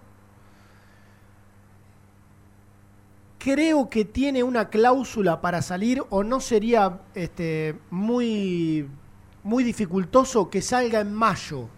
[3.44, 8.88] Creo que tiene una cláusula para salir o no sería este, muy,
[9.42, 11.68] muy dificultoso que salga en mayo.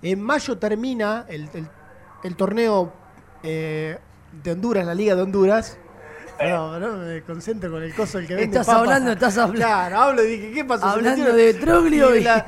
[0.00, 1.68] En mayo termina el, el-
[2.24, 2.92] el torneo
[3.42, 3.98] eh,
[4.42, 5.76] de Honduras, la Liga de Honduras.
[6.40, 8.80] No, no, me concentro con el coso el que vende Estás papas.
[8.80, 9.58] hablando, estás hablando.
[9.60, 10.86] Claro, hablo y dije, ¿qué pasó?
[10.86, 12.46] Hablando de Troglio y- la-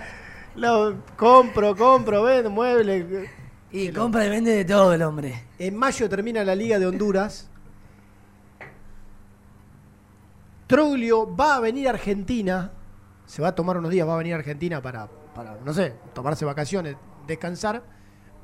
[0.54, 3.28] la- compro, compro, vendo, mueble.
[3.70, 5.44] Y compra y vende de todo el hombre.
[5.58, 7.50] En mayo termina la Liga de Honduras.
[10.66, 12.72] Troglio va a venir a Argentina.
[13.26, 15.94] Se va a tomar unos días, va a venir a Argentina para, para, no sé,
[16.14, 17.82] tomarse vacaciones, descansar.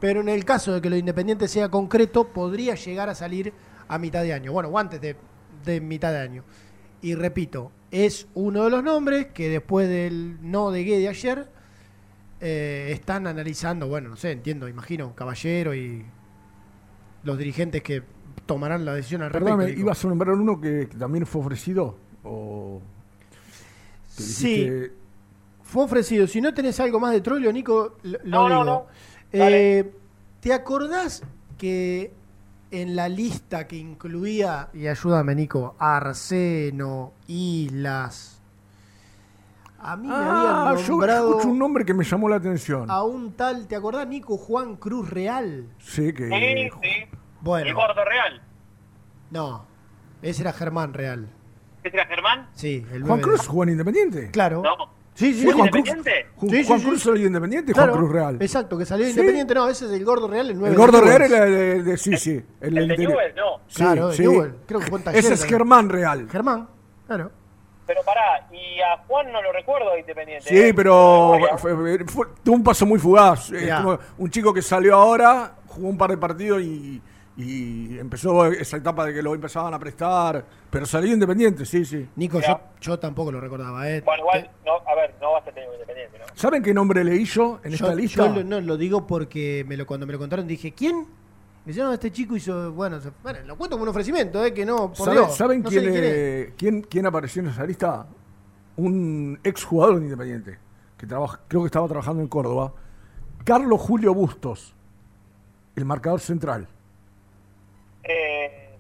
[0.01, 3.53] Pero en el caso de que lo independiente sea concreto, podría llegar a salir
[3.89, 4.53] a mitad de año.
[4.53, 5.17] Bueno, o antes de,
[5.65, 6.45] de mitad de año.
[7.03, 11.49] Y repito, es uno de los nombres que después del no de Guede ayer
[12.41, 16.05] eh, están analizando, bueno, no sé, entiendo, imagino, Caballero y
[17.25, 18.03] los dirigentes que
[18.47, 19.57] tomarán la decisión al respecto.
[19.57, 19.81] Perdóname.
[19.81, 21.99] ¿ibas a nombrar uno que, que también fue ofrecido?
[22.29, 22.83] O
[24.07, 24.69] Sí.
[25.63, 26.27] Fue ofrecido.
[26.27, 28.65] Si no tenés algo más de Troglio, Nico, lo, No, digo.
[28.65, 28.87] no.
[29.33, 29.93] Eh,
[30.41, 31.23] ¿Te acordás
[31.59, 32.13] que
[32.71, 38.41] en la lista que incluía, y ayúdame Nico, Arseno, Islas,
[39.79, 42.91] a mí me Ah, habían yo nombrado escucho un nombre que me llamó la atención.
[42.91, 45.69] a un tal, ¿te acordás Nico Juan Cruz Real?
[45.79, 46.29] Sí, que.
[46.29, 47.17] Sí, sí.
[47.41, 47.69] Bueno.
[47.69, 48.43] El gordo real.
[49.31, 49.65] No,
[50.23, 51.29] ese era Germán Real.
[51.89, 52.49] ¿Ese era Germán?
[52.55, 54.31] Sí, el Juan 9 Cruz de- jugó en Independiente.
[54.31, 54.63] Claro.
[54.63, 54.99] No.
[55.15, 55.59] Sí, sí, ¿Fue sí.
[55.59, 55.89] Juan Cruz?
[55.89, 56.27] ¿Independiente?
[56.37, 56.87] Ju- Sí, sí, Juan sí.
[56.87, 58.37] Cruz salió Independiente y Claro, Juan Cruz Real.
[58.41, 59.11] Exacto, que salió ¿Sí?
[59.11, 59.55] Independiente.
[59.55, 61.97] No, ese es el gordo real, el 9 El gordo de real era de, de-
[61.97, 62.31] sí, sí.
[62.61, 63.11] El, El de interior.
[63.13, 63.61] Newell's, no.
[63.67, 64.23] Sí, Claro, de sí.
[64.23, 64.55] Newell's.
[64.67, 65.59] Creo que fue en Talleres Ese es también.
[65.59, 66.29] Germán Real.
[66.31, 66.69] Germán,
[67.07, 67.33] claro.
[67.87, 70.49] Pero pará, y a Juan no lo recuerdo de Independiente.
[70.49, 70.75] Sí, ¿eh?
[70.75, 71.57] pero Memoria.
[71.59, 73.51] fue- fue- tuvo un paso muy fugaz.
[73.51, 73.83] Es Ya.
[73.83, 77.01] como un chico que salió ahora, jugó un par de partidos y,
[77.41, 80.45] y empezó esa etapa de que lo empezaban a prestar.
[80.69, 82.09] Pero salió independiente, sí, sí.
[82.17, 83.89] Nico, yo, yo tampoco lo recordaba.
[83.89, 84.01] ¿eh?
[84.05, 86.25] Bueno, igual, no, a ver, no va a ser técnico Independiente, ¿no?
[86.35, 88.27] ¿Saben qué nombre leí yo en yo, esta lista?
[88.27, 91.07] yo lo, no, lo digo porque me lo, cuando me lo contaron dije, ¿quién?
[91.65, 94.53] Me dijeron, no, este chico hizo, bueno, se- bueno, lo cuento como un ofrecimiento, ¿eh?
[94.53, 96.11] Que no, por ¿Saben, Dios, saben no quién, ni quién es.
[96.13, 98.07] eh, quién, quién apareció en esa lista?
[98.77, 100.59] Un exjugador de Independiente,
[100.97, 102.73] que trabaja, creo que estaba trabajando en Córdoba.
[103.45, 104.75] Carlos Julio Bustos,
[105.77, 106.67] el marcador central.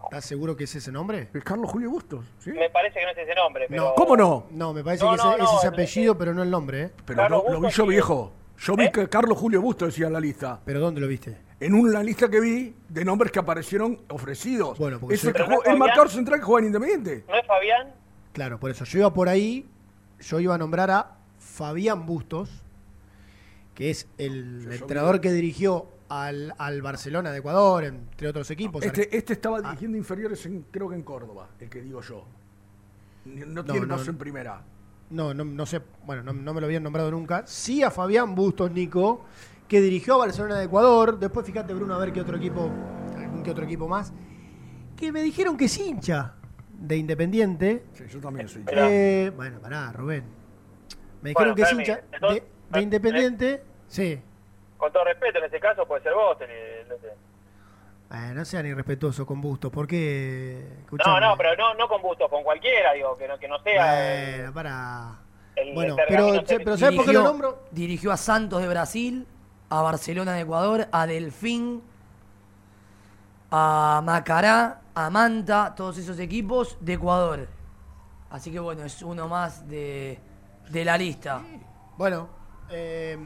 [0.08, 1.28] ¿Estás seguro que es ese nombre?
[1.34, 2.24] ¿Es Carlos Julio Bustos?
[2.38, 2.50] ¿sí?
[2.52, 3.84] me parece que no es ese nombre, pero...
[3.88, 3.94] No.
[3.94, 4.46] ¿Cómo no?
[4.50, 6.42] No, me parece No, que ese, no, ese no, es ese el- apellido, pero no
[6.42, 6.90] el nombre, ¿eh?
[7.04, 8.32] Pero Carlos lo, lo vi yo viejo.
[8.58, 8.92] Yo vi ¿Eh?
[8.92, 10.60] que Carlos Julio Bustos decía en la lista.
[10.64, 11.36] ¿Pero dónde lo viste?
[11.60, 14.78] En una lista que vi de nombres que aparecieron ofrecidos.
[14.78, 17.24] Bueno, porque es el, que marcador central que juega en Independiente.
[17.28, 17.92] ¿No es Fabián?
[18.32, 19.68] Claro, por eso yo iba por ahí,
[20.20, 22.48] yo iba a nombrar a Fabián Bustos,
[23.74, 28.84] que es el yo entrenador que dirigió al, al Barcelona de Ecuador, entre otros equipos.
[28.84, 32.24] Este, este estaba dirigiendo inferiores, en- creo que en Córdoba, el que digo yo.
[33.24, 34.62] No, no tiene no, paso en primera.
[35.10, 37.46] No, no, no sé, bueno, no, no me lo habían nombrado nunca.
[37.46, 39.24] Sí a Fabián Bustos, Nico,
[39.66, 41.18] que dirigió a Barcelona de Ecuador.
[41.18, 42.70] Después fíjate, Bruno, a ver qué otro equipo,
[43.16, 44.12] algún que otro equipo más.
[44.96, 46.34] Que me dijeron que es hincha
[46.78, 47.84] de Independiente.
[47.94, 48.62] Sí, yo también soy.
[48.64, 48.88] Mirá.
[48.90, 50.24] Eh, bueno, pará, Rubén.
[51.22, 52.00] Me dijeron Bueno, que es hincha
[52.32, 53.62] de, de Independiente.
[53.88, 54.20] Sí.
[54.78, 56.38] Con todo respeto, en este caso puede ser vos.
[56.40, 57.12] el- no sé.
[58.10, 60.64] Eh, no sean irrespetuosos con Bustos, porque.
[60.70, 61.20] No, escuchame.
[61.20, 64.34] no, pero no, no con Bustos, con cualquiera, digo, que no, que no sea...
[64.36, 65.18] el- Bueno, para.
[65.56, 66.04] el- Bueno, el
[66.64, 67.64] pero, ¿sabes por qué lo nombro?
[67.70, 69.26] Dirigió a Santos de Brasil,
[69.68, 71.82] a Barcelona de Ecuador, a Delfín,
[73.50, 77.48] a Macará, a Manta, todos esos equipos de Ecuador.
[78.30, 80.18] Así que bueno, es uno más de,
[80.70, 81.42] de la lista.
[81.96, 82.28] Bueno,
[82.70, 83.18] eh,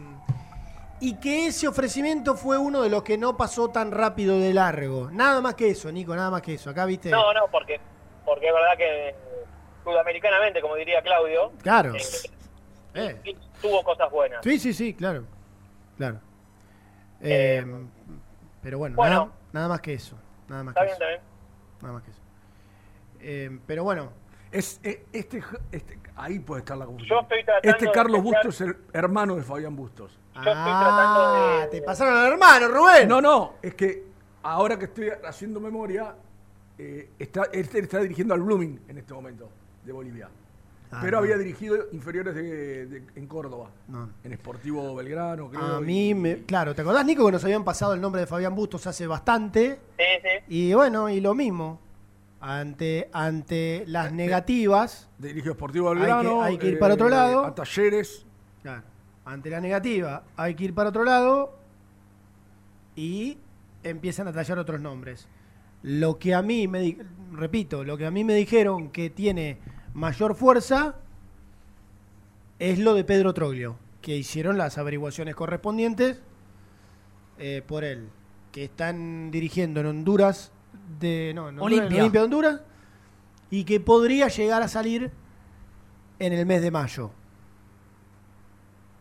[1.04, 5.10] y que ese ofrecimiento fue uno de los que no pasó tan rápido de largo.
[5.10, 6.70] Nada más que eso, Nico, nada más que eso.
[6.70, 7.10] Acá viste.
[7.10, 7.80] No, no, porque,
[8.24, 9.14] porque es verdad que
[9.84, 11.94] sudamericanamente, como diría Claudio, Claro.
[11.96, 13.36] eh, Eh.
[13.60, 14.40] tuvo cosas buenas.
[14.44, 15.24] Sí, sí, sí, claro.
[15.96, 16.20] Claro.
[17.20, 17.64] Eh,
[18.62, 19.14] pero bueno, bueno.
[19.16, 20.16] Nada, nada más que eso.
[20.48, 21.02] Nada más Está que bien, eso.
[21.04, 21.20] está bien.
[21.80, 22.20] Nada más que eso.
[23.20, 24.12] Eh, pero bueno,
[24.52, 25.42] Es, eh, este,
[25.72, 27.20] este, ahí puede estar la Yo confusión.
[27.22, 30.18] estoy Este Carlos Bustos es el hermano de Fabián Bustos.
[30.34, 31.66] Yo estoy tratando ah, de...
[31.68, 33.08] te pasaron al hermano, Rubén.
[33.08, 34.04] No, no, es que
[34.42, 36.14] ahora que estoy haciendo memoria,
[36.78, 39.48] eh, está, este está dirigiendo al Blooming en este momento,
[39.84, 40.28] de Bolivia.
[40.94, 41.22] Ah, pero no.
[41.24, 44.10] había dirigido inferiores de- de- en Córdoba, No.
[44.24, 45.76] en Sportivo Belgrano, creo.
[45.78, 48.26] A y- mí, me, claro, ¿te acordás, Nico, que nos habían pasado el nombre de
[48.26, 49.78] Fabián Bustos hace bastante?
[49.98, 50.44] Sí, sí.
[50.48, 51.78] Y bueno, y lo mismo.
[52.40, 56.42] Ante, ante las negativas, Dirigió Sportivo Hay que- Belgrano.
[56.42, 57.44] hay que ir para otro lado.
[57.46, 58.26] A Talleres.
[58.62, 58.82] claro,
[59.24, 61.56] ante la negativa, hay que ir para otro lado
[62.96, 63.38] y
[63.82, 65.28] empiezan a tallar otros nombres.
[65.82, 66.96] Lo que a mí me
[67.32, 69.58] repito, lo que a mí me dijeron que tiene
[69.94, 70.96] mayor fuerza
[72.58, 76.22] es lo de Pedro Troglio, que hicieron las averiguaciones correspondientes
[77.38, 78.08] eh, por él,
[78.52, 80.52] que están dirigiendo en Honduras
[81.00, 82.00] de no, en Honduras, en Olimpia.
[82.00, 82.60] Olimpia de Honduras
[83.50, 85.10] y que podría llegar a salir
[86.18, 87.10] en el mes de mayo.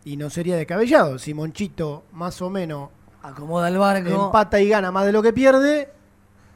[0.04, 2.90] Y no sería descabellado si Monchito más o menos
[3.24, 4.26] Acomoda el barco.
[4.26, 5.92] empata y gana más de lo que pierde,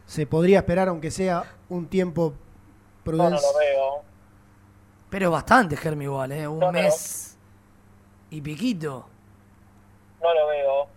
[0.08, 3.42] se podría esperar aunque sea un tiempo No, no prudente.
[3.42, 4.04] lo veo.
[5.12, 6.48] Pero bastante, Germi, igual, ¿eh?
[6.48, 6.72] Un No, no.
[6.72, 7.38] mes
[8.32, 9.08] y piquito.
[10.22, 10.88] No lo veo.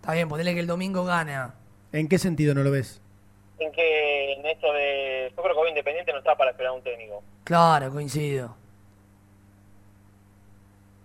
[0.00, 1.54] Está bien, ponele que el domingo gana.
[1.92, 3.00] ¿En qué sentido no lo ves?
[3.58, 5.32] En que en esto de.
[5.34, 7.22] Yo creo que hoy Independiente no está para esperar a un técnico.
[7.44, 8.54] Claro, coincido.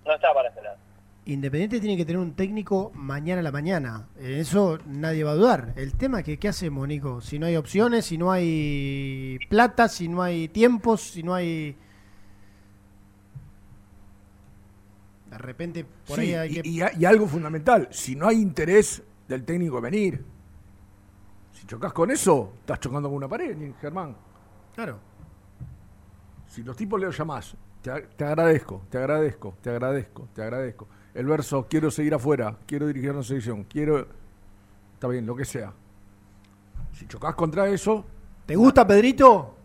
[0.06, 0.78] No está para esperar.
[1.26, 4.08] Independiente tiene que tener un técnico mañana a la mañana.
[4.18, 5.74] En eso nadie va a dudar.
[5.76, 7.22] El tema es que, ¿qué hacemos, Nico?
[7.22, 11.78] Si no hay opciones, si no hay plata, si no hay tiempos, si no hay...
[15.30, 16.92] De repente, por Sí, ahí hay y, que...
[16.98, 20.26] y algo fundamental, si no hay interés del técnico en venir,
[21.54, 24.16] si chocas con eso, estás chocando con una pared, Germán.
[24.74, 25.00] Claro.
[26.48, 30.88] Si los tipos le llamás, te, agradezco, te agradezco, te agradezco, te agradezco.
[31.14, 34.08] El verso, quiero seguir afuera, quiero dirigir una selección, quiero...
[34.94, 35.74] Está bien, lo que sea.
[36.94, 38.06] Si chocas contra eso,
[38.46, 39.56] ¿Te gusta, Pedrito?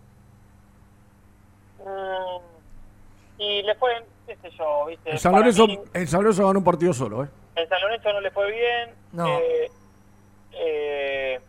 [1.84, 3.90] Mm, y le fue,
[4.26, 5.10] qué sé yo, ¿viste?
[5.10, 7.28] en San Lorenzo, mí, en San Lorenzo ganó un partido solo, ¿eh?
[7.56, 8.90] en San Lorenzo no le fue bien.
[9.12, 9.26] No.
[9.38, 9.70] Eh,
[10.52, 11.40] eh,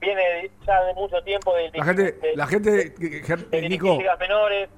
[0.00, 2.70] viene de- ya de mucho tiempo de, La gente, de- la gente,
[3.50, 4.68] de Nico, menores.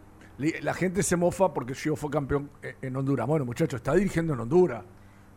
[0.62, 3.26] La gente se mofa porque yo fue campeón eh, en Honduras.
[3.26, 4.82] Bueno, muchachos, está dirigiendo en Honduras.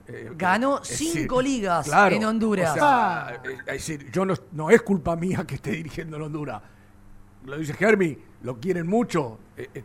[0.08, 2.72] Eh, Ganó es cinco decir, ligas claro, en Honduras.
[2.72, 6.24] o sea, eh, es decir, yo no, no es culpa mía que esté dirigiendo en
[6.24, 6.62] Honduras.
[7.46, 9.40] Lo dice Germi, lo quieren mucho.
[9.58, 9.84] Eh, eh,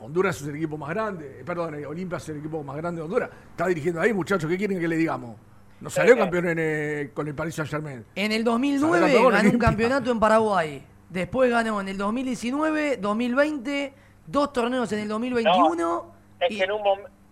[0.00, 3.00] Honduras es el equipo más grande, eh, perdón, eh, Olimpia es el equipo más grande
[3.00, 3.30] de Honduras.
[3.50, 5.36] Está dirigiendo ahí, muchachos, ¿qué quieren que le digamos?
[5.80, 8.04] No salió campeón en, eh, con el Paris Saint Germain.
[8.14, 10.86] En el Salió 2009 campeón ganó un campeonato en Paraguay.
[11.08, 13.94] Después ganó en el 2019, 2020,
[14.26, 16.80] dos torneos en el 2021 Es y, que en un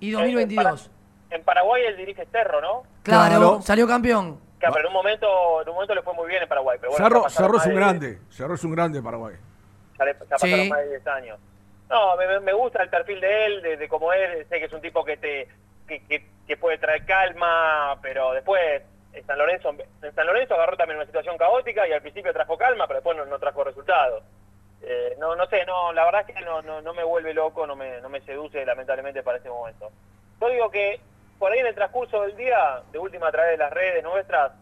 [0.01, 0.91] y en- 2022.
[1.31, 2.83] En, en Paraguay él dirige Cerro, ¿no?
[3.03, 3.63] Claro, Claro.
[3.63, 4.39] salió campeón.
[4.59, 6.79] Claro, pero en un momento, en un momento le fue muy bien en Paraguay.
[6.81, 9.35] Pero bueno, Cerro, Cerro es un de- grande, Cerro es un grande de Paraguay.
[9.99, 10.69] Ya, le- ya pasaron Sí.
[10.71, 11.39] más de 10 años.
[11.91, 14.47] No, me, me- me gusta el perfil de él, de, de cómo es.
[14.49, 15.49] Sé que es un tipo que te
[15.89, 18.83] que, que- que puede traer calma, pero después
[19.13, 22.57] en San Lorenzo en San Lorenzo agarró también una situación caótica y al principio trajo
[22.57, 24.23] calma, pero después no, no trajo resultados.
[24.85, 27.77] Eh, no, no sé, no, la verdad es que no, no, me vuelve loco, no
[27.77, 29.91] me, no me seduce lamentablemente para este momento.
[30.41, 31.01] Yo digo que
[31.39, 34.53] por ahí en el transcurso del día, de última a través de las redes nuestras,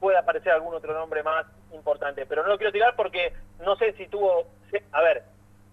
[0.00, 3.92] puede aparecer algún otro nombre más importante, pero no lo quiero tirar porque no sé
[3.92, 4.46] si tuvo,
[4.92, 5.22] a ver,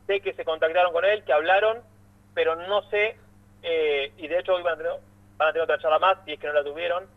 [0.05, 1.81] sé que se contactaron con él, que hablaron,
[2.35, 3.17] pero no sé,
[3.63, 4.93] eh, y de hecho hoy van a, tener,
[5.37, 7.07] van a tener otra charla más, si es que no la tuvieron,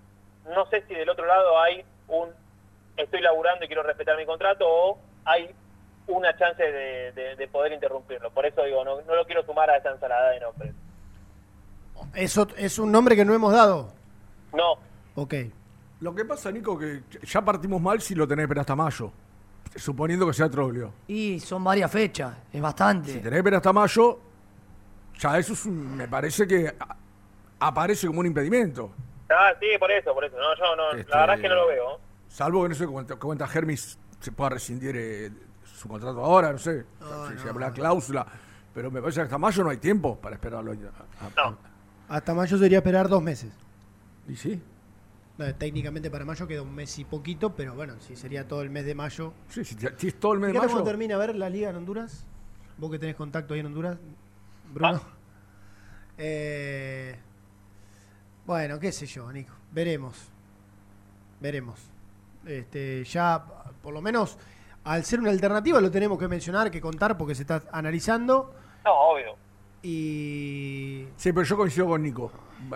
[0.46, 2.30] no sé si del otro lado hay un
[2.96, 5.54] estoy laburando y quiero respetar mi contrato o hay
[6.08, 8.30] una chance de, de- de poder interrumpirlo.
[8.30, 10.74] Por eso digo, no, no lo quiero sumar a esa ensalada de nombres.
[12.14, 13.92] Eso es un nombre que no hemos dado.
[14.54, 14.74] No,
[15.14, 15.34] Ok.
[16.00, 19.12] Lo que pasa, Nico, que ya partimos mal si lo tenés esperar hasta mayo.
[19.76, 20.92] Suponiendo que sea Troglio.
[21.06, 23.12] Y son varias fechas, es bastante.
[23.12, 24.18] Si tenés esperar hasta mayo,
[25.20, 26.96] ya eso es un- me parece que a-
[27.60, 28.90] aparece como un impedimento.
[29.30, 30.36] ah, sí, por eso, por eso.
[30.36, 32.00] No, yo no, Este, la verdad es que no lo veo.
[32.28, 35.30] Salvo que no sé cuenta, cuenta Hermis se pueda rescindir eh,
[35.82, 36.84] su contrato ahora, no sé.
[37.32, 38.24] si se llama la cláusula.
[38.72, 40.72] Pero me parece que hasta mayo no hay tiempo para esperarlo.
[40.72, 41.56] a- a-
[42.16, 43.52] Hasta mayo sería esperar dos meses.
[44.28, 44.62] Y sí.
[45.38, 48.70] No, técnicamente para mayo queda un mes y poquito, pero bueno, si sería todo el
[48.70, 49.32] mes de mayo.
[49.48, 50.70] Sí, si, si es todo el mes de mayo.
[50.72, 52.24] cómo termina a ver la liga en Honduras.
[52.78, 53.96] Vos que tenés contacto ahí en Honduras,
[54.72, 55.00] Bruno.
[55.04, 55.08] Ah.
[56.18, 57.16] Eh,
[58.46, 59.52] bueno, qué sé yo, Nico.
[59.72, 60.16] Veremos.
[61.40, 61.80] Veremos.
[62.46, 63.42] Este, ya,
[63.82, 64.36] por lo menos,
[64.84, 68.54] al ser una alternativa, lo tenemos que mencionar, que contar, porque se está analizando.
[68.84, 69.36] No, obvio.
[69.82, 71.06] Y.
[71.16, 72.30] Sí, pero yo coincido con Nico.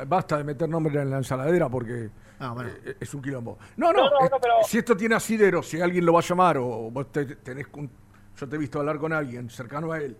[0.06, 2.10] Basta de meter nombres en la ensaladera porque
[2.40, 2.70] Ah, bueno.
[2.84, 3.58] eh, es un quilombo.
[3.76, 6.20] No, no, No, no, eh, no, pero- si esto tiene asidero, si alguien lo va
[6.20, 7.90] a llamar o vos te- tenés un-
[8.36, 10.16] yo te he visto hablar con alguien cercano a él,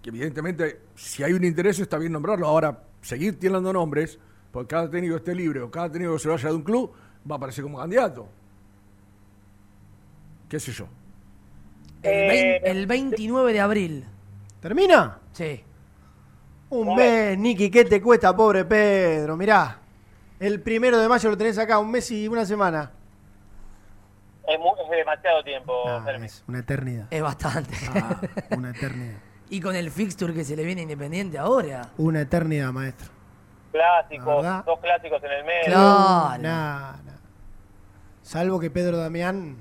[0.00, 2.46] que evidentemente si hay un interés está bien nombrarlo.
[2.46, 4.18] Ahora, seguir tirando nombres,
[4.52, 6.92] porque cada técnico esté libre o cada técnico que se vaya de un club
[7.28, 8.28] va a aparecer como candidato.
[10.48, 10.86] ¿Qué sé yo?
[12.02, 14.04] El, vein- el 29 de abril.
[14.60, 15.18] ¿Termina?
[15.32, 15.62] Sí.
[16.70, 19.36] Un mes, Nicky, ¿qué te cuesta, pobre Pedro?
[19.36, 19.78] Mirá,
[20.38, 22.90] el primero de mayo lo tenés acá, un mes y una semana.
[24.46, 26.26] Es, mu- es demasiado tiempo, Ah, Fermi.
[26.26, 27.06] es una eternidad.
[27.10, 27.74] Es bastante.
[28.56, 29.18] Una eternidad.
[29.50, 31.90] y con el fixture que se le viene a Independiente ahora.
[31.98, 33.08] Una eternidad, maestro.
[33.72, 34.64] Clásicos, verdad.
[34.64, 35.64] dos clásicos en el medio.
[35.66, 36.38] Claro.
[36.38, 36.94] Nah, nah.
[38.22, 39.56] Salvo que Pedro Damián,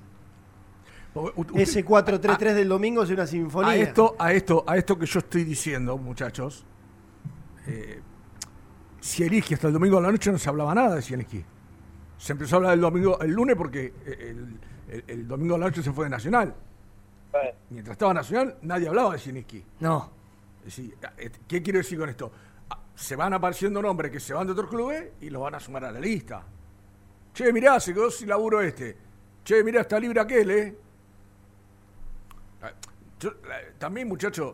[1.55, 3.71] ese 4-3-3 del domingo es una sinfonía.
[3.71, 6.65] A esto, a esto, a esto que yo estoy diciendo, muchachos,
[7.67, 8.01] eh,
[9.03, 11.43] Zielinski hasta el domingo a la noche no se hablaba nada de Zielinski.
[12.17, 15.65] Se empezó a hablar del domingo, el lunes porque el, el- el domingo a la
[15.67, 16.55] noche se fue de Nacional.
[17.69, 19.63] Mientras estaba Nacional, nadie hablaba de Zielinski.
[19.81, 20.09] No.
[20.59, 20.95] Es decir,
[21.47, 22.31] ¿Qué quiero decir con esto?
[22.95, 25.85] Se van apareciendo nombres que se van de otros clubes y los van a sumar
[25.85, 26.43] a la lista.
[27.33, 28.97] Che, mirá, se quedó sin laburo este.
[29.43, 30.77] Che, mirá, está libre aquel, ¿eh?
[32.61, 32.71] Ah,
[33.19, 33.31] yo,
[33.77, 34.53] también, muchachos,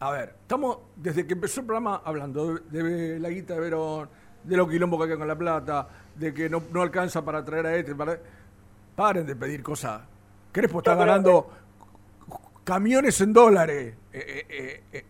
[0.00, 4.08] a ver, estamos desde que empezó el programa hablando de, de la guita de Verón,
[4.44, 7.66] de lo quilombo que hay con la plata, de que no, no alcanza para traer
[7.66, 7.94] a este.
[7.94, 8.18] Para...
[8.96, 10.02] Paren de pedir cosas.
[10.52, 11.50] Crespo está ganando
[12.64, 15.04] camiones en dólares eh, eh, eh, eh,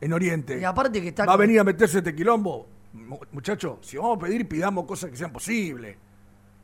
[0.00, 0.58] en Oriente.
[0.58, 2.66] Y aparte que está Va a venir a meterse este quilombo.
[2.94, 5.96] Mu- Muchachos, si vamos a pedir, pidamos cosas que sean posibles.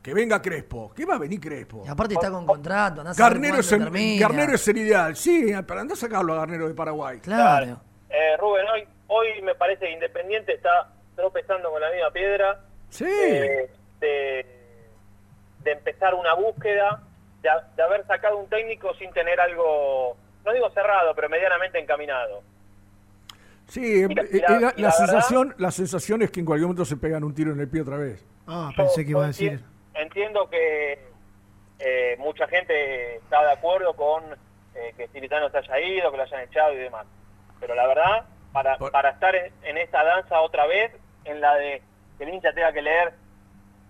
[0.03, 0.91] Que venga Crespo.
[0.93, 1.83] ¿Qué va a venir Crespo?
[1.85, 2.99] Y aparte está con contrato.
[3.01, 4.21] andá a saber Garnero es, el, termina.
[4.27, 5.15] Garnero es el ideal.
[5.15, 7.19] Sí, pero anda a sacarlo a Garnero de Paraguay.
[7.21, 7.79] Claro.
[8.09, 12.59] Eh, Rubén, hoy, hoy me parece que Independiente está tropezando con la misma piedra.
[12.89, 13.05] Sí.
[13.07, 13.71] eh,
[14.01, 14.45] de,
[15.63, 17.01] de empezar una búsqueda,
[17.41, 21.79] de, ha- de haber sacado un técnico sin tener algo, no digo cerrado, pero medianamente
[21.79, 22.43] encaminado.
[23.67, 26.67] Sí, eh, y la- la, y la la sensación, la sensación es que en cualquier
[26.67, 28.23] momento se pegan un tiro en el pie otra vez.
[28.45, 29.63] Ah, pensé que iba a decir.
[29.95, 30.99] Entiendo que
[31.79, 34.23] eh, mucha gente está de acuerdo con
[34.75, 37.05] eh, que Ciritano se haya ido, que lo hayan echado y demás.
[37.59, 40.91] Pero la verdad, para, para estar en, en esta danza otra vez,
[41.25, 41.81] en la de
[42.17, 43.13] que el hincha tenga que leer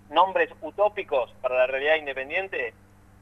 [0.09, 2.73] nombres utópicos para la realidad independiente,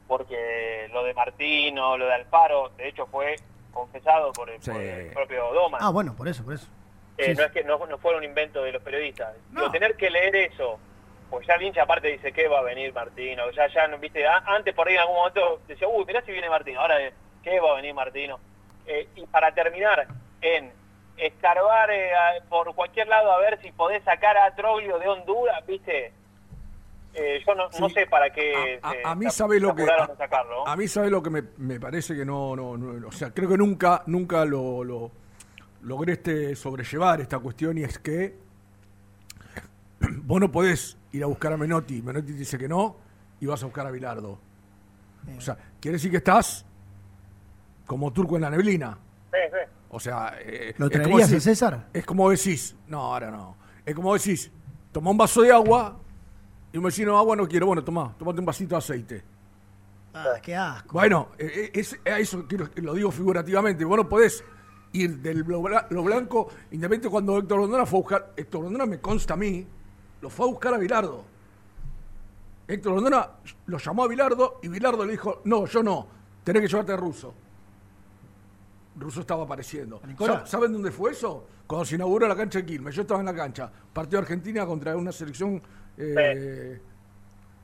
[0.08, 3.36] porque lo de Martino, lo de Alfaro, de hecho fue
[3.72, 5.78] confesado por el, por el propio Doma.
[5.82, 6.68] Ah, bueno, por eso, por eso.
[7.18, 9.36] Eh, Sí, no es que no, no fuera un invento de los periodistas.
[9.52, 10.80] Digo, tener que leer eso,
[11.32, 14.76] pues ya el hincha aparte dice que va a venir Martino, ya ya viste, antes
[14.76, 17.72] por ahí en algún momento decía, uy, mirá si viene Martino, ahora eh, ¿qué va
[17.72, 18.40] a venir Martino?
[18.86, 20.06] Eh, y para terminar
[20.42, 20.72] en
[21.18, 25.66] escarbar eh, a- por cualquier lado a ver si podés sacar a Troglio de Honduras,
[25.66, 26.14] viste,
[27.14, 30.66] Eh, yo no, no sé para qué A, a mí sabe lo que a, sacarlo.
[30.66, 33.50] a mí sabe lo que me, me parece que no, no, no- o sea, creo
[33.50, 35.12] que nunca nunca lo, lo
[35.82, 38.36] logré este sobrellevar esta cuestión y es que
[40.32, 42.96] vos no podés ir a buscar a Menotti, Menotti te dice que no
[43.42, 44.40] y vas a buscar a Bilardo.
[45.38, 46.66] O sea, quiere decir que estás
[47.86, 48.98] como turco en la neblina.
[49.32, 49.72] Sí, sí.
[49.90, 51.88] O sea, eh, ¿Lo es como traerías a decir- César?
[51.92, 53.58] Es como decís, no, ahora no.
[53.86, 54.50] Es como decís,
[54.94, 56.00] toma un vaso de agua
[56.72, 57.66] y un vecino agua no quiero.
[57.68, 59.24] Bueno, toma, tomate un vasito de aceite.
[60.14, 60.94] Ah, qué asco.
[60.94, 63.84] Bueno, eh, eh, es, a eso quiero- lo digo figurativamente.
[63.84, 64.44] Vos no podés
[64.94, 65.62] ir del lo
[66.04, 68.34] blanco, independientemente cuando Héctor Rondona fue a buscar.
[68.38, 69.68] Héctor Rondona me consta a mí,
[70.22, 71.24] lo fue a buscar a Bilardo.
[72.68, 73.30] Héctor Rondona
[73.66, 76.08] lo llamó a Bilardo y Bilardo le dijo: No, yo no,
[76.44, 77.34] tenés que llevarte a Russo.
[78.98, 80.02] Russo estaba apareciendo.
[80.46, 81.48] ¿Saben dónde fue eso?
[81.66, 82.94] Cuando se inauguró la cancha de Quilmes.
[82.94, 83.72] Yo estaba en la cancha.
[83.94, 85.62] Partido Argentina contra una selección
[85.98, 86.82] eh,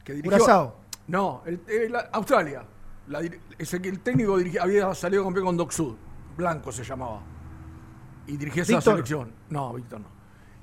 [0.03, 0.31] que dirigió.
[0.39, 0.75] Curazao.
[1.07, 2.63] No, el- el- la- Australia.
[3.09, 3.21] La
[3.57, 5.95] ese el técnico dirigía- había salido campeón con Doc Sud.
[6.35, 7.21] Blanco se llamaba.
[8.25, 9.31] Y dirigía esa selección.
[9.49, 10.07] No, Víctor no.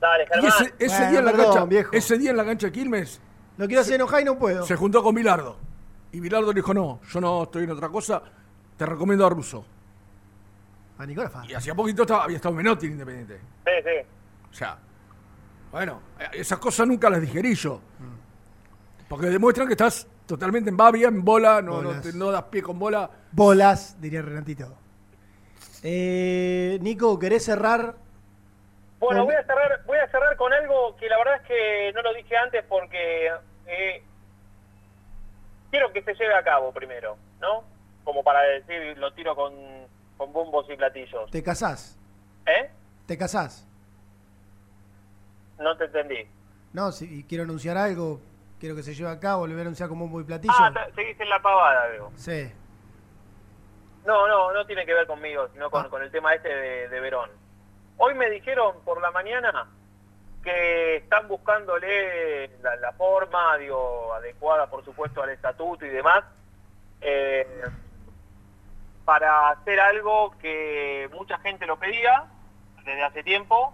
[0.00, 0.48] Dale, Y Germán.
[0.48, 1.90] ese, ese Bueno, día en la perdón, cancha, viejo.
[1.92, 3.20] ese día en la cancha de Quilmes
[3.56, 4.64] Lo quiero hacer enojar y no puedo.
[4.66, 5.56] se juntó con Bilardo.
[6.12, 8.22] Y Bilardo le dijo, no, yo no estoy en otra cosa,
[8.76, 9.64] te recomiendo a Russo.
[10.98, 11.32] A Nicolás.
[11.48, 13.40] Y hacía poquito estaba, había estado Menotti en Independiente.
[13.64, 14.06] Sí, sí.
[14.50, 14.78] O sea,
[15.72, 16.00] bueno,
[16.32, 17.80] esas cosas nunca las digerí yo.
[19.08, 22.78] Porque demuestran que estás totalmente en babia, en bola, no, te- no das pie con
[22.78, 23.10] bola.
[23.32, 24.72] Bolas, diría Renatito.
[25.82, 27.96] Eh, Nico, ¿querés cerrar?
[29.04, 31.92] Bueno, Con- voy a cerrar, voy a cerrar con algo que la verdad es que
[31.94, 33.30] no lo dije antes porque
[33.66, 34.02] eh,
[35.70, 37.64] quiero que se lleve a cabo primero, ¿no?
[38.04, 39.52] Como para decir, lo tiro con,
[40.16, 41.30] con bombos y platillos.
[41.30, 41.98] ¿Te casás?
[42.46, 42.70] ¿Eh?
[43.06, 43.66] ¿Te casás?
[45.58, 46.26] No te entendí.
[46.72, 48.20] No, si quiero anunciar algo,
[48.58, 50.52] quiero que se lleve a cabo, le voy a anunciar como un muy platillo.
[50.56, 52.10] Ah, seguís en la pavada, veo.
[52.16, 52.50] Sí.
[54.04, 57.00] No, no, no tiene que ver conmigo, sino con, con el tema este de, de
[57.00, 57.30] Verón.
[57.96, 59.68] Hoy me dijeron por la mañana
[60.42, 66.24] que están buscándole la, forma, digo, adecuada, por supuesto, al estatuto y demás,
[67.00, 67.46] eh,
[69.04, 72.24] para hacer algo que mucha gente lo pedía
[72.84, 73.72] desde hace tiempo,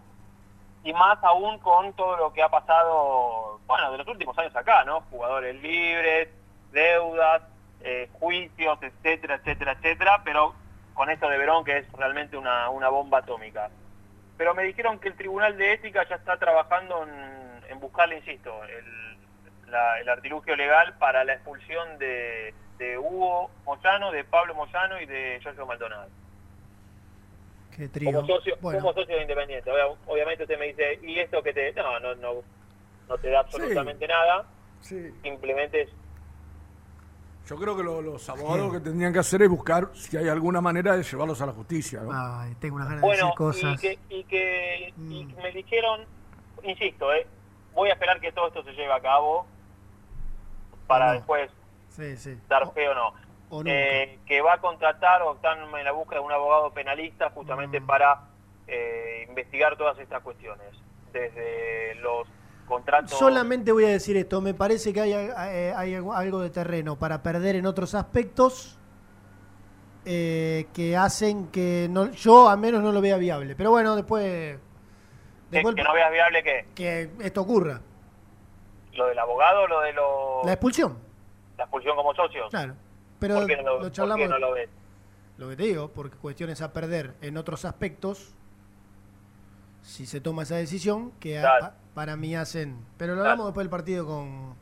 [0.84, 4.84] y más aún con todo lo que ha pasado, bueno, de los últimos años acá,
[4.84, 5.00] ¿no?
[5.10, 6.28] Jugadores libres,
[6.72, 7.42] deudas,
[7.80, 10.54] eh, juicios, etcétera, etcétera, etcétera, pero
[10.94, 13.70] con esto de Verón que es realmente una bomba atómica.
[14.40, 18.50] Pero me dijeron que el Tribunal de Ética ya está trabajando en, en buscarle, insisto,
[18.64, 24.98] el, la- el artilugio legal para la expulsión de, de Hugo Moyano, de Pablo Moyano
[24.98, 26.08] y de Giorgio Maldonado.
[27.76, 28.12] Qué trío.
[28.14, 28.80] Como socio, Bueno.
[28.80, 29.70] como socio de Independiente.
[29.70, 31.74] Obvia- Obviamente usted me dice, ¿y esto que te...?
[31.74, 32.42] No, no, no,
[33.10, 34.46] no te da absolutamente nada.
[34.80, 35.90] Simplemente es
[37.46, 40.60] Yo creo que lo- los abogados que tendrían que hacer es buscar si hay alguna
[40.60, 42.00] manera de llevarlos a la justicia.
[42.02, 42.10] ¿no?
[42.12, 43.74] Ay, tengo unas ganas de decir cosas.
[43.74, 45.36] y que, y que y Mm.
[45.36, 46.06] me dijeron,
[46.62, 47.26] insisto, eh,
[47.74, 49.46] voy a esperar que todo esto se lleve a cabo
[50.86, 51.12] para no.
[51.14, 51.50] después
[51.88, 52.38] Sí, sí.
[52.48, 53.08] dar fe o no.
[53.52, 53.70] o nunca.
[53.72, 57.32] Eh, que va a contratar o están en la búsqueda de un abogado penalista Mm.
[57.32, 58.20] justamente para
[58.68, 60.68] eh, investigar todas estas cuestiones.
[61.12, 62.28] Desde los
[63.06, 67.22] Solamente voy a decir esto, me parece que hay, eh, hay algo- de terreno para
[67.22, 68.76] perder en otros aspectos
[70.06, 73.54] eh, que hacen que no, yo al menos no lo vea viable.
[73.54, 74.58] Pero bueno, después, que,
[75.50, 77.80] después que no veas viable que que esto ocurra.
[78.94, 80.96] lo del abogado o lo de lo, La expulsión,
[81.58, 82.48] la expulsión como socios.
[82.50, 82.74] claro.
[83.18, 84.24] Pero ¿Por qué no lo, lo por charlamos.
[84.24, 84.70] qué no lo ves?
[85.36, 88.34] Lo que te digo, porque cuestiones a perder en otros aspectos,
[89.82, 92.76] si se toma esa decisión, que a- para mí hacen...
[92.96, 94.54] Pero lo hablamos después del partido con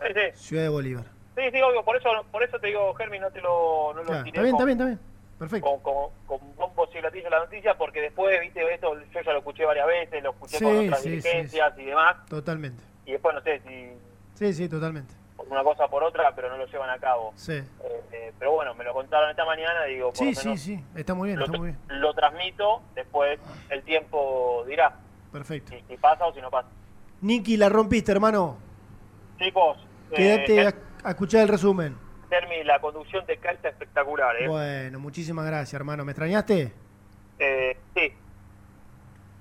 [0.00, 0.38] Sí, sí.
[0.48, 1.04] Ciudad de Bolívar.
[1.36, 4.06] Sí, sí, obvio, por eso, por eso te digo, Germi, no te lo, no lo
[4.06, 4.98] Claro, tiré está bien, con, está bien, está bien.
[5.38, 5.68] Perfecto.
[5.70, 9.38] con, con, con bombos y platillos la noticia, porque después, viste, esto yo ya lo
[9.38, 12.82] escuché varias veces, lo escuché Sí, con otras dirigencias y demás, Totalmente.
[13.06, 13.92] y después no sé si
[14.34, 15.14] Sí, sí, totalmente.
[15.36, 17.32] por una cosa por otra, pero no lo llevan a cabo.
[17.36, 17.52] Sí.
[17.52, 17.64] Eh,
[18.12, 20.84] eh, pero bueno, me lo contaron esta mañana, digo, por Sí, lo sí, menos sí.
[20.96, 21.78] Está muy bien, lo, está muy bien.
[22.00, 23.38] lo transmito, después
[23.70, 24.96] el tiempo dirá
[25.38, 25.72] Perfecto.
[25.72, 26.68] si, si pasa o si no pasa.
[27.20, 28.56] Niki, la rompiste, hermano.
[29.38, 29.78] Chicos,
[30.10, 30.74] eh, Quédate Ger-
[31.04, 31.96] a, a escuchar el resumen.
[32.28, 34.48] Germi, la conducción de está espectacular, ¿eh?
[34.48, 36.04] Bueno, muchísimas gracias, hermano.
[36.04, 36.72] ¿Me extrañaste?
[37.38, 38.12] Eh, sí,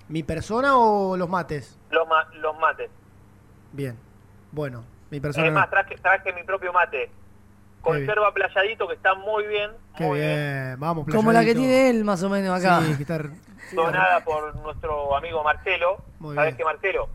[0.09, 1.77] ¿Mi persona o los mates?
[1.89, 2.89] los, ma- los mates.
[3.73, 3.97] Bien.
[4.51, 5.47] Bueno, mi persona.
[5.47, 7.11] Es más, traje, traje mi propio mate.
[7.87, 10.79] Conserva playadito que está muy bien, Qué bien.
[10.79, 11.59] Vamos, Como la que playadito.
[11.59, 12.81] tiene él, más o menos acá.
[12.83, 13.19] Sí, que está-
[13.73, 15.97] donada por nuestro amigo Marcelo.
[16.19, 16.57] Muy ¿Sabes bien.
[16.57, 17.09] qué Marcelo?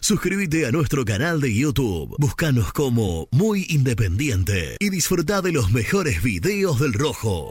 [0.00, 6.22] Suscríbete a nuestro canal de YouTube, búscanos como Muy Independiente y disfruta de los mejores
[6.22, 7.50] videos del Rojo.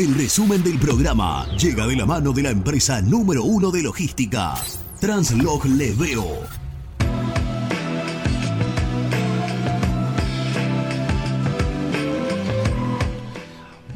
[0.00, 4.54] El resumen del programa llega de la mano de la empresa número uno de logística,
[4.98, 6.38] Translog Leveo.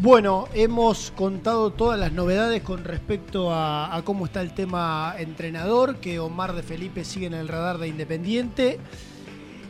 [0.01, 6.01] Bueno, hemos contado todas las novedades con respecto a, a, cómo está el tema entrenador,
[6.01, 8.79] que Omar de Felipe sigue en el radar de Independiente,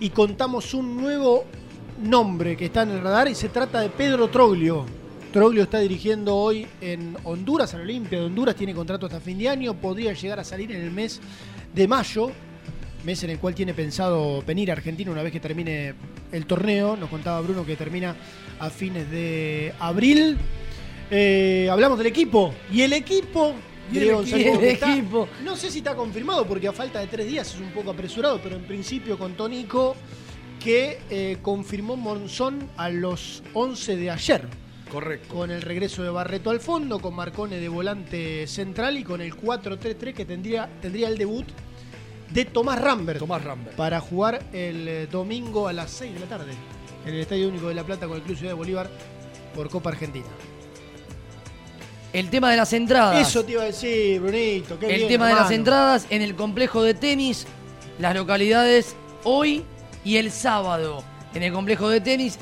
[0.01, 1.44] y contamos un nuevo
[2.02, 5.03] nombre que está en el radar y se trata de Pedro Troglio.
[5.35, 9.48] Troglio está dirigiendo hoy en Honduras, en Olimpia de Honduras, tiene contrato hasta fin de
[9.48, 11.20] año, podría llegar a salir en el mes
[11.74, 12.31] de mayo,
[13.05, 15.94] mes en el cual tiene pensado venir a Argentina una vez que termine
[16.31, 16.97] el torneo.
[16.97, 18.15] Nos contaba Bruno que termina
[18.61, 20.39] a fines de abril.
[21.11, 23.55] Eh, hablamos del equipo y el equipo
[23.93, 25.28] y el, equipo, el está, equipo.
[25.43, 28.40] No sé si está confirmado porque a falta de tres días es un poco apresurado,
[28.40, 29.97] pero en principio con Tónico
[30.62, 34.64] que eh, confirmó Monzón a los 11 de ayer.
[34.90, 35.35] Correcto.
[35.35, 39.35] Con el regreso de Barreto al fondo, con Marcone de volante central y con el
[39.35, 41.47] 4-3-3 que tendría, tendría el debut
[42.31, 43.19] de Tomás Rambert.
[43.19, 43.77] Tomás Rambert.
[43.77, 46.52] Para jugar el eh, domingo a las 6 de la tarde
[47.06, 48.90] en el Estadio Único de La Plata con el Club Ciudad de Bolívar
[49.55, 50.27] por Copa Argentina.
[52.12, 53.28] El tema de las entradas.
[53.28, 54.78] Eso te iba a decir, Brunito.
[54.78, 57.47] Qué el bien, tema de las entradas en el complejo de tenis,
[57.98, 58.94] las localidades
[59.24, 59.65] hoy
[60.05, 61.02] y el sábado.
[61.35, 62.39] En el complejo de tenis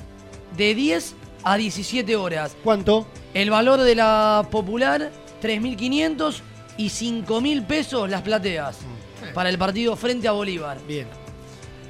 [0.59, 1.15] de 10
[1.45, 2.57] a 17 horas.
[2.63, 3.07] ¿Cuánto?
[3.35, 5.11] El valor de la popular,
[5.43, 6.37] 3.500
[6.77, 8.79] y 5.000 pesos las plateas.
[9.35, 10.79] Para el partido frente a Bolívar.
[10.87, 11.07] Bien.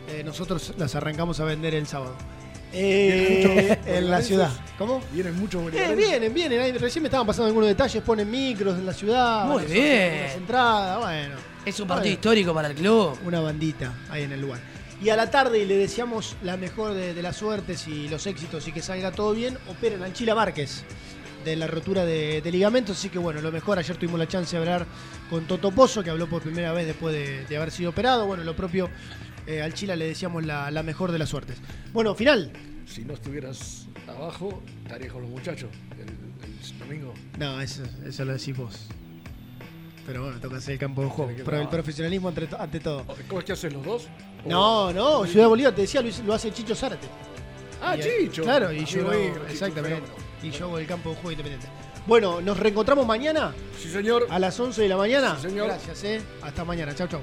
[0.09, 2.15] Eh, nosotros las arrancamos a vender el sábado.
[2.75, 4.51] Eh, en la ciudad.
[4.79, 5.01] ¿Cómo?
[5.13, 5.97] Vienen muchos Eh, bolivarenses.
[6.09, 6.61] vienen, vienen.
[6.61, 8.03] Ahí Recién me estaban pasando algunos detalles.
[8.03, 9.47] Ponen micros en la ciudad.
[9.47, 10.23] Muy bien.
[10.25, 11.35] Las entradas, bueno.
[11.65, 12.15] Es un partido Bueno.
[12.15, 13.19] histórico para el club.
[13.25, 14.61] Una bandita ahí en el lugar.
[15.03, 18.25] Y a la tarde y le deseamos la mejor de, de las suertes y los
[18.29, 19.59] éxitos y que salga todo bien.
[19.69, 20.85] Operan al Chila Márquez
[21.45, 22.97] de la rotura de, de ligamentos.
[22.99, 23.79] Así que bueno, lo mejor.
[23.81, 24.87] Ayer tuvimos la chance de hablar
[25.29, 28.27] con Toto Pozo, que habló por primera vez después de, de haber sido operado.
[28.27, 28.89] Bueno, lo propio
[29.49, 31.57] eh, al Chila le deseamos la, la mejor de las suertes.
[31.93, 32.53] Bueno, final.
[32.87, 35.69] Si no estuvieras abajo, estarías con los muchachos
[35.99, 37.13] el, el domingo.
[37.41, 38.87] No, eso, eso lo decís vos.
[40.07, 41.33] Pero bueno, toca hacer el campo de juego.
[41.45, 43.05] Pero el profesionalismo ante, to- ante todo.
[43.29, 44.09] ¿Cómo es que hacen los dos?
[44.45, 47.07] No, no, Ciudad Bolívar, te decía, lo, hace Chicho Zárate.
[47.81, 48.43] Ah, Y, Chicho.
[48.43, 50.03] Claro, y Amigo yo, Chicho, exactamente.
[50.43, 51.69] Y yo hago el campo de juego independiente.
[52.05, 54.27] Bueno, nos reencontramos mañana Sí, señor.
[54.29, 55.37] a las 11 de la mañana.
[55.41, 55.69] Sí, señor.
[55.69, 56.21] Gracias, eh.
[56.43, 56.93] Hasta mañana.
[56.97, 57.21] Chau, chau.